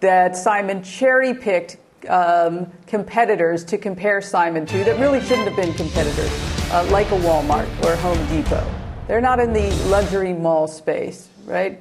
that 0.00 0.36
Simon 0.36 0.82
cherry 0.82 1.34
picked 1.34 1.76
um, 2.08 2.70
competitors 2.86 3.64
to 3.64 3.78
compare 3.78 4.20
Simon 4.20 4.66
to 4.66 4.84
that 4.84 4.98
really 4.98 5.20
shouldn't 5.20 5.48
have 5.48 5.56
been 5.56 5.72
competitors, 5.74 6.30
uh, 6.70 6.86
like 6.90 7.08
a 7.08 7.18
Walmart 7.18 7.68
or 7.84 7.96
Home 7.96 8.26
Depot. 8.28 8.64
They're 9.06 9.20
not 9.20 9.40
in 9.40 9.52
the 9.52 9.70
luxury 9.88 10.32
mall 10.32 10.66
space, 10.66 11.28
right? 11.44 11.80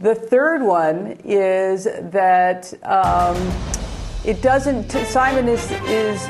The 0.00 0.14
third 0.14 0.62
one 0.62 1.18
is 1.24 1.84
that 1.84 2.72
um, 2.84 3.36
it 4.24 4.40
doesn't. 4.40 4.90
Simon 4.90 5.48
is 5.48 5.70
is. 5.82 6.22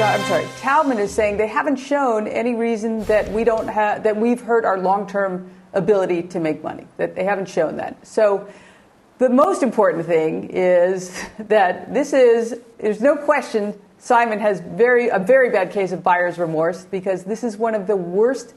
I'm 0.00 0.20
sorry. 0.22 0.44
Taubman 0.60 0.98
is 0.98 1.14
saying 1.14 1.36
they 1.36 1.46
haven't 1.46 1.76
shown 1.76 2.26
any 2.26 2.54
reason 2.54 3.04
that 3.04 3.30
we 3.30 3.44
don't 3.44 3.68
have 3.68 4.02
that 4.04 4.16
we've 4.16 4.40
hurt 4.40 4.64
our 4.64 4.78
long-term 4.78 5.50
ability 5.72 6.22
to 6.22 6.40
make 6.40 6.62
money. 6.62 6.86
That 6.96 7.14
they 7.14 7.24
haven't 7.24 7.48
shown 7.48 7.76
that. 7.76 8.06
So 8.06 8.48
the 9.24 9.30
most 9.30 9.62
important 9.62 10.04
thing 10.04 10.50
is 10.50 11.18
that 11.38 11.92
this 11.94 12.12
is 12.12 12.60
there's 12.78 13.00
no 13.00 13.16
question 13.16 13.78
Simon 13.98 14.38
has 14.38 14.60
very 14.60 15.08
a 15.08 15.18
very 15.18 15.50
bad 15.50 15.70
case 15.70 15.92
of 15.92 16.02
buyer's 16.02 16.38
remorse 16.38 16.84
because 16.84 17.24
this 17.24 17.42
is 17.42 17.56
one 17.56 17.74
of 17.74 17.86
the 17.86 17.96
worst 17.96 18.54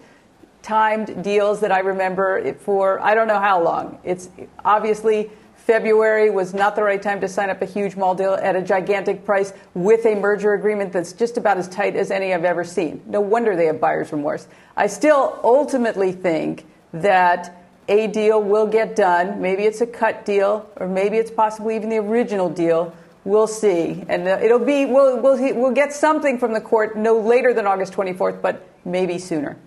timed 0.61 1.23
deals 1.23 1.61
that 1.61 1.71
I 1.71 1.79
remember 1.79 2.53
for 2.55 2.99
I 2.99 3.15
don't 3.15 3.27
know 3.27 3.39
how 3.39 3.63
long. 3.63 3.99
It's 4.03 4.29
obviously 4.65 5.31
February 5.55 6.29
was 6.29 6.53
not 6.53 6.75
the 6.75 6.83
right 6.83 7.01
time 7.01 7.21
to 7.21 7.29
sign 7.29 7.49
up 7.49 7.61
a 7.61 7.65
huge 7.65 7.95
mall 7.95 8.13
deal 8.13 8.33
at 8.33 8.57
a 8.57 8.61
gigantic 8.61 9.23
price 9.23 9.53
with 9.73 10.05
a 10.05 10.15
merger 10.15 10.53
agreement 10.53 10.91
that's 10.91 11.13
just 11.13 11.37
about 11.37 11.57
as 11.57 11.69
tight 11.69 11.95
as 11.95 12.11
any 12.11 12.33
I've 12.33 12.45
ever 12.45 12.65
seen. 12.65 13.01
No 13.05 13.21
wonder 13.21 13.55
they 13.55 13.67
have 13.67 13.79
buyer's 13.79 14.11
remorse. 14.11 14.47
I 14.75 14.87
still 14.87 15.39
ultimately 15.43 16.11
think 16.11 16.65
that 16.93 17.66
a 17.87 18.07
deal 18.07 18.41
will 18.41 18.67
get 18.67 18.95
done. 18.95 19.41
Maybe 19.41 19.63
it's 19.63 19.81
a 19.81 19.87
cut 19.87 20.25
deal, 20.25 20.69
or 20.75 20.87
maybe 20.87 21.17
it's 21.17 21.31
possibly 21.31 21.75
even 21.75 21.89
the 21.89 21.97
original 21.97 22.49
deal. 22.49 22.93
We'll 23.23 23.47
see, 23.47 24.05
and 24.07 24.27
uh, 24.27 24.39
it'll 24.41 24.59
be 24.59 24.85
we'll, 24.85 25.19
we'll 25.19 25.55
we'll 25.55 25.73
get 25.73 25.91
something 25.91 26.37
from 26.37 26.53
the 26.53 26.61
court 26.61 26.97
no 26.97 27.19
later 27.19 27.53
than 27.53 27.67
August 27.67 27.93
24th, 27.93 28.41
but 28.41 28.67
maybe 28.85 29.19
sooner. 29.19 29.57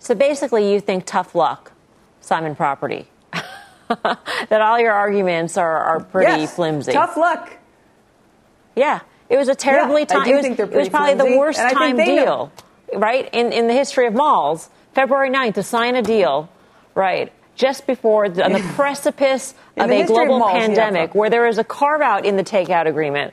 So 0.00 0.14
basically, 0.14 0.72
you 0.72 0.80
think 0.80 1.06
tough 1.06 1.34
luck, 1.34 1.72
Simon 2.20 2.56
Property. 2.56 3.06
that 3.88 4.60
all 4.60 4.80
your 4.80 4.92
arguments 4.92 5.56
are, 5.56 5.84
are 5.84 6.00
pretty 6.00 6.42
yes, 6.42 6.54
flimsy. 6.54 6.92
Tough 6.92 7.16
luck. 7.16 7.58
Yeah, 8.74 9.00
it 9.28 9.36
was 9.36 9.48
a 9.48 9.54
terribly 9.54 10.02
yeah, 10.02 10.06
time. 10.06 10.28
It 10.28 10.36
was, 10.36 10.44
it 10.46 10.70
was 10.72 10.88
probably 10.88 11.14
flimsy, 11.14 11.32
the 11.32 11.38
worst 11.38 11.58
time 11.58 11.96
deal, 11.96 12.52
know. 12.92 12.98
right, 12.98 13.28
in 13.32 13.52
in 13.52 13.68
the 13.68 13.74
history 13.74 14.06
of 14.06 14.14
malls. 14.14 14.68
February 14.94 15.28
9th 15.28 15.54
to 15.54 15.62
sign 15.64 15.96
a 15.96 16.02
deal 16.02 16.48
right? 16.94 17.32
Just 17.54 17.86
before 17.86 18.28
the, 18.28 18.44
on 18.44 18.52
the 18.52 18.60
precipice 18.74 19.54
of 19.76 19.90
a 19.90 20.04
global 20.06 20.34
of 20.34 20.40
malls, 20.40 20.52
pandemic, 20.52 21.10
yeah. 21.10 21.18
where 21.18 21.30
there 21.30 21.46
is 21.46 21.58
a 21.58 21.64
carve 21.64 22.00
out 22.00 22.24
in 22.24 22.36
the 22.36 22.44
takeout 22.44 22.86
agreement 22.86 23.32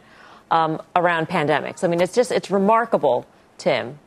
um, 0.51 0.81
around 0.95 1.27
pandemics. 1.27 1.83
I 1.83 1.87
mean, 1.87 2.01
it's 2.01 2.13
just 2.13 2.31
it's 2.31 2.51
remarkable, 2.51 3.25
Tim. 3.57 3.97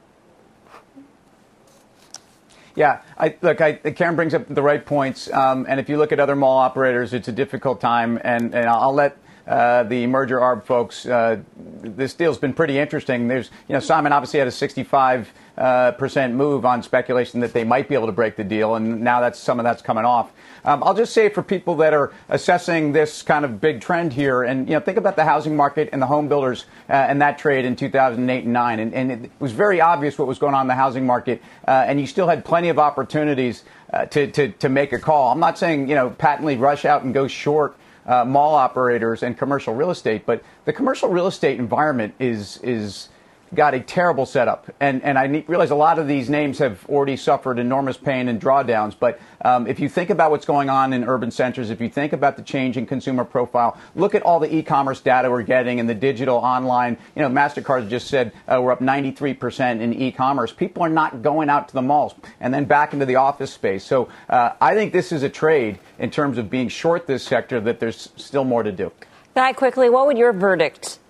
Yeah, 2.77 3.03
I, 3.17 3.37
look, 3.41 3.61
I, 3.61 3.75
Karen 3.75 4.17
brings 4.17 4.35
up 4.35 4.49
the 4.49 4.63
right 4.63 4.85
points, 4.85 5.33
um, 5.33 5.65
and 5.69 5.79
if 5.79 5.89
you 5.89 5.97
look 5.97 6.11
at 6.11 6.19
other 6.19 6.35
mall 6.35 6.59
operators, 6.59 7.13
it's 7.15 7.29
a 7.29 7.33
difficult 7.33 7.81
time, 7.81 8.21
and, 8.25 8.53
and 8.53 8.67
I'll 8.67 8.93
let 8.93 9.17
uh, 9.47 9.83
the 9.85 10.07
merger 10.07 10.39
arb 10.39 10.65
folks. 10.65 11.07
Uh, 11.07 11.41
this 11.57 12.15
deal's 12.15 12.39
been 12.39 12.55
pretty 12.55 12.79
interesting. 12.79 13.29
There's, 13.29 13.51
you 13.69 13.75
know, 13.75 13.81
Simon 13.81 14.13
obviously 14.13 14.39
had 14.39 14.49
a 14.49 14.53
65 14.53 15.33
uh, 15.57 15.93
percent 15.93 16.35
move 16.35 16.65
on 16.65 16.83
speculation 16.83 17.41
that 17.41 17.53
they 17.53 17.63
might 17.63 17.89
be 17.89 17.95
able 17.95 18.07
to 18.07 18.13
break 18.13 18.37
the 18.37 18.45
deal, 18.45 18.75
and 18.75 19.03
now 19.03 19.21
that's 19.21 19.39
some 19.39 19.61
of 19.61 19.65
that's 19.65 19.83
coming 19.83 20.05
off. 20.05 20.33
Um, 20.65 20.83
I'll 20.83 20.95
just 20.95 21.13
say 21.13 21.29
for 21.29 21.43
people 21.43 21.77
that 21.77 21.93
are 21.93 22.13
assessing 22.29 22.93
this 22.93 23.23
kind 23.23 23.45
of 23.45 23.61
big 23.61 23.81
trend 23.81 24.13
here, 24.13 24.43
and 24.43 24.67
you 24.69 24.75
know, 24.75 24.81
think 24.81 24.99
about 24.99 25.15
the 25.15 25.25
housing 25.25 25.55
market 25.55 25.91
and 25.93 26.03
the 26.03 26.07
home 26.07 26.27
builders 26.27 26.65
uh, 26.89 26.93
and 26.93 27.21
that 27.23 27.39
trade 27.39 27.65
in 27.65 27.77
2008 27.77 28.45
and 28.45 28.53
9, 28.53 28.81
and, 28.81 28.95
and, 28.95 29.13
it 29.27 29.31
was 29.39 29.53
very 29.53 29.81
obvious 29.81 30.19
what 30.19 30.27
was 30.27 30.39
going 30.39 30.55
on 30.55 30.63
in 30.63 30.69
the 30.69 30.75
housing 30.75 31.07
market, 31.07 31.41
uh, 31.69 31.85
and 31.87 32.01
you 32.01 32.07
still 32.07 32.27
had 32.27 32.45
plenty 32.45 32.69
of 32.69 32.79
opportunities 32.79 33.63
uh, 33.93 34.07
to, 34.07 34.27
to 34.33 34.49
to 34.53 34.69
make 34.69 34.93
a 34.93 34.99
call. 34.99 35.31
I'm 35.31 35.39
not 35.39 35.57
saying 35.57 35.89
you 35.89 35.95
know 35.95 36.11
patently 36.11 36.57
rush 36.57 36.85
out 36.85 37.05
and 37.05 37.15
go 37.15 37.29
short. 37.29 37.77
Uh, 38.07 38.25
mall 38.25 38.55
operators 38.55 39.23
and 39.23 39.39
commercial 39.39 39.75
real 39.75 39.91
estate, 39.91 40.27
but 40.27 40.43
the 40.67 40.73
commercial 40.73 41.09
real 41.09 41.27
estate 41.27 41.59
environment 41.59 42.15
is 42.19 42.59
is 42.59 43.09
got 43.55 43.75
a 43.75 43.81
terrible 43.81 44.27
setup. 44.27 44.71
And, 44.81 45.03
and 45.03 45.19
I 45.19 45.45
realize 45.47 45.71
a 45.71 45.75
lot 45.75 45.99
of 45.99 46.09
these 46.09 46.29
names 46.29 46.59
have 46.59 46.85
already 46.89 47.17
suffered 47.17 47.59
enormous 47.59 47.97
pain 47.97 48.29
and 48.29 48.41
drawdowns. 48.41 48.95
But 48.99 49.21
um, 49.45 49.67
if 49.67 49.81
you 49.81 49.89
think 49.89 50.11
about 50.11 50.31
what's 50.31 50.47
going 50.47 50.69
on 50.69 50.93
in 50.93 51.05
urban 51.05 51.31
centers, 51.31 51.71
if 51.71 51.81
you 51.81 51.89
think 51.89 52.13
about 52.13 52.37
the 52.37 52.43
change 52.43 52.77
in 52.77 52.87
consumer 52.87 53.25
profile, 53.25 53.79
look 53.95 54.15
at 54.15 54.23
all 54.23 54.41
the 54.41 54.55
e-commerce 54.55 55.01
data 55.01 55.31
we're 55.31 55.43
getting 55.43 55.81
and 55.81 55.89
the 55.89 55.95
digital 55.95 56.37
online. 56.37 56.97
You 57.15 57.23
know, 57.23 57.29
MasterCard 57.29 57.89
just 57.89 58.09
said 58.09 58.33
uh, 58.49 58.61
we're 58.63 58.73
up 58.73 58.81
93% 58.81 59.81
in 59.81 59.93
e-commerce. 59.95 60.53
People 60.53 60.83
are 60.83 60.89
not 60.89 61.23
going 61.23 61.49
out 61.49 61.69
to 61.69 61.75
the 61.75 61.83
malls 61.83 62.15
and 62.41 62.53
then 62.53 62.65
back 62.65 62.93
into 62.93 63.07
the 63.07 63.17
office 63.17 63.53
space. 63.53 63.85
So 63.85 64.09
uh, 64.29 64.53
I 64.61 64.75
think 64.75 64.93
this 64.93 65.13
is 65.13 65.23
a 65.23 65.29
trade 65.29 65.79
in 65.99 66.11
terms 66.11 66.39
of 66.39 66.51
being 66.51 66.69
short 66.69 67.07
this 67.07 67.23
sector 67.23 67.61
that 67.61 67.81
there's 67.81 68.11
still 68.17 68.45
more 68.45 68.63
to 68.63 68.73
do. 68.73 68.93
Guy, 69.35 69.53
quickly, 69.53 69.91
what 69.91 70.07
would 70.07 70.17
your 70.17 70.33
verdict 70.33 71.01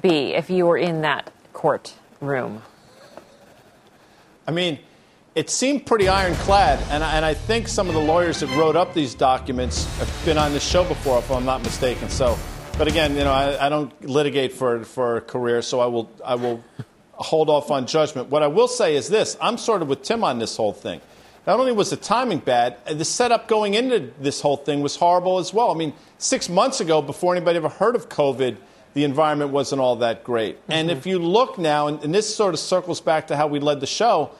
be 0.00 0.34
if 0.34 0.50
you 0.50 0.66
were 0.66 0.78
in 0.78 1.02
that 1.02 1.32
courtroom? 1.64 2.60
I 4.46 4.50
mean, 4.50 4.78
it 5.34 5.48
seemed 5.48 5.86
pretty 5.86 6.08
ironclad, 6.08 6.78
and 6.90 7.02
I, 7.02 7.16
and 7.16 7.24
I 7.24 7.32
think 7.32 7.68
some 7.68 7.88
of 7.88 7.94
the 7.94 8.02
lawyers 8.02 8.40
that 8.40 8.54
wrote 8.54 8.76
up 8.76 8.92
these 8.92 9.14
documents 9.14 9.86
have 9.96 10.24
been 10.26 10.36
on 10.36 10.52
this 10.52 10.62
show 10.62 10.84
before, 10.84 11.20
if 11.20 11.30
I'm 11.30 11.46
not 11.46 11.62
mistaken. 11.62 12.10
So, 12.10 12.38
but 12.76 12.86
again, 12.86 13.16
you 13.16 13.24
know, 13.24 13.32
I, 13.32 13.64
I 13.64 13.68
don't 13.70 13.90
litigate 14.04 14.52
for 14.52 14.84
for 14.84 15.16
a 15.16 15.20
career, 15.22 15.62
so 15.62 15.80
I 15.80 15.86
will 15.86 16.10
I 16.22 16.34
will 16.34 16.62
hold 17.12 17.48
off 17.48 17.70
on 17.70 17.86
judgment. 17.86 18.28
What 18.28 18.42
I 18.42 18.48
will 18.48 18.68
say 18.68 18.94
is 18.94 19.08
this: 19.08 19.38
I'm 19.40 19.56
sort 19.56 19.80
of 19.80 19.88
with 19.88 20.02
Tim 20.02 20.22
on 20.22 20.38
this 20.38 20.58
whole 20.58 20.74
thing. 20.74 21.00
Not 21.46 21.58
only 21.58 21.72
was 21.72 21.88
the 21.88 21.96
timing 21.96 22.40
bad, 22.40 22.76
the 22.86 23.06
setup 23.06 23.48
going 23.48 23.72
into 23.72 24.12
this 24.20 24.42
whole 24.42 24.58
thing 24.58 24.82
was 24.82 24.96
horrible 24.96 25.38
as 25.38 25.54
well. 25.54 25.70
I 25.70 25.74
mean, 25.74 25.94
six 26.18 26.50
months 26.50 26.82
ago, 26.82 27.00
before 27.00 27.34
anybody 27.34 27.56
ever 27.56 27.70
heard 27.70 27.96
of 27.96 28.10
COVID 28.10 28.58
the 28.94 29.04
environment 29.04 29.50
wasn't 29.50 29.80
all 29.80 29.96
that 29.96 30.24
great. 30.24 30.60
Mm-hmm. 30.62 30.72
And 30.72 30.90
if 30.90 31.06
you 31.06 31.18
look 31.18 31.58
now, 31.58 31.88
and, 31.88 32.02
and, 32.02 32.14
this 32.14 32.34
sort 32.34 32.54
of 32.54 32.60
circles 32.60 33.00
back 33.00 33.26
to 33.26 33.36
how 33.36 33.46
we 33.46 33.58
led 33.60 33.80
the 33.80 33.86
show, 33.86 34.30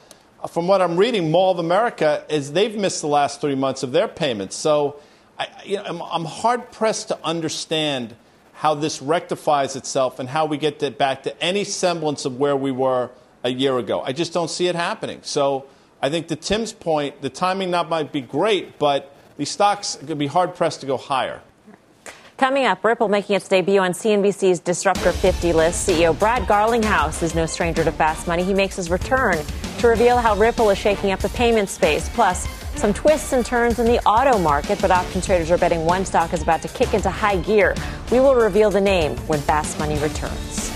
uh, 0.41 0.47
from 0.47 0.67
what 0.67 0.81
I'm 0.81 0.97
reading, 0.97 1.29
Mall 1.29 1.51
of 1.51 1.59
America 1.59 2.25
is 2.29 2.53
they've 2.53 2.75
missed 2.75 3.01
the 3.01 3.07
last 3.07 3.41
three 3.41 3.55
months 3.55 3.83
of 3.83 3.91
their 3.91 4.07
payments. 4.07 4.55
So 4.55 4.99
I, 5.37 5.47
you 5.63 5.77
know, 5.77 5.83
I'm, 5.83 6.01
I'm 6.01 6.25
hard 6.25 6.71
pressed 6.71 7.09
to 7.09 7.19
understand 7.23 8.15
how 8.53 8.73
this 8.73 9.01
rectifies 9.01 9.75
itself 9.75 10.19
and 10.19 10.29
how 10.29 10.45
we 10.45 10.57
get 10.57 10.79
to, 10.79 10.89
back 10.89 11.23
to 11.23 11.43
any 11.43 11.65
semblance 11.65 12.23
of 12.23 12.39
where 12.39 12.55
we 12.55 12.71
were 12.71 13.11
a 13.43 13.49
year 13.49 13.77
ago. 13.77 14.01
I 14.01 14.13
just 14.13 14.33
don't 14.33 14.49
see 14.49 14.67
it 14.67 14.75
happening. 14.75 15.19
So 15.23 15.65
I 16.01 16.09
think 16.09 16.27
to 16.29 16.35
Tim's 16.37 16.71
point, 16.71 17.21
the 17.21 17.29
timing 17.29 17.69
not 17.69 17.89
might 17.89 18.13
be 18.13 18.21
great, 18.21 18.79
but 18.79 19.13
the 19.37 19.45
stocks 19.45 19.97
could 20.07 20.17
be 20.17 20.27
hard 20.27 20.55
pressed 20.55 20.79
to 20.81 20.87
go 20.87 20.95
higher. 20.95 21.41
Coming 22.37 22.65
up, 22.65 22.83
Ripple 22.83 23.07
making 23.07 23.37
its 23.37 23.47
debut 23.47 23.79
on 23.79 23.93
CNBC's 23.93 24.59
Disruptor 24.59 25.13
50 25.13 25.53
list. 25.53 25.87
CEO 25.87 26.17
Brad 26.19 26.43
Garlinghouse 26.43 27.23
is 27.23 27.33
no 27.33 27.45
stranger 27.45 27.81
to 27.81 27.93
fast 27.93 28.27
money. 28.27 28.43
He 28.43 28.53
makes 28.53 28.75
his 28.75 28.89
return 28.89 29.37
to 29.77 29.87
reveal 29.87 30.17
how 30.17 30.35
Ripple 30.35 30.69
is 30.69 30.77
shaking 30.77 31.11
up 31.11 31.21
the 31.21 31.29
payment 31.29 31.69
space. 31.69 32.09
Plus, 32.09 32.45
some 32.75 32.93
twists 32.93 33.31
and 33.31 33.45
turns 33.45 33.79
in 33.79 33.85
the 33.85 34.03
auto 34.03 34.37
market, 34.37 34.81
but 34.81 34.91
option 34.91 35.21
traders 35.21 35.49
are 35.49 35.57
betting 35.57 35.85
one 35.85 36.03
stock 36.03 36.33
is 36.33 36.41
about 36.41 36.61
to 36.63 36.67
kick 36.67 36.93
into 36.93 37.09
high 37.09 37.37
gear. 37.37 37.73
We 38.11 38.19
will 38.19 38.35
reveal 38.35 38.69
the 38.69 38.81
name 38.81 39.15
when 39.27 39.39
Fast 39.39 39.79
Money 39.79 39.97
returns. 39.99 40.71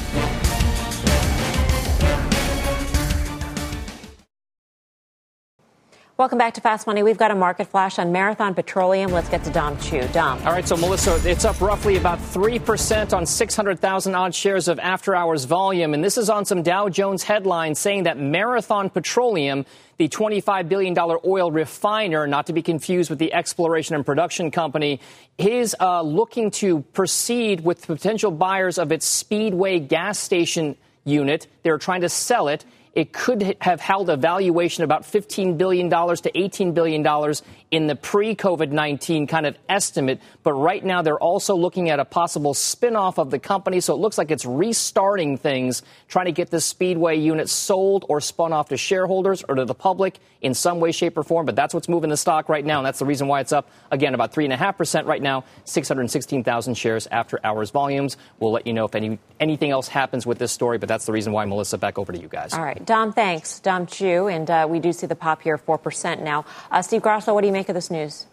Welcome 6.19 6.37
back 6.37 6.55
to 6.55 6.61
Fast 6.61 6.85
Money. 6.85 7.01
We've 7.01 7.17
got 7.17 7.31
a 7.31 7.35
market 7.35 7.69
flash 7.69 7.97
on 7.97 8.11
Marathon 8.11 8.53
Petroleum. 8.53 9.09
Let's 9.09 9.29
get 9.29 9.41
to 9.45 9.51
Dom 9.51 9.79
Chu. 9.79 10.05
Dom. 10.09 10.37
All 10.39 10.51
right, 10.51 10.67
so 10.67 10.75
Melissa, 10.75 11.17
it's 11.23 11.45
up 11.45 11.61
roughly 11.61 11.95
about 11.95 12.19
3% 12.19 13.15
on 13.15 13.25
600,000 13.25 14.15
odd 14.15 14.35
shares 14.35 14.67
of 14.67 14.79
after 14.79 15.15
hours 15.15 15.45
volume. 15.45 15.93
And 15.93 16.03
this 16.03 16.17
is 16.17 16.29
on 16.29 16.43
some 16.43 16.61
Dow 16.61 16.89
Jones 16.89 17.23
headlines 17.23 17.79
saying 17.79 18.03
that 18.03 18.17
Marathon 18.17 18.89
Petroleum, 18.89 19.65
the 19.95 20.09
$25 20.09 20.67
billion 20.67 20.93
oil 20.99 21.53
refiner, 21.53 22.27
not 22.27 22.47
to 22.47 22.53
be 22.53 22.61
confused 22.61 23.09
with 23.09 23.19
the 23.19 23.33
exploration 23.33 23.95
and 23.95 24.05
production 24.05 24.51
company, 24.51 24.99
is 25.37 25.73
uh, 25.79 26.01
looking 26.01 26.51
to 26.51 26.81
proceed 26.91 27.61
with 27.61 27.87
potential 27.87 28.31
buyers 28.31 28.77
of 28.77 28.91
its 28.91 29.07
Speedway 29.07 29.79
gas 29.79 30.19
station 30.19 30.75
unit. 31.05 31.47
They're 31.63 31.77
trying 31.77 32.01
to 32.01 32.09
sell 32.09 32.49
it 32.49 32.65
it 32.93 33.13
could 33.13 33.55
have 33.61 33.79
held 33.79 34.09
a 34.09 34.17
valuation 34.17 34.83
about 34.83 35.03
$15 35.03 35.57
billion 35.57 35.89
to 35.89 35.95
$18 35.95 36.73
billion 36.73 37.33
in 37.71 37.87
the 37.87 37.95
pre 37.95 38.35
COVID 38.35 38.71
19 38.71 39.27
kind 39.27 39.45
of 39.45 39.55
estimate. 39.67 40.19
But 40.43 40.53
right 40.53 40.83
now, 40.83 41.01
they're 41.01 41.19
also 41.19 41.55
looking 41.55 41.89
at 41.89 41.99
a 41.99 42.05
possible 42.05 42.53
spinoff 42.53 43.17
of 43.17 43.29
the 43.29 43.39
company. 43.39 43.79
So 43.79 43.93
it 43.93 43.97
looks 43.97 44.17
like 44.17 44.31
it's 44.31 44.45
restarting 44.45 45.37
things, 45.37 45.83
trying 46.07 46.25
to 46.25 46.31
get 46.31 46.49
this 46.49 46.65
Speedway 46.65 47.17
unit 47.17 47.49
sold 47.49 48.05
or 48.09 48.21
spun 48.21 48.53
off 48.53 48.69
to 48.69 48.77
shareholders 48.77 49.43
or 49.47 49.55
to 49.55 49.65
the 49.65 49.75
public 49.75 50.19
in 50.41 50.53
some 50.53 50.79
way, 50.79 50.91
shape, 50.91 51.17
or 51.17 51.23
form. 51.23 51.45
But 51.45 51.55
that's 51.55 51.73
what's 51.73 51.89
moving 51.89 52.09
the 52.09 52.17
stock 52.17 52.49
right 52.49 52.65
now. 52.65 52.79
And 52.79 52.85
that's 52.85 52.99
the 52.99 53.05
reason 53.05 53.27
why 53.27 53.41
it's 53.41 53.51
up, 53.51 53.69
again, 53.91 54.13
about 54.13 54.33
3.5% 54.33 55.05
right 55.05 55.21
now, 55.21 55.43
616,000 55.65 56.73
shares 56.75 57.07
after 57.07 57.39
hours 57.43 57.69
volumes. 57.71 58.17
We'll 58.39 58.51
let 58.51 58.65
you 58.65 58.73
know 58.73 58.85
if 58.85 58.95
any, 58.95 59.19
anything 59.39 59.71
else 59.71 59.87
happens 59.87 60.25
with 60.25 60.39
this 60.39 60.51
story. 60.51 60.77
But 60.77 60.89
that's 60.89 61.05
the 61.05 61.11
reason 61.11 61.33
why, 61.33 61.45
Melissa, 61.45 61.77
back 61.77 61.99
over 61.99 62.11
to 62.11 62.19
you 62.19 62.27
guys. 62.27 62.53
All 62.53 62.63
right. 62.63 62.78
Dom, 62.85 63.13
thanks. 63.13 63.59
Dom 63.59 63.85
Chu. 63.85 64.27
And 64.27 64.49
uh, 64.49 64.67
we 64.69 64.79
do 64.79 64.93
see 64.93 65.07
the 65.07 65.15
pop 65.15 65.41
here, 65.41 65.57
4% 65.57 66.21
now. 66.21 66.45
Uh, 66.71 66.81
Steve 66.81 67.01
Grasso, 67.01 67.33
what 67.33 67.41
do 67.41 67.47
you 67.47 67.53
make 67.53 67.69
of 67.69 67.75
this 67.75 67.91
news? 67.91 68.25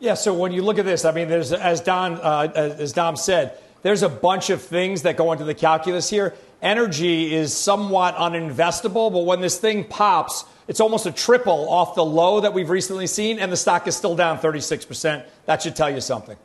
Yeah, 0.00 0.14
so 0.14 0.32
when 0.32 0.52
you 0.52 0.62
look 0.62 0.78
at 0.78 0.86
this, 0.86 1.04
I 1.04 1.12
mean, 1.12 1.28
there's, 1.28 1.52
as, 1.52 1.82
Don, 1.82 2.14
uh, 2.14 2.50
as 2.54 2.92
Dom 2.92 3.16
said, 3.16 3.58
there's 3.82 4.02
a 4.02 4.08
bunch 4.08 4.50
of 4.50 4.62
things 4.62 5.02
that 5.02 5.16
go 5.16 5.32
into 5.32 5.44
the 5.44 5.54
calculus 5.54 6.08
here. 6.08 6.34
Energy 6.62 7.34
is 7.34 7.54
somewhat 7.54 8.16
uninvestable, 8.16 9.12
but 9.12 9.24
when 9.24 9.40
this 9.40 9.58
thing 9.58 9.84
pops, 9.84 10.44
it's 10.68 10.80
almost 10.80 11.06
a 11.06 11.12
triple 11.12 11.68
off 11.70 11.94
the 11.94 12.04
low 12.04 12.40
that 12.40 12.54
we've 12.54 12.70
recently 12.70 13.06
seen, 13.06 13.38
and 13.38 13.50
the 13.50 13.56
stock 13.56 13.86
is 13.86 13.96
still 13.96 14.14
down 14.14 14.38
36%. 14.38 15.24
That 15.46 15.62
should 15.62 15.76
tell 15.76 15.90
you 15.90 16.00
something. 16.00 16.36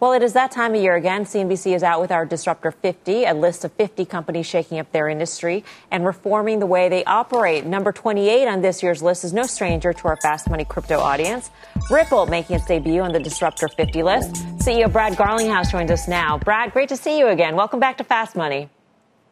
Well, 0.00 0.12
it 0.12 0.22
is 0.22 0.34
that 0.34 0.52
time 0.52 0.76
of 0.76 0.80
year 0.80 0.94
again. 0.94 1.24
CNBC 1.24 1.74
is 1.74 1.82
out 1.82 2.00
with 2.00 2.12
our 2.12 2.24
Disruptor 2.24 2.70
50, 2.70 3.24
a 3.24 3.34
list 3.34 3.64
of 3.64 3.72
50 3.72 4.04
companies 4.04 4.46
shaking 4.46 4.78
up 4.78 4.92
their 4.92 5.08
industry 5.08 5.64
and 5.90 6.06
reforming 6.06 6.60
the 6.60 6.66
way 6.66 6.88
they 6.88 7.04
operate. 7.04 7.66
Number 7.66 7.90
28 7.90 8.46
on 8.46 8.60
this 8.60 8.80
year's 8.80 9.02
list 9.02 9.24
is 9.24 9.32
no 9.32 9.42
stranger 9.42 9.92
to 9.92 10.06
our 10.06 10.16
fast 10.18 10.48
money 10.48 10.64
crypto 10.64 11.00
audience. 11.00 11.50
Ripple 11.90 12.26
making 12.26 12.54
its 12.54 12.66
debut 12.66 13.00
on 13.00 13.12
the 13.12 13.18
Disruptor 13.18 13.66
50 13.66 14.04
list. 14.04 14.34
CEO 14.58 14.90
Brad 14.90 15.14
Garlinghouse 15.14 15.72
joins 15.72 15.90
us 15.90 16.06
now. 16.06 16.38
Brad, 16.38 16.72
great 16.72 16.90
to 16.90 16.96
see 16.96 17.18
you 17.18 17.26
again. 17.26 17.56
Welcome 17.56 17.80
back 17.80 17.98
to 17.98 18.04
Fast 18.04 18.36
Money. 18.36 18.70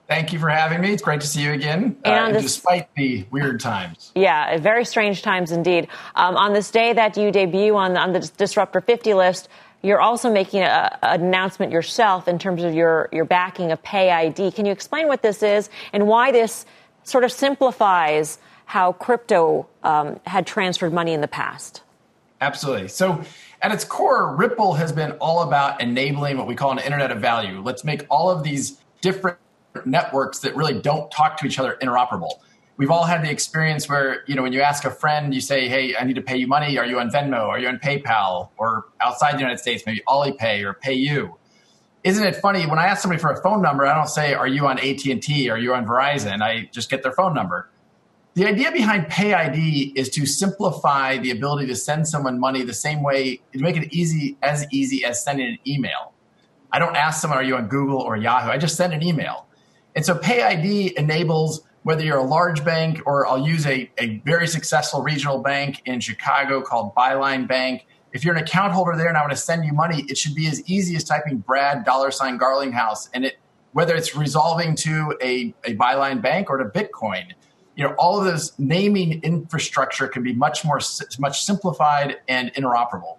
Thank 0.09 0.33
you 0.33 0.39
for 0.39 0.49
having 0.49 0.81
me. 0.81 0.93
It's 0.93 1.03
great 1.03 1.21
to 1.21 1.27
see 1.27 1.43
you 1.43 1.53
again, 1.53 1.97
uh, 2.05 2.11
and 2.11 2.33
despite 2.33 2.95
the 2.95 3.27
weird 3.33 3.59
times. 3.59 4.13
Yeah, 4.15 4.57
very 4.59 4.85
strange 4.85 5.23
times 5.23 5.51
indeed. 5.51 5.89
Um, 6.15 6.37
on 6.37 6.53
this 6.53 6.71
day 6.71 6.93
that 6.93 7.17
you 7.17 7.33
debut 7.33 7.75
on, 7.75 7.97
on 7.97 8.13
the 8.13 8.21
Disruptor 8.37 8.81
50 8.81 9.15
list, 9.15 9.49
you're 9.83 10.01
also 10.01 10.33
making 10.33 10.63
a, 10.63 10.99
an 11.03 11.23
announcement 11.23 11.73
yourself 11.73 12.29
in 12.29 12.39
terms 12.39 12.63
of 12.63 12.75
your, 12.75 13.09
your 13.13 13.25
backing 13.25 13.73
of 13.73 13.83
Pay 13.83 14.11
ID. 14.11 14.53
Can 14.53 14.67
you 14.67 14.73
explain 14.73 15.09
what 15.09 15.23
this 15.23 15.43
is 15.43 15.71
and 15.93 16.07
why 16.07 16.33
this 16.33 16.67
sort 17.05 17.25
of 17.25 17.33
simplifies 17.33 18.39
how 18.65 18.93
crypto 18.93 19.67
um, 19.85 20.19
had 20.27 20.47
transferred 20.47 20.93
money 20.93 21.13
in 21.13 21.21
the 21.21 21.29
past? 21.29 21.83
Absolutely. 22.41 22.89
So, 22.89 23.23
at 23.63 23.73
its 23.73 23.85
core, 23.85 24.37
Ripple 24.37 24.75
has 24.75 24.93
been 24.93 25.13
all 25.13 25.43
about 25.43 25.81
enabling 25.81 26.37
what 26.37 26.47
we 26.47 26.55
call 26.55 26.73
an 26.73 26.79
internet 26.79 27.11
of 27.11 27.21
value. 27.21 27.63
Let's 27.63 27.85
make 27.85 28.05
all 28.11 28.29
of 28.31 28.43
these 28.43 28.79
different 29.01 29.39
networks 29.87 30.41
that 30.41 30.55
really 30.55 30.79
don't 30.79 31.11
talk 31.11 31.39
to 31.39 31.47
each 31.47 31.59
other 31.59 31.79
interoperable 31.81 32.33
we've 32.77 32.91
all 32.91 33.05
had 33.05 33.25
the 33.25 33.31
experience 33.31 33.89
where 33.89 34.23
you 34.27 34.35
know 34.35 34.43
when 34.43 34.53
you 34.53 34.61
ask 34.61 34.85
a 34.85 34.91
friend 34.91 35.35
you 35.35 35.41
say 35.41 35.69
hey 35.69 35.95
i 35.97 36.05
need 36.05 36.15
to 36.15 36.23
pay 36.23 36.37
you 36.37 36.47
money. 36.47 36.79
Are 36.79 36.87
you 36.87 36.99
on 37.01 37.11
venmo? 37.11 37.49
Are 37.49 37.59
you 37.59 37.69
on 37.69 37.79
paypal? 37.79 38.51
Or 38.59 38.87
outside 39.01 39.35
the 39.35 39.41
united 39.41 39.59
states 39.59 39.85
maybe 39.87 40.03
alipay 40.09 40.63
or 40.65 40.75
payu. 40.75 41.35
Isn't 42.05 42.25
it 42.25 42.37
funny 42.37 42.67
when 42.67 42.79
i 42.79 42.87
ask 42.87 43.03
somebody 43.03 43.21
for 43.21 43.31
a 43.31 43.43
phone 43.43 43.63
number 43.63 43.87
i 43.87 43.95
don't 43.95 44.09
say 44.09 44.35
are 44.35 44.49
you 44.49 44.67
on 44.67 44.79
at&t 44.79 45.51
are 45.51 45.59
you 45.59 45.75
on 45.75 45.87
verizon? 45.87 46.43
I 46.43 46.69
just 46.73 46.91
get 46.91 47.03
their 47.03 47.13
phone 47.13 47.35
number. 47.35 47.69
The 48.35 48.45
idea 48.45 48.71
behind 48.71 49.07
payid 49.07 49.97
is 49.97 50.11
to 50.11 50.27
simplify 50.27 51.17
the 51.17 51.31
ability 51.31 51.69
to 51.69 51.75
send 51.75 52.07
someone 52.07 52.39
money 52.39 52.63
the 52.65 52.75
same 52.75 53.03
way 53.03 53.41
to 53.55 53.59
make 53.61 53.79
it 53.79 53.95
easy 53.95 54.37
as 54.43 54.67
easy 54.71 55.07
as 55.07 55.25
sending 55.25 55.47
an 55.47 55.59
email. 55.67 56.13
I 56.71 56.79
don't 56.79 56.97
ask 56.97 57.23
someone 57.23 57.39
are 57.39 57.43
you 57.43 57.57
on 57.57 57.69
google 57.69 57.99
or 57.99 58.15
yahoo? 58.19 58.51
I 58.51 58.59
just 58.59 58.77
send 58.77 58.93
an 58.93 59.03
email. 59.03 59.47
And 59.95 60.05
so 60.05 60.17
payid 60.17 60.93
enables 60.93 61.63
whether 61.87 62.03
you're 62.03 62.19
a 62.19 62.25
large 62.25 62.65
bank 62.65 63.01
or 63.07 63.29
I'll 63.29 63.47
use 63.47 63.65
a, 63.65 63.89
a 63.97 64.17
very 64.25 64.49
successful 64.49 65.03
regional 65.03 65.39
bank 65.39 65.83
in 65.85 66.01
Chicago 66.01 66.61
called 66.61 66.93
Byline 66.97 67.47
Bank. 67.47 67.87
If 68.13 68.25
you're 68.25 68.35
an 68.35 68.43
account 68.43 68.73
holder 68.73 68.97
there 68.97 69.07
and 69.07 69.17
I 69.17 69.21
want 69.21 69.31
to 69.31 69.37
send 69.37 69.65
you 69.65 69.73
money, 69.73 70.05
it 70.09 70.19
should 70.19 70.35
be 70.35 70.49
as 70.49 70.69
easy 70.69 70.97
as 70.97 71.05
typing 71.05 71.39
Brad 71.39 71.85
dollar 71.85 72.11
sign 72.11 72.41
Garlinghouse 72.41 73.09
and 73.15 73.25
it 73.25 73.39
whether 73.71 73.95
it's 73.95 74.17
resolving 74.17 74.75
to 74.75 75.17
a, 75.23 75.55
a 75.63 75.77
Byline 75.77 76.21
bank 76.21 76.51
or 76.51 76.57
to 76.57 76.65
Bitcoin. 76.65 77.31
You 77.77 77.85
know, 77.85 77.95
all 78.01 78.19
of 78.19 78.25
this 78.25 78.53
naming 78.59 79.23
infrastructure 79.23 80.09
can 80.09 80.25
be 80.25 80.35
much 80.35 80.65
more 80.65 80.81
much 81.21 81.45
simplified 81.45 82.17
and 82.27 82.53
interoperable. 82.55 83.19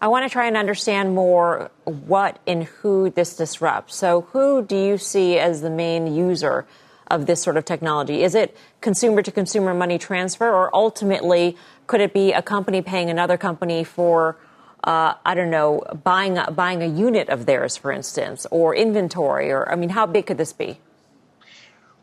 I 0.00 0.08
want 0.08 0.26
to 0.26 0.32
try 0.32 0.48
and 0.48 0.56
understand 0.56 1.14
more 1.14 1.70
what 1.84 2.40
and 2.44 2.64
who 2.64 3.10
this 3.10 3.36
disrupts. 3.36 3.94
So, 3.94 4.22
who 4.32 4.64
do 4.64 4.76
you 4.76 4.98
see 4.98 5.38
as 5.38 5.60
the 5.60 5.70
main 5.70 6.12
user 6.12 6.66
of 7.10 7.26
this 7.26 7.42
sort 7.42 7.56
of 7.56 7.64
technology? 7.64 8.22
Is 8.22 8.34
it 8.34 8.56
consumer 8.80 9.22
to 9.22 9.32
consumer 9.32 9.74
money 9.74 9.98
transfer, 9.98 10.48
or 10.48 10.74
ultimately 10.74 11.56
could 11.86 12.00
it 12.00 12.12
be 12.12 12.32
a 12.32 12.42
company 12.42 12.82
paying 12.82 13.10
another 13.10 13.36
company 13.36 13.84
for, 13.84 14.36
uh, 14.84 15.14
I 15.24 15.34
don't 15.34 15.50
know, 15.50 15.82
buying 16.04 16.38
a, 16.38 16.50
buying 16.50 16.82
a 16.82 16.86
unit 16.86 17.28
of 17.28 17.46
theirs, 17.46 17.76
for 17.76 17.90
instance, 17.90 18.46
or 18.50 18.74
inventory? 18.74 19.50
Or 19.50 19.70
I 19.70 19.76
mean, 19.76 19.90
how 19.90 20.06
big 20.06 20.26
could 20.26 20.38
this 20.38 20.52
be? 20.52 20.78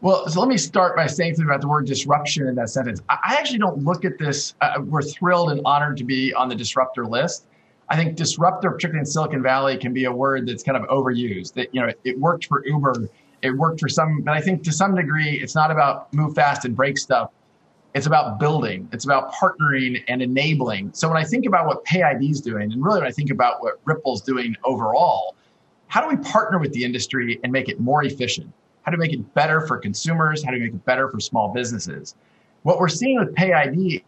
Well, 0.01 0.27
so 0.29 0.39
let 0.39 0.49
me 0.49 0.57
start 0.57 0.95
by 0.95 1.07
saying 1.07 1.35
something 1.35 1.49
about 1.49 1.61
the 1.61 1.67
word 1.67 1.87
disruption 1.87 2.47
in 2.47 2.55
that 2.55 2.69
sentence. 2.69 3.01
I 3.09 3.37
actually 3.39 3.59
don't 3.59 3.79
look 3.79 4.05
at 4.05 4.19
this. 4.19 4.53
Uh, 4.61 4.81
we're 4.81 5.01
thrilled 5.01 5.51
and 5.51 5.61
honored 5.65 5.97
to 5.97 6.03
be 6.03 6.33
on 6.33 6.49
the 6.49 6.55
disruptor 6.55 7.07
list. 7.07 7.47
I 7.87 7.95
think 7.95 8.15
disruptor, 8.15 8.71
particularly 8.71 8.99
in 8.99 9.05
Silicon 9.05 9.41
Valley, 9.41 9.77
can 9.77 9.93
be 9.93 10.05
a 10.05 10.11
word 10.11 10.47
that's 10.47 10.63
kind 10.63 10.77
of 10.77 10.87
overused. 10.89 11.53
That 11.53 11.73
you 11.73 11.81
know, 11.81 11.91
it 12.03 12.19
worked 12.19 12.47
for 12.47 12.65
Uber 12.65 13.09
it 13.45 13.57
worked 13.57 13.79
for 13.79 13.89
some, 13.89 14.21
but 14.21 14.33
I 14.33 14.41
think 14.41 14.63
to 14.63 14.71
some 14.71 14.95
degree, 14.95 15.39
it's 15.41 15.55
not 15.55 15.71
about 15.71 16.13
move 16.13 16.35
fast 16.35 16.65
and 16.65 16.75
break 16.75 16.97
stuff. 16.97 17.31
It's 17.93 18.07
about 18.07 18.39
building. 18.39 18.89
It's 18.91 19.05
about 19.05 19.31
partnering 19.33 20.03
and 20.09 20.21
enabling. 20.21 20.91
So 20.93 21.07
when 21.07 21.17
I 21.17 21.23
think 21.23 21.45
about 21.45 21.65
what 21.65 21.85
PayID 21.85 22.29
is 22.29 22.41
doing, 22.41 22.73
and 22.73 22.83
really 22.83 22.99
when 22.99 23.07
I 23.07 23.11
think 23.11 23.31
about 23.31 23.61
what 23.61 23.79
Ripple's 23.85 24.21
doing 24.21 24.55
overall, 24.65 25.35
how 25.87 26.01
do 26.01 26.13
we 26.13 26.21
partner 26.23 26.59
with 26.59 26.73
the 26.73 26.83
industry 26.83 27.39
and 27.43 27.53
make 27.53 27.69
it 27.69 27.79
more 27.79 28.03
efficient? 28.03 28.51
How 28.81 28.91
do 28.91 28.97
we 28.97 29.07
make 29.07 29.13
it 29.13 29.33
better 29.33 29.61
for 29.61 29.77
consumers? 29.77 30.43
How 30.43 30.51
do 30.51 30.57
we 30.57 30.65
make 30.65 30.73
it 30.73 30.85
better 30.85 31.09
for 31.09 31.19
small 31.19 31.53
businesses? 31.53 32.15
What 32.63 32.79
we're 32.79 32.89
seeing 32.89 33.17
with 33.17 33.33
PayID 33.33 34.03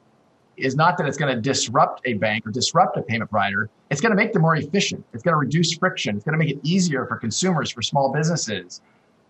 is 0.57 0.75
not 0.75 0.97
that 0.97 1.07
it's 1.07 1.17
going 1.17 1.33
to 1.33 1.39
disrupt 1.39 2.01
a 2.05 2.15
bank 2.15 2.45
or 2.45 2.51
disrupt 2.51 2.97
a 2.97 3.01
payment 3.01 3.29
provider. 3.29 3.69
It's 3.89 4.01
going 4.01 4.11
to 4.11 4.15
make 4.15 4.33
them 4.33 4.41
more 4.41 4.55
efficient. 4.55 5.05
It's 5.13 5.23
going 5.23 5.33
to 5.33 5.37
reduce 5.37 5.77
friction. 5.77 6.15
It's 6.15 6.25
going 6.25 6.37
to 6.37 6.43
make 6.43 6.53
it 6.53 6.59
easier 6.63 7.05
for 7.05 7.15
consumers, 7.15 7.71
for 7.71 7.81
small 7.81 8.11
businesses. 8.11 8.81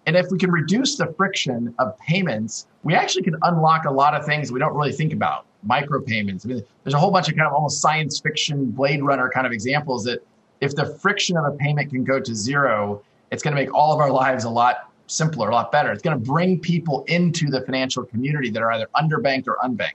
And 0.07 0.15
if 0.15 0.31
we 0.31 0.37
can 0.37 0.49
reduce 0.49 0.95
the 0.95 1.13
friction 1.17 1.75
of 1.79 1.99
payments, 1.99 2.67
we 2.83 2.95
actually 2.95 3.23
can 3.23 3.35
unlock 3.43 3.83
a 3.83 3.91
lot 3.91 4.15
of 4.15 4.25
things 4.25 4.53
we 4.53 4.59
don't 4.59 4.73
really 4.73 4.93
think 4.93 5.11
about. 5.11 5.45
Micropayments. 5.67 6.45
I 6.45 6.49
mean, 6.49 6.63
there's 6.83 6.93
a 6.93 6.97
whole 6.97 7.11
bunch 7.11 7.27
of 7.27 7.35
kind 7.35 7.45
of 7.45 7.53
almost 7.53 7.81
science 7.81 8.17
fiction, 8.19 8.71
Blade 8.71 9.03
Runner 9.03 9.29
kind 9.29 9.45
of 9.45 9.51
examples 9.51 10.05
that 10.05 10.25
if 10.61 10.73
the 10.75 10.85
friction 10.85 11.35
of 11.35 11.43
a 11.43 11.51
payment 11.57 11.91
can 11.91 12.05
go 12.05 12.21
to 12.21 12.33
zero, 12.33 13.03
it's 13.31 13.43
going 13.43 13.53
to 13.53 13.61
make 13.61 13.73
all 13.73 13.93
of 13.93 13.99
our 13.99 14.09
lives 14.09 14.45
a 14.45 14.49
lot 14.49 14.91
simpler, 15.07 15.49
a 15.49 15.53
lot 15.53 15.73
better. 15.73 15.91
It's 15.91 16.01
going 16.01 16.17
to 16.17 16.25
bring 16.25 16.57
people 16.57 17.03
into 17.07 17.49
the 17.49 17.61
financial 17.61 18.05
community 18.05 18.49
that 18.51 18.63
are 18.63 18.71
either 18.71 18.87
underbanked 18.95 19.47
or 19.47 19.57
unbanked. 19.57 19.91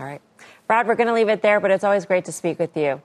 All 0.00 0.06
right. 0.06 0.20
Brad, 0.66 0.88
we're 0.88 0.96
going 0.96 1.06
to 1.06 1.14
leave 1.14 1.28
it 1.28 1.40
there, 1.40 1.60
but 1.60 1.70
it's 1.70 1.84
always 1.84 2.04
great 2.04 2.24
to 2.24 2.32
speak 2.32 2.58
with 2.58 2.76
you. 2.76 3.00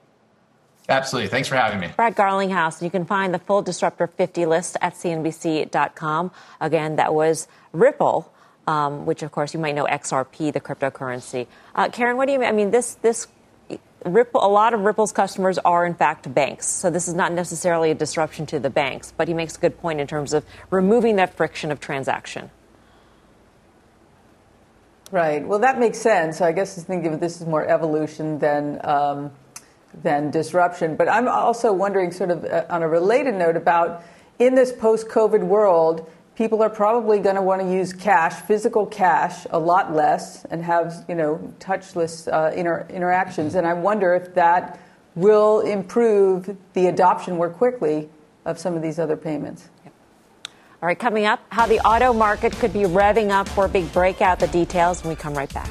Absolutely. 0.87 1.29
Thanks 1.29 1.47
for 1.47 1.55
having 1.55 1.79
me. 1.79 1.89
Brad 1.95 2.15
Garlinghouse. 2.15 2.81
You 2.81 2.91
can 2.91 3.05
find 3.05 3.33
the 3.33 3.39
full 3.39 3.61
Disruptor 3.61 4.07
50 4.07 4.45
list 4.45 4.77
at 4.81 4.93
CNBC.com. 4.93 6.31
Again, 6.61 6.95
that 6.97 7.13
was 7.13 7.47
Ripple, 7.71 8.31
um, 8.67 9.05
which 9.05 9.23
of 9.23 9.31
course 9.31 9.53
you 9.53 9.59
might 9.59 9.73
know 9.73 9.85
XRP, 9.85 10.53
the 10.53 10.61
cryptocurrency. 10.61 11.47
Uh, 11.73 11.89
Karen, 11.89 12.17
what 12.17 12.27
do 12.27 12.33
you 12.33 12.39
mean? 12.39 12.49
I 12.49 12.51
mean, 12.51 12.71
this, 12.71 12.95
this 12.95 13.27
Ripple, 14.05 14.45
a 14.45 14.47
lot 14.47 14.75
of 14.75 14.81
Ripple's 14.81 15.11
customers 15.11 15.57
are 15.59 15.85
in 15.85 15.95
fact 15.95 16.31
banks. 16.31 16.67
So 16.67 16.91
this 16.91 17.07
is 17.07 17.15
not 17.15 17.31
necessarily 17.31 17.89
a 17.89 17.95
disruption 17.95 18.45
to 18.47 18.59
the 18.59 18.69
banks, 18.69 19.11
but 19.17 19.27
he 19.27 19.33
makes 19.33 19.57
a 19.57 19.59
good 19.59 19.79
point 19.79 19.99
in 19.99 20.05
terms 20.05 20.33
of 20.33 20.45
removing 20.69 21.15
that 21.15 21.33
friction 21.33 21.71
of 21.71 21.79
transaction. 21.79 22.51
Right. 25.11 25.45
Well, 25.45 25.59
that 25.59 25.79
makes 25.79 25.97
sense. 25.97 26.41
I 26.41 26.51
guess 26.51 26.81
thinking 26.83 27.15
of 27.15 27.19
this 27.19 27.41
is 27.41 27.47
more 27.47 27.65
evolution 27.65 28.37
than 28.37 28.79
um, 28.83 29.31
than 30.01 30.31
disruption. 30.31 30.95
But 30.95 31.09
I'm 31.09 31.27
also 31.27 31.71
wondering, 31.73 32.11
sort 32.11 32.31
of 32.31 32.45
uh, 32.45 32.65
on 32.69 32.83
a 32.83 32.87
related 32.87 33.35
note, 33.35 33.55
about 33.55 34.03
in 34.39 34.55
this 34.55 34.71
post-COVID 34.71 35.43
world, 35.43 36.09
people 36.35 36.61
are 36.61 36.69
probably 36.69 37.19
going 37.19 37.35
to 37.35 37.41
want 37.41 37.61
to 37.61 37.71
use 37.71 37.93
cash, 37.93 38.33
physical 38.33 38.85
cash, 38.85 39.47
a 39.49 39.59
lot 39.59 39.93
less, 39.93 40.45
and 40.45 40.63
have 40.63 41.05
you 41.07 41.15
know 41.15 41.53
touchless 41.59 42.31
uh, 42.31 42.53
inter- 42.55 42.85
interactions. 42.89 43.55
And 43.55 43.65
I 43.65 43.73
wonder 43.73 44.13
if 44.13 44.33
that 44.35 44.79
will 45.15 45.61
improve 45.61 46.57
the 46.73 46.87
adoption 46.87 47.37
more 47.37 47.49
quickly 47.49 48.09
of 48.43 48.59
some 48.59 48.75
of 48.75 48.81
these 48.81 48.99
other 48.99 49.17
payments. 49.17 49.69
All 50.83 50.87
right, 50.87 50.99
coming 50.99 51.25
up, 51.25 51.39
how 51.49 51.65
the 51.65 51.79
auto 51.79 52.13
market 52.13 52.53
could 52.53 52.73
be 52.73 52.81
revving 52.81 53.31
up 53.31 53.49
for 53.49 53.65
a 53.65 53.69
big 53.69 53.91
breakout. 53.91 54.39
The 54.39 54.47
details 54.47 55.03
when 55.03 55.09
we 55.09 55.15
come 55.15 55.33
right 55.33 55.51
back. 55.51 55.69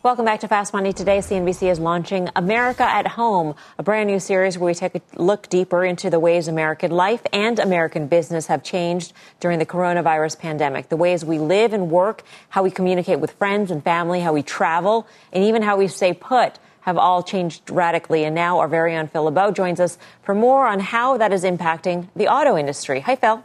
Welcome 0.00 0.26
back 0.26 0.38
to 0.40 0.48
Fast 0.48 0.72
Money. 0.72 0.92
Today, 0.92 1.18
CNBC 1.18 1.68
is 1.68 1.80
launching 1.80 2.28
America 2.36 2.84
at 2.84 3.04
Home, 3.08 3.56
a 3.78 3.82
brand 3.82 4.08
new 4.08 4.20
series 4.20 4.56
where 4.56 4.68
we 4.68 4.74
take 4.74 4.94
a 4.94 5.02
look 5.20 5.48
deeper 5.48 5.84
into 5.84 6.08
the 6.08 6.20
ways 6.20 6.46
American 6.46 6.92
life 6.92 7.20
and 7.32 7.58
American 7.58 8.06
business 8.06 8.46
have 8.46 8.62
changed 8.62 9.12
during 9.40 9.58
the 9.58 9.66
coronavirus 9.66 10.38
pandemic. 10.38 10.88
The 10.88 10.96
ways 10.96 11.24
we 11.24 11.40
live 11.40 11.72
and 11.72 11.90
work, 11.90 12.22
how 12.50 12.62
we 12.62 12.70
communicate 12.70 13.18
with 13.18 13.32
friends 13.32 13.72
and 13.72 13.82
family, 13.82 14.20
how 14.20 14.32
we 14.32 14.44
travel, 14.44 15.08
and 15.32 15.42
even 15.42 15.62
how 15.62 15.76
we 15.76 15.88
stay 15.88 16.12
put 16.12 16.60
have 16.82 16.96
all 16.96 17.24
changed 17.24 17.68
radically. 17.68 18.22
And 18.22 18.36
now 18.36 18.60
our 18.60 18.68
very 18.68 18.94
own 18.94 19.08
Phil 19.08 19.24
LeBeau 19.24 19.50
joins 19.50 19.80
us 19.80 19.98
for 20.22 20.32
more 20.32 20.68
on 20.68 20.78
how 20.78 21.16
that 21.16 21.32
is 21.32 21.42
impacting 21.42 22.06
the 22.14 22.28
auto 22.28 22.56
industry. 22.56 23.00
Hi, 23.00 23.16
Phil. 23.16 23.42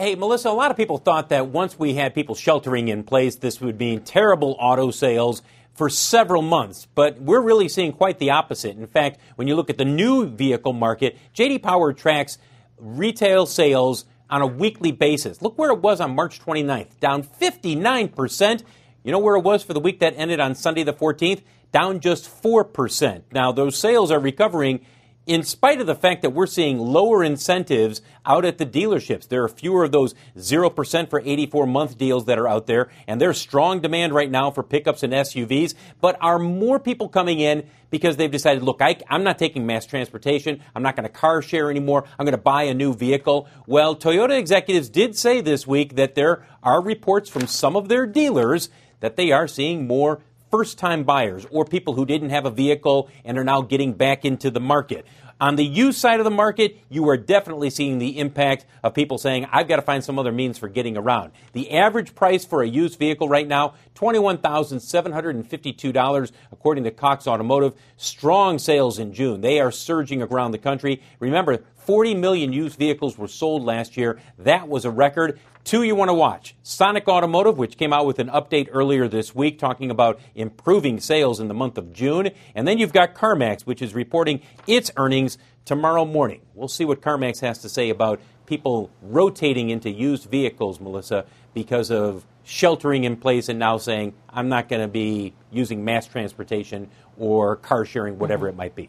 Hey, 0.00 0.14
Melissa, 0.14 0.48
a 0.48 0.52
lot 0.52 0.70
of 0.70 0.78
people 0.78 0.96
thought 0.96 1.28
that 1.28 1.48
once 1.48 1.78
we 1.78 1.92
had 1.92 2.14
people 2.14 2.34
sheltering 2.34 2.88
in 2.88 3.02
place, 3.02 3.36
this 3.36 3.60
would 3.60 3.78
mean 3.78 4.00
terrible 4.00 4.56
auto 4.58 4.90
sales 4.90 5.42
for 5.74 5.90
several 5.90 6.40
months. 6.40 6.88
But 6.94 7.20
we're 7.20 7.42
really 7.42 7.68
seeing 7.68 7.92
quite 7.92 8.18
the 8.18 8.30
opposite. 8.30 8.78
In 8.78 8.86
fact, 8.86 9.20
when 9.36 9.46
you 9.46 9.54
look 9.54 9.68
at 9.68 9.76
the 9.76 9.84
new 9.84 10.24
vehicle 10.24 10.72
market, 10.72 11.18
JD 11.34 11.62
Power 11.62 11.92
tracks 11.92 12.38
retail 12.78 13.44
sales 13.44 14.06
on 14.30 14.40
a 14.40 14.46
weekly 14.46 14.90
basis. 14.90 15.42
Look 15.42 15.58
where 15.58 15.70
it 15.70 15.80
was 15.80 16.00
on 16.00 16.14
March 16.14 16.40
29th, 16.40 16.98
down 16.98 17.22
59%. 17.22 18.64
You 19.04 19.12
know 19.12 19.18
where 19.18 19.36
it 19.36 19.42
was 19.42 19.62
for 19.62 19.74
the 19.74 19.80
week 19.80 20.00
that 20.00 20.14
ended 20.16 20.40
on 20.40 20.54
Sunday 20.54 20.82
the 20.82 20.94
14th? 20.94 21.42
Down 21.72 22.00
just 22.00 22.42
4%. 22.42 23.24
Now, 23.32 23.52
those 23.52 23.76
sales 23.76 24.10
are 24.10 24.18
recovering 24.18 24.80
in 25.26 25.42
spite 25.42 25.80
of 25.80 25.86
the 25.86 25.94
fact 25.94 26.22
that 26.22 26.30
we're 26.30 26.46
seeing 26.46 26.78
lower 26.78 27.22
incentives 27.22 28.00
out 28.24 28.44
at 28.44 28.58
the 28.58 28.66
dealerships. 28.66 29.28
There 29.28 29.44
are 29.44 29.48
fewer 29.48 29.84
of 29.84 29.92
those 29.92 30.14
0% 30.36 31.10
for 31.10 31.20
84 31.20 31.66
month 31.66 31.98
deals 31.98 32.24
that 32.24 32.38
are 32.38 32.48
out 32.48 32.66
there, 32.66 32.88
and 33.06 33.20
there's 33.20 33.38
strong 33.38 33.80
demand 33.80 34.14
right 34.14 34.30
now 34.30 34.50
for 34.50 34.62
pickups 34.62 35.02
and 35.02 35.12
SUVs. 35.12 35.74
But 36.00 36.16
are 36.20 36.38
more 36.38 36.78
people 36.78 37.08
coming 37.08 37.38
in 37.38 37.68
because 37.90 38.16
they've 38.16 38.30
decided, 38.30 38.62
look, 38.62 38.80
I, 38.80 38.96
am 39.08 39.22
not 39.24 39.38
taking 39.38 39.66
mass 39.66 39.84
transportation, 39.84 40.62
I'm 40.74 40.82
not 40.82 40.96
going 40.96 41.04
to 41.04 41.12
car 41.12 41.42
share 41.42 41.70
anymore, 41.70 42.04
I'm 42.18 42.24
going 42.24 42.32
to 42.32 42.38
buy 42.38 42.64
a 42.64 42.74
new 42.74 42.94
vehicle? 42.94 43.48
Well, 43.66 43.96
Toyota 43.96 44.38
executives 44.38 44.88
did 44.88 45.16
say 45.16 45.40
this 45.40 45.66
week 45.66 45.96
that 45.96 46.14
there 46.14 46.46
are 46.62 46.82
reports 46.82 47.28
from 47.28 47.46
some 47.46 47.76
of 47.76 47.88
their 47.88 48.06
dealers 48.06 48.70
that 49.00 49.16
they 49.16 49.32
are 49.32 49.48
seeing 49.48 49.86
more 49.86 50.22
first 50.50 50.78
time 50.78 51.04
buyers 51.04 51.46
or 51.50 51.64
people 51.64 51.94
who 51.94 52.04
didn't 52.04 52.30
have 52.30 52.46
a 52.46 52.50
vehicle 52.50 53.08
and 53.24 53.38
are 53.38 53.44
now 53.44 53.62
getting 53.62 53.92
back 53.92 54.24
into 54.24 54.50
the 54.50 54.58
market. 54.60 55.06
On 55.40 55.56
the 55.56 55.64
used 55.64 55.98
side 55.98 56.20
of 56.20 56.24
the 56.24 56.30
market, 56.30 56.76
you 56.90 57.08
are 57.08 57.16
definitely 57.16 57.70
seeing 57.70 57.98
the 57.98 58.18
impact 58.18 58.66
of 58.82 58.92
people 58.92 59.16
saying, 59.16 59.46
I've 59.50 59.68
got 59.68 59.76
to 59.76 59.82
find 59.82 60.04
some 60.04 60.18
other 60.18 60.32
means 60.32 60.58
for 60.58 60.68
getting 60.68 60.98
around. 60.98 61.32
The 61.54 61.70
average 61.70 62.14
price 62.14 62.44
for 62.44 62.62
a 62.62 62.68
used 62.68 62.98
vehicle 62.98 63.26
right 63.26 63.48
now, 63.48 63.72
$21,752, 63.94 66.32
according 66.52 66.84
to 66.84 66.90
Cox 66.90 67.26
Automotive. 67.26 67.72
Strong 67.96 68.58
sales 68.58 68.98
in 68.98 69.14
June. 69.14 69.40
They 69.40 69.60
are 69.60 69.72
surging 69.72 70.20
around 70.20 70.50
the 70.50 70.58
country. 70.58 71.00
Remember, 71.20 71.64
40 71.76 72.16
million 72.16 72.52
used 72.52 72.78
vehicles 72.78 73.16
were 73.16 73.26
sold 73.26 73.64
last 73.64 73.96
year. 73.96 74.20
That 74.38 74.68
was 74.68 74.84
a 74.84 74.90
record. 74.90 75.40
Two 75.62 75.82
you 75.82 75.94
want 75.94 76.08
to 76.08 76.14
watch 76.14 76.56
Sonic 76.62 77.06
Automotive, 77.06 77.58
which 77.58 77.76
came 77.76 77.92
out 77.92 78.06
with 78.06 78.18
an 78.18 78.28
update 78.28 78.68
earlier 78.72 79.06
this 79.06 79.34
week 79.34 79.58
talking 79.58 79.90
about 79.90 80.18
improving 80.34 80.98
sales 80.98 81.38
in 81.38 81.48
the 81.48 81.54
month 81.54 81.76
of 81.76 81.92
June. 81.92 82.30
And 82.54 82.66
then 82.66 82.78
you've 82.78 82.94
got 82.94 83.14
CarMax, 83.14 83.62
which 83.62 83.82
is 83.82 83.94
reporting 83.94 84.40
its 84.66 84.90
earnings 84.96 85.36
tomorrow 85.66 86.04
morning. 86.04 86.40
We'll 86.54 86.68
see 86.68 86.84
what 86.84 87.02
CarMax 87.02 87.40
has 87.40 87.58
to 87.58 87.68
say 87.68 87.90
about 87.90 88.20
people 88.46 88.90
rotating 89.02 89.70
into 89.70 89.90
used 89.90 90.30
vehicles, 90.30 90.80
Melissa, 90.80 91.26
because 91.54 91.90
of 91.90 92.26
sheltering 92.42 93.04
in 93.04 93.16
place 93.16 93.48
and 93.48 93.58
now 93.58 93.76
saying, 93.76 94.14
I'm 94.30 94.48
not 94.48 94.68
going 94.68 94.82
to 94.82 94.88
be 94.88 95.34
using 95.52 95.84
mass 95.84 96.06
transportation 96.06 96.90
or 97.18 97.56
car 97.56 97.84
sharing, 97.84 98.18
whatever 98.18 98.48
it 98.48 98.56
might 98.56 98.74
be. 98.74 98.88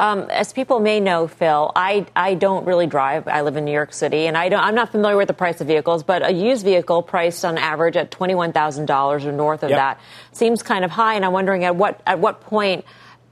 Um, 0.00 0.30
as 0.30 0.54
people 0.54 0.80
may 0.80 0.98
know, 0.98 1.26
Phil, 1.26 1.70
I, 1.76 2.06
I 2.16 2.32
don't 2.32 2.64
really 2.64 2.86
drive. 2.86 3.28
I 3.28 3.42
live 3.42 3.58
in 3.58 3.66
New 3.66 3.72
York 3.72 3.92
City, 3.92 4.26
and 4.26 4.34
I 4.34 4.48
don't, 4.48 4.64
I'm 4.64 4.74
not 4.74 4.90
familiar 4.90 5.18
with 5.18 5.28
the 5.28 5.34
price 5.34 5.60
of 5.60 5.66
vehicles, 5.66 6.02
but 6.04 6.26
a 6.26 6.32
used 6.32 6.64
vehicle 6.64 7.02
priced 7.02 7.44
on 7.44 7.58
average 7.58 7.98
at 7.98 8.10
$21,000 8.10 9.24
or 9.26 9.32
north 9.32 9.62
of 9.62 9.68
yep. 9.68 9.78
that 9.78 10.00
seems 10.32 10.62
kind 10.62 10.86
of 10.86 10.90
high. 10.90 11.16
And 11.16 11.24
I'm 11.24 11.32
wondering 11.32 11.64
at 11.64 11.76
what, 11.76 12.00
at 12.06 12.18
what 12.18 12.40
point 12.40 12.86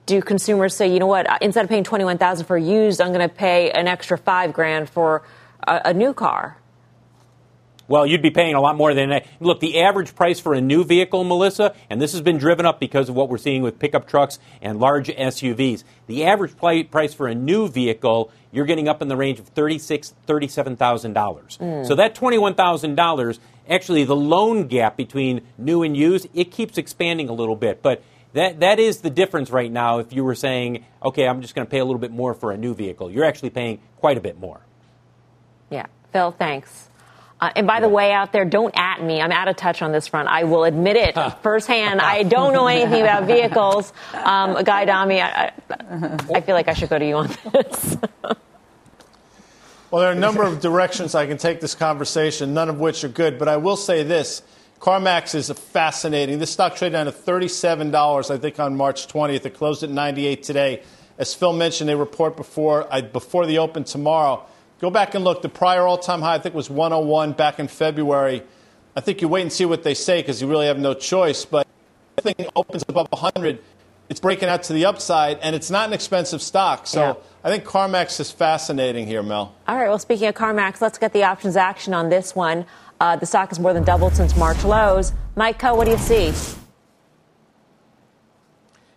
do 0.04 0.20
consumers 0.20 0.74
say, 0.74 0.92
you 0.92 0.98
know 0.98 1.06
what, 1.06 1.26
instead 1.40 1.64
of 1.64 1.70
paying 1.70 1.84
21000 1.84 2.44
for 2.44 2.58
used, 2.58 3.00
I'm 3.00 3.14
going 3.14 3.26
to 3.26 3.34
pay 3.34 3.70
an 3.70 3.88
extra 3.88 4.18
five 4.18 4.52
grand 4.52 4.90
for 4.90 5.22
a, 5.66 5.80
a 5.86 5.94
new 5.94 6.12
car? 6.12 6.57
Well, 7.88 8.06
you'd 8.06 8.22
be 8.22 8.30
paying 8.30 8.54
a 8.54 8.60
lot 8.60 8.76
more 8.76 8.92
than 8.92 9.08
that. 9.08 9.26
Look, 9.40 9.60
the 9.60 9.80
average 9.80 10.14
price 10.14 10.38
for 10.38 10.52
a 10.52 10.60
new 10.60 10.84
vehicle, 10.84 11.24
Melissa, 11.24 11.74
and 11.88 12.00
this 12.00 12.12
has 12.12 12.20
been 12.20 12.36
driven 12.36 12.66
up 12.66 12.78
because 12.78 13.08
of 13.08 13.14
what 13.14 13.30
we're 13.30 13.38
seeing 13.38 13.62
with 13.62 13.78
pickup 13.78 14.06
trucks 14.06 14.38
and 14.60 14.78
large 14.78 15.08
SUVs. 15.08 15.84
The 16.06 16.26
average 16.26 16.56
price 16.56 17.14
for 17.14 17.26
a 17.26 17.34
new 17.34 17.66
vehicle, 17.66 18.30
you're 18.52 18.66
getting 18.66 18.88
up 18.88 19.00
in 19.00 19.08
the 19.08 19.16
range 19.16 19.38
of 19.38 19.54
$36,000, 19.54 20.12
$37,000. 20.26 21.58
Mm. 21.58 21.86
So 21.86 21.94
that 21.94 22.14
$21,000, 22.14 23.38
actually 23.68 24.04
the 24.04 24.16
loan 24.16 24.66
gap 24.66 24.96
between 24.98 25.40
new 25.56 25.82
and 25.82 25.96
used, 25.96 26.28
it 26.34 26.52
keeps 26.52 26.76
expanding 26.76 27.30
a 27.30 27.32
little 27.32 27.56
bit. 27.56 27.82
But 27.82 28.02
that, 28.34 28.60
that 28.60 28.78
is 28.78 29.00
the 29.00 29.10
difference 29.10 29.50
right 29.50 29.72
now. 29.72 29.98
If 29.98 30.12
you 30.12 30.24
were 30.24 30.34
saying, 30.34 30.84
okay, 31.02 31.26
I'm 31.26 31.40
just 31.40 31.54
going 31.54 31.66
to 31.66 31.70
pay 31.70 31.78
a 31.78 31.84
little 31.86 32.00
bit 32.00 32.12
more 32.12 32.34
for 32.34 32.52
a 32.52 32.58
new 32.58 32.74
vehicle, 32.74 33.10
you're 33.10 33.24
actually 33.24 33.50
paying 33.50 33.80
quite 33.96 34.18
a 34.18 34.20
bit 34.20 34.38
more. 34.38 34.60
Yeah. 35.70 35.86
Phil, 36.12 36.32
thanks. 36.32 36.87
Uh, 37.40 37.50
and 37.54 37.66
by 37.66 37.80
the 37.80 37.88
way, 37.88 38.12
out 38.12 38.32
there, 38.32 38.44
don't 38.44 38.76
at 38.76 39.02
me. 39.02 39.20
I'm 39.20 39.30
out 39.30 39.48
of 39.48 39.56
touch 39.56 39.80
on 39.80 39.92
this 39.92 40.08
front. 40.08 40.28
I 40.28 40.44
will 40.44 40.64
admit 40.64 40.96
it 40.96 41.16
firsthand. 41.42 42.00
I 42.00 42.22
don't 42.24 42.52
know 42.52 42.66
anything 42.66 43.00
about 43.00 43.24
vehicles. 43.24 43.92
Um, 44.12 44.62
Guy 44.64 44.82
Adami, 44.82 45.20
I, 45.20 45.52
I, 46.34 46.40
feel 46.40 46.54
like 46.54 46.68
I 46.68 46.74
should 46.74 46.88
go 46.88 46.98
to 46.98 47.06
you 47.06 47.16
on 47.16 47.28
this. 47.52 47.96
well, 49.90 50.00
there 50.00 50.08
are 50.08 50.12
a 50.12 50.16
number 50.16 50.42
of 50.42 50.60
directions 50.60 51.14
I 51.14 51.26
can 51.26 51.38
take 51.38 51.60
this 51.60 51.76
conversation, 51.76 52.54
none 52.54 52.68
of 52.68 52.80
which 52.80 53.04
are 53.04 53.08
good. 53.08 53.38
But 53.38 53.46
I 53.46 53.56
will 53.56 53.76
say 53.76 54.02
this 54.02 54.42
CarMax 54.80 55.34
is 55.36 55.50
fascinating. 55.50 56.40
This 56.40 56.50
stock 56.50 56.74
traded 56.74 56.94
down 56.94 57.06
to 57.06 57.12
$37, 57.12 58.30
I 58.30 58.38
think, 58.38 58.58
on 58.58 58.76
March 58.76 59.06
20th. 59.06 59.46
It 59.46 59.54
closed 59.54 59.84
at 59.84 59.90
98 59.90 60.42
today. 60.42 60.82
As 61.18 61.34
Phil 61.34 61.52
mentioned, 61.52 61.88
they 61.88 61.96
report 61.96 62.36
before, 62.36 62.88
before 63.12 63.46
the 63.46 63.58
open 63.58 63.84
tomorrow. 63.84 64.44
Go 64.80 64.90
back 64.90 65.14
and 65.14 65.24
look. 65.24 65.42
The 65.42 65.48
prior 65.48 65.82
all 65.82 65.98
time 65.98 66.22
high, 66.22 66.34
I 66.34 66.38
think, 66.38 66.54
was 66.54 66.70
101 66.70 67.32
back 67.32 67.58
in 67.58 67.66
February. 67.68 68.42
I 68.96 69.00
think 69.00 69.20
you 69.20 69.28
wait 69.28 69.42
and 69.42 69.52
see 69.52 69.64
what 69.64 69.82
they 69.82 69.94
say 69.94 70.20
because 70.20 70.40
you 70.40 70.48
really 70.48 70.66
have 70.66 70.78
no 70.78 70.94
choice. 70.94 71.44
But 71.44 71.66
the 72.16 72.22
thing 72.22 72.46
opens 72.54 72.84
above 72.88 73.08
100, 73.10 73.60
it's 74.08 74.20
breaking 74.20 74.48
out 74.48 74.62
to 74.64 74.72
the 74.72 74.86
upside, 74.86 75.38
and 75.38 75.54
it's 75.54 75.70
not 75.70 75.88
an 75.88 75.92
expensive 75.94 76.40
stock. 76.40 76.86
So 76.86 77.00
yeah. 77.00 77.14
I 77.44 77.50
think 77.50 77.64
CarMax 77.64 78.20
is 78.20 78.30
fascinating 78.30 79.06
here, 79.06 79.22
Mel. 79.22 79.54
All 79.66 79.76
right. 79.76 79.88
Well, 79.88 79.98
speaking 79.98 80.28
of 80.28 80.34
CarMax, 80.34 80.80
let's 80.80 80.98
get 80.98 81.12
the 81.12 81.24
options 81.24 81.56
action 81.56 81.92
on 81.92 82.08
this 82.08 82.34
one. 82.34 82.64
Uh, 83.00 83.16
the 83.16 83.26
stock 83.26 83.48
has 83.48 83.58
more 83.58 83.72
than 83.72 83.84
doubled 83.84 84.14
since 84.14 84.36
March 84.36 84.64
lows. 84.64 85.12
Mike 85.36 85.58
Khouw, 85.60 85.76
what 85.76 85.84
do 85.84 85.92
you 85.92 85.98
see? 85.98 86.32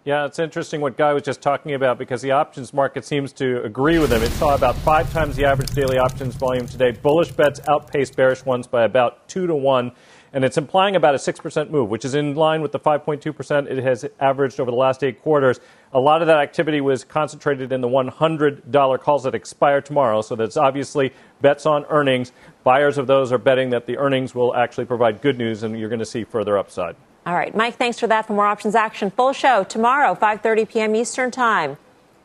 Yeah, 0.04 0.26
it's 0.26 0.40
interesting 0.40 0.82
what 0.82 0.98
Guy 0.98 1.14
was 1.14 1.22
just 1.22 1.44
talking 1.44 1.76
about 1.76 2.00
because 2.00 2.24
the 2.24 2.32
options 2.32 2.74
market 2.74 3.06
seems 3.06 3.32
to 3.34 3.62
agree 3.64 4.00
with 4.00 4.12
him. 4.12 4.24
It 4.24 4.32
saw 4.32 4.56
about 4.56 4.76
five 4.78 5.14
times 5.14 5.36
the 5.36 5.46
average 5.46 5.70
daily 5.70 6.00
options 6.00 6.34
volume 6.34 6.66
today. 6.66 6.90
Bullish 6.90 7.32
bets 7.32 7.60
outpaced 7.68 8.16
bearish 8.16 8.44
ones 8.44 8.66
by 8.66 8.84
about 8.84 9.28
two 9.28 9.46
to 9.46 9.54
one, 9.54 9.92
and 10.34 10.44
it's 10.44 10.58
implying 10.58 10.96
about 10.96 11.14
a 11.14 11.20
6% 11.20 11.70
move, 11.70 11.90
which 11.90 12.04
is 12.04 12.16
in 12.16 12.34
line 12.34 12.64
with 12.64 12.72
the 12.72 12.80
5.2% 12.80 13.68
it 13.70 13.84
has 13.84 14.04
averaged 14.20 14.60
over 14.60 14.72
the 14.72 14.78
last 14.78 15.04
eight 15.04 15.22
quarters. 15.22 15.60
A 15.94 16.00
lot 16.00 16.22
of 16.22 16.28
that 16.28 16.40
activity 16.40 16.82
was 16.82 17.04
concentrated 17.04 17.72
in 17.72 17.82
the 17.82 17.88
$100 17.88 19.00
calls 19.02 19.22
that 19.22 19.36
expire 19.36 19.82
tomorrow, 19.82 20.24
so 20.24 20.36
that's 20.36 20.58
obviously 20.58 21.14
bets 21.42 21.68
on 21.68 21.86
earnings. 21.90 22.32
Buyers 22.64 22.98
of 22.98 23.06
those 23.06 23.32
are 23.32 23.38
betting 23.38 23.70
that 23.70 23.86
the 23.86 24.00
earnings 24.00 24.34
will 24.34 24.56
actually 24.56 24.86
provide 24.86 25.22
good 25.22 25.38
news, 25.38 25.62
and 25.62 25.80
you're 25.80 25.90
going 25.90 26.00
to 26.00 26.06
see 26.08 26.24
further 26.24 26.58
upside. 26.58 26.96
All 27.26 27.36
right, 27.36 27.56
Mike, 27.56 27.76
thanks 27.76 28.00
for 28.00 28.08
that. 28.08 28.26
For 28.26 28.34
more 28.34 28.48
options 28.48 28.74
action, 28.74 29.12
full 29.12 29.34
show 29.34 29.64
tomorrow, 29.64 30.16
5:30 30.16 30.70
p.m. 30.70 30.96
Eastern 30.96 31.30
Time. 31.30 31.78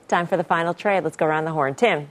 Time 0.08 0.26
for 0.26 0.36
the 0.36 0.44
final 0.44 0.72
trade. 0.72 1.04
Let's 1.04 1.16
go 1.16 1.26
around 1.26 1.44
the 1.44 1.52
horn. 1.52 1.74
Tim. 1.74 2.08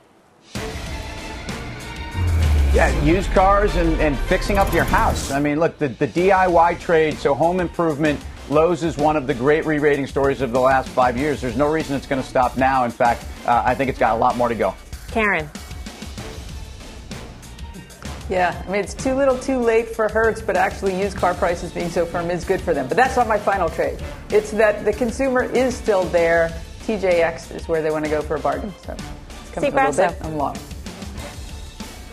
Yeah, 2.74 3.04
used 3.04 3.32
cars 3.32 3.76
and, 3.78 4.00
and 4.02 4.18
fixing 4.28 4.58
up 4.58 4.72
your 4.74 4.84
house. 4.84 5.32
I 5.32 5.40
mean, 5.40 5.62
look, 5.62 5.78
the, 5.78 5.88
the 5.88 6.08
DIY 6.10 6.78
trade, 6.80 7.18
so 7.18 7.34
home 7.34 7.62
improvement, 7.62 8.20
Lowe's 8.50 8.84
is 8.84 8.98
one 8.98 9.16
of 9.16 9.28
the 9.28 9.34
great 9.34 9.66
re 9.66 9.80
rating 9.80 10.06
stories 10.06 10.42
of 10.42 10.52
the 10.52 10.60
last 10.60 10.90
five 10.90 11.18
years. 11.18 11.40
There's 11.40 11.56
no 11.56 11.72
reason 11.72 11.96
it's 11.96 12.06
going 12.06 12.22
to 12.22 12.28
stop 12.28 12.58
now. 12.58 12.84
In 12.84 12.92
fact, 12.92 13.26
uh, 13.46 13.64
I 13.66 13.74
think 13.76 13.90
it's 13.90 13.98
got 13.98 14.16
a 14.16 14.20
lot 14.20 14.36
more 14.36 14.50
to 14.50 14.56
go. 14.56 14.76
Karen. 15.08 15.50
Yeah, 18.30 18.60
I 18.66 18.72
mean, 18.72 18.82
it's 18.82 18.96
too 18.96 19.14
little 19.14 19.38
too 19.38 19.60
late 19.60 19.90
for 19.90 20.10
Hertz, 20.10 20.42
but 20.42 20.58
actually, 20.58 21.00
used 21.00 21.16
car 21.16 21.36
prices 21.36 21.72
being 21.72 21.90
so 21.90 22.06
firm 22.06 22.32
is 22.32 22.44
good 22.44 22.60
for 22.60 22.74
them. 22.74 22.88
But 22.88 22.98
that's 22.98 23.16
not 23.16 23.28
my 23.28 23.38
final 23.38 23.70
trade. 23.70 24.00
It's 24.30 24.50
that 24.52 24.84
the 24.84 24.94
consumer 24.94 25.44
is 25.44 25.76
still 25.76 26.06
there. 26.06 26.50
TJX 26.86 27.56
is 27.56 27.68
where 27.68 27.84
they 27.84 27.92
want 27.92 28.06
to 28.06 28.10
go 28.10 28.22
for 28.22 28.36
a 28.36 28.40
bargain. 28.40 28.74
So 28.84 28.94
it's 28.94 29.52
coming 29.52 29.74
a 29.74 29.90
little 29.90 30.12
bit. 30.12 30.18
I'm 30.26 30.38
long. 30.38 30.56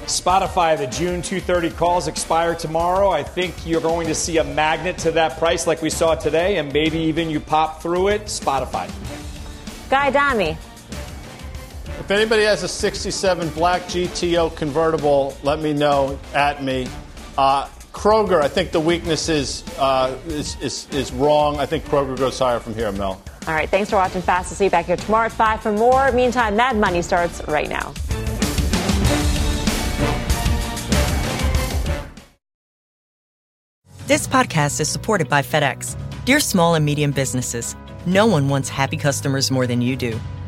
Spotify, 0.05 0.77
the 0.77 0.89
June 0.89 1.23
230 1.23 1.71
calls 1.71 2.09
expire 2.09 2.55
tomorrow. 2.55 3.11
I 3.11 3.23
think 3.23 3.67
you're 3.67 3.81
going 3.81 4.07
to 4.09 4.15
see 4.15 4.39
a 4.39 4.45
magnet 4.45 4.99
to 4.99 5.13
that 5.13 5.39
price 5.39 5.67
like 5.67 5.81
we 5.81 5.91
saw 5.91 6.15
today, 6.15 6.59
and 6.59 6.73
maybe 6.73 6.99
even 6.99 7.31
you 7.31 7.41
pop 7.41 7.81
through 7.81 8.09
it. 8.09 8.25
Spotify. 8.25 8.91
Guy 9.89 10.09
Adami. 10.09 10.59
If 12.01 12.11
anybody 12.11 12.43
has 12.43 12.63
a 12.63 12.69
67 12.69 13.51
black 13.51 13.83
GTO 13.83 14.55
convertible, 14.57 15.37
let 15.43 15.61
me 15.61 15.73
know 15.73 16.19
at 16.35 16.63
me. 16.63 16.89
Uh, 17.39 17.69
Kroger, 17.93 18.41
I 18.41 18.49
think 18.49 18.73
the 18.73 18.81
weakness 18.81 19.29
is, 19.29 19.63
uh, 19.79 20.17
is, 20.27 20.57
is, 20.61 20.89
is 20.91 21.13
wrong. 21.13 21.59
I 21.59 21.67
think 21.67 21.85
Kroger 21.85 22.17
goes 22.17 22.39
higher 22.39 22.59
from 22.59 22.75
here, 22.75 22.91
Mel. 22.93 23.23
All 23.47 23.55
right, 23.55 23.69
thanks 23.69 23.91
for 23.91 23.97
watching 23.97 24.23
Fast. 24.23 24.51
We'll 24.51 24.57
see 24.57 24.65
you 24.65 24.71
back 24.71 24.87
here 24.87 24.97
tomorrow 24.97 25.27
at 25.27 25.33
5 25.33 25.63
for 25.63 25.73
more. 25.73 26.11
Meantime, 26.13 26.57
Mad 26.57 26.77
Money 26.77 27.03
starts 27.03 27.43
right 27.47 27.69
now. 27.69 27.93
This 34.07 34.27
podcast 34.27 34.81
is 34.81 34.89
supported 34.89 35.29
by 35.29 35.43
FedEx. 35.43 35.97
Dear 36.25 36.41
small 36.41 36.75
and 36.75 36.85
medium 36.85 37.13
businesses, 37.13 37.77
no 38.07 38.27
one 38.27 38.49
wants 38.49 38.69
happy 38.69 38.97
customers 38.97 39.51
more 39.51 39.67
than 39.67 39.81
you 39.81 39.97
do. 39.97 40.19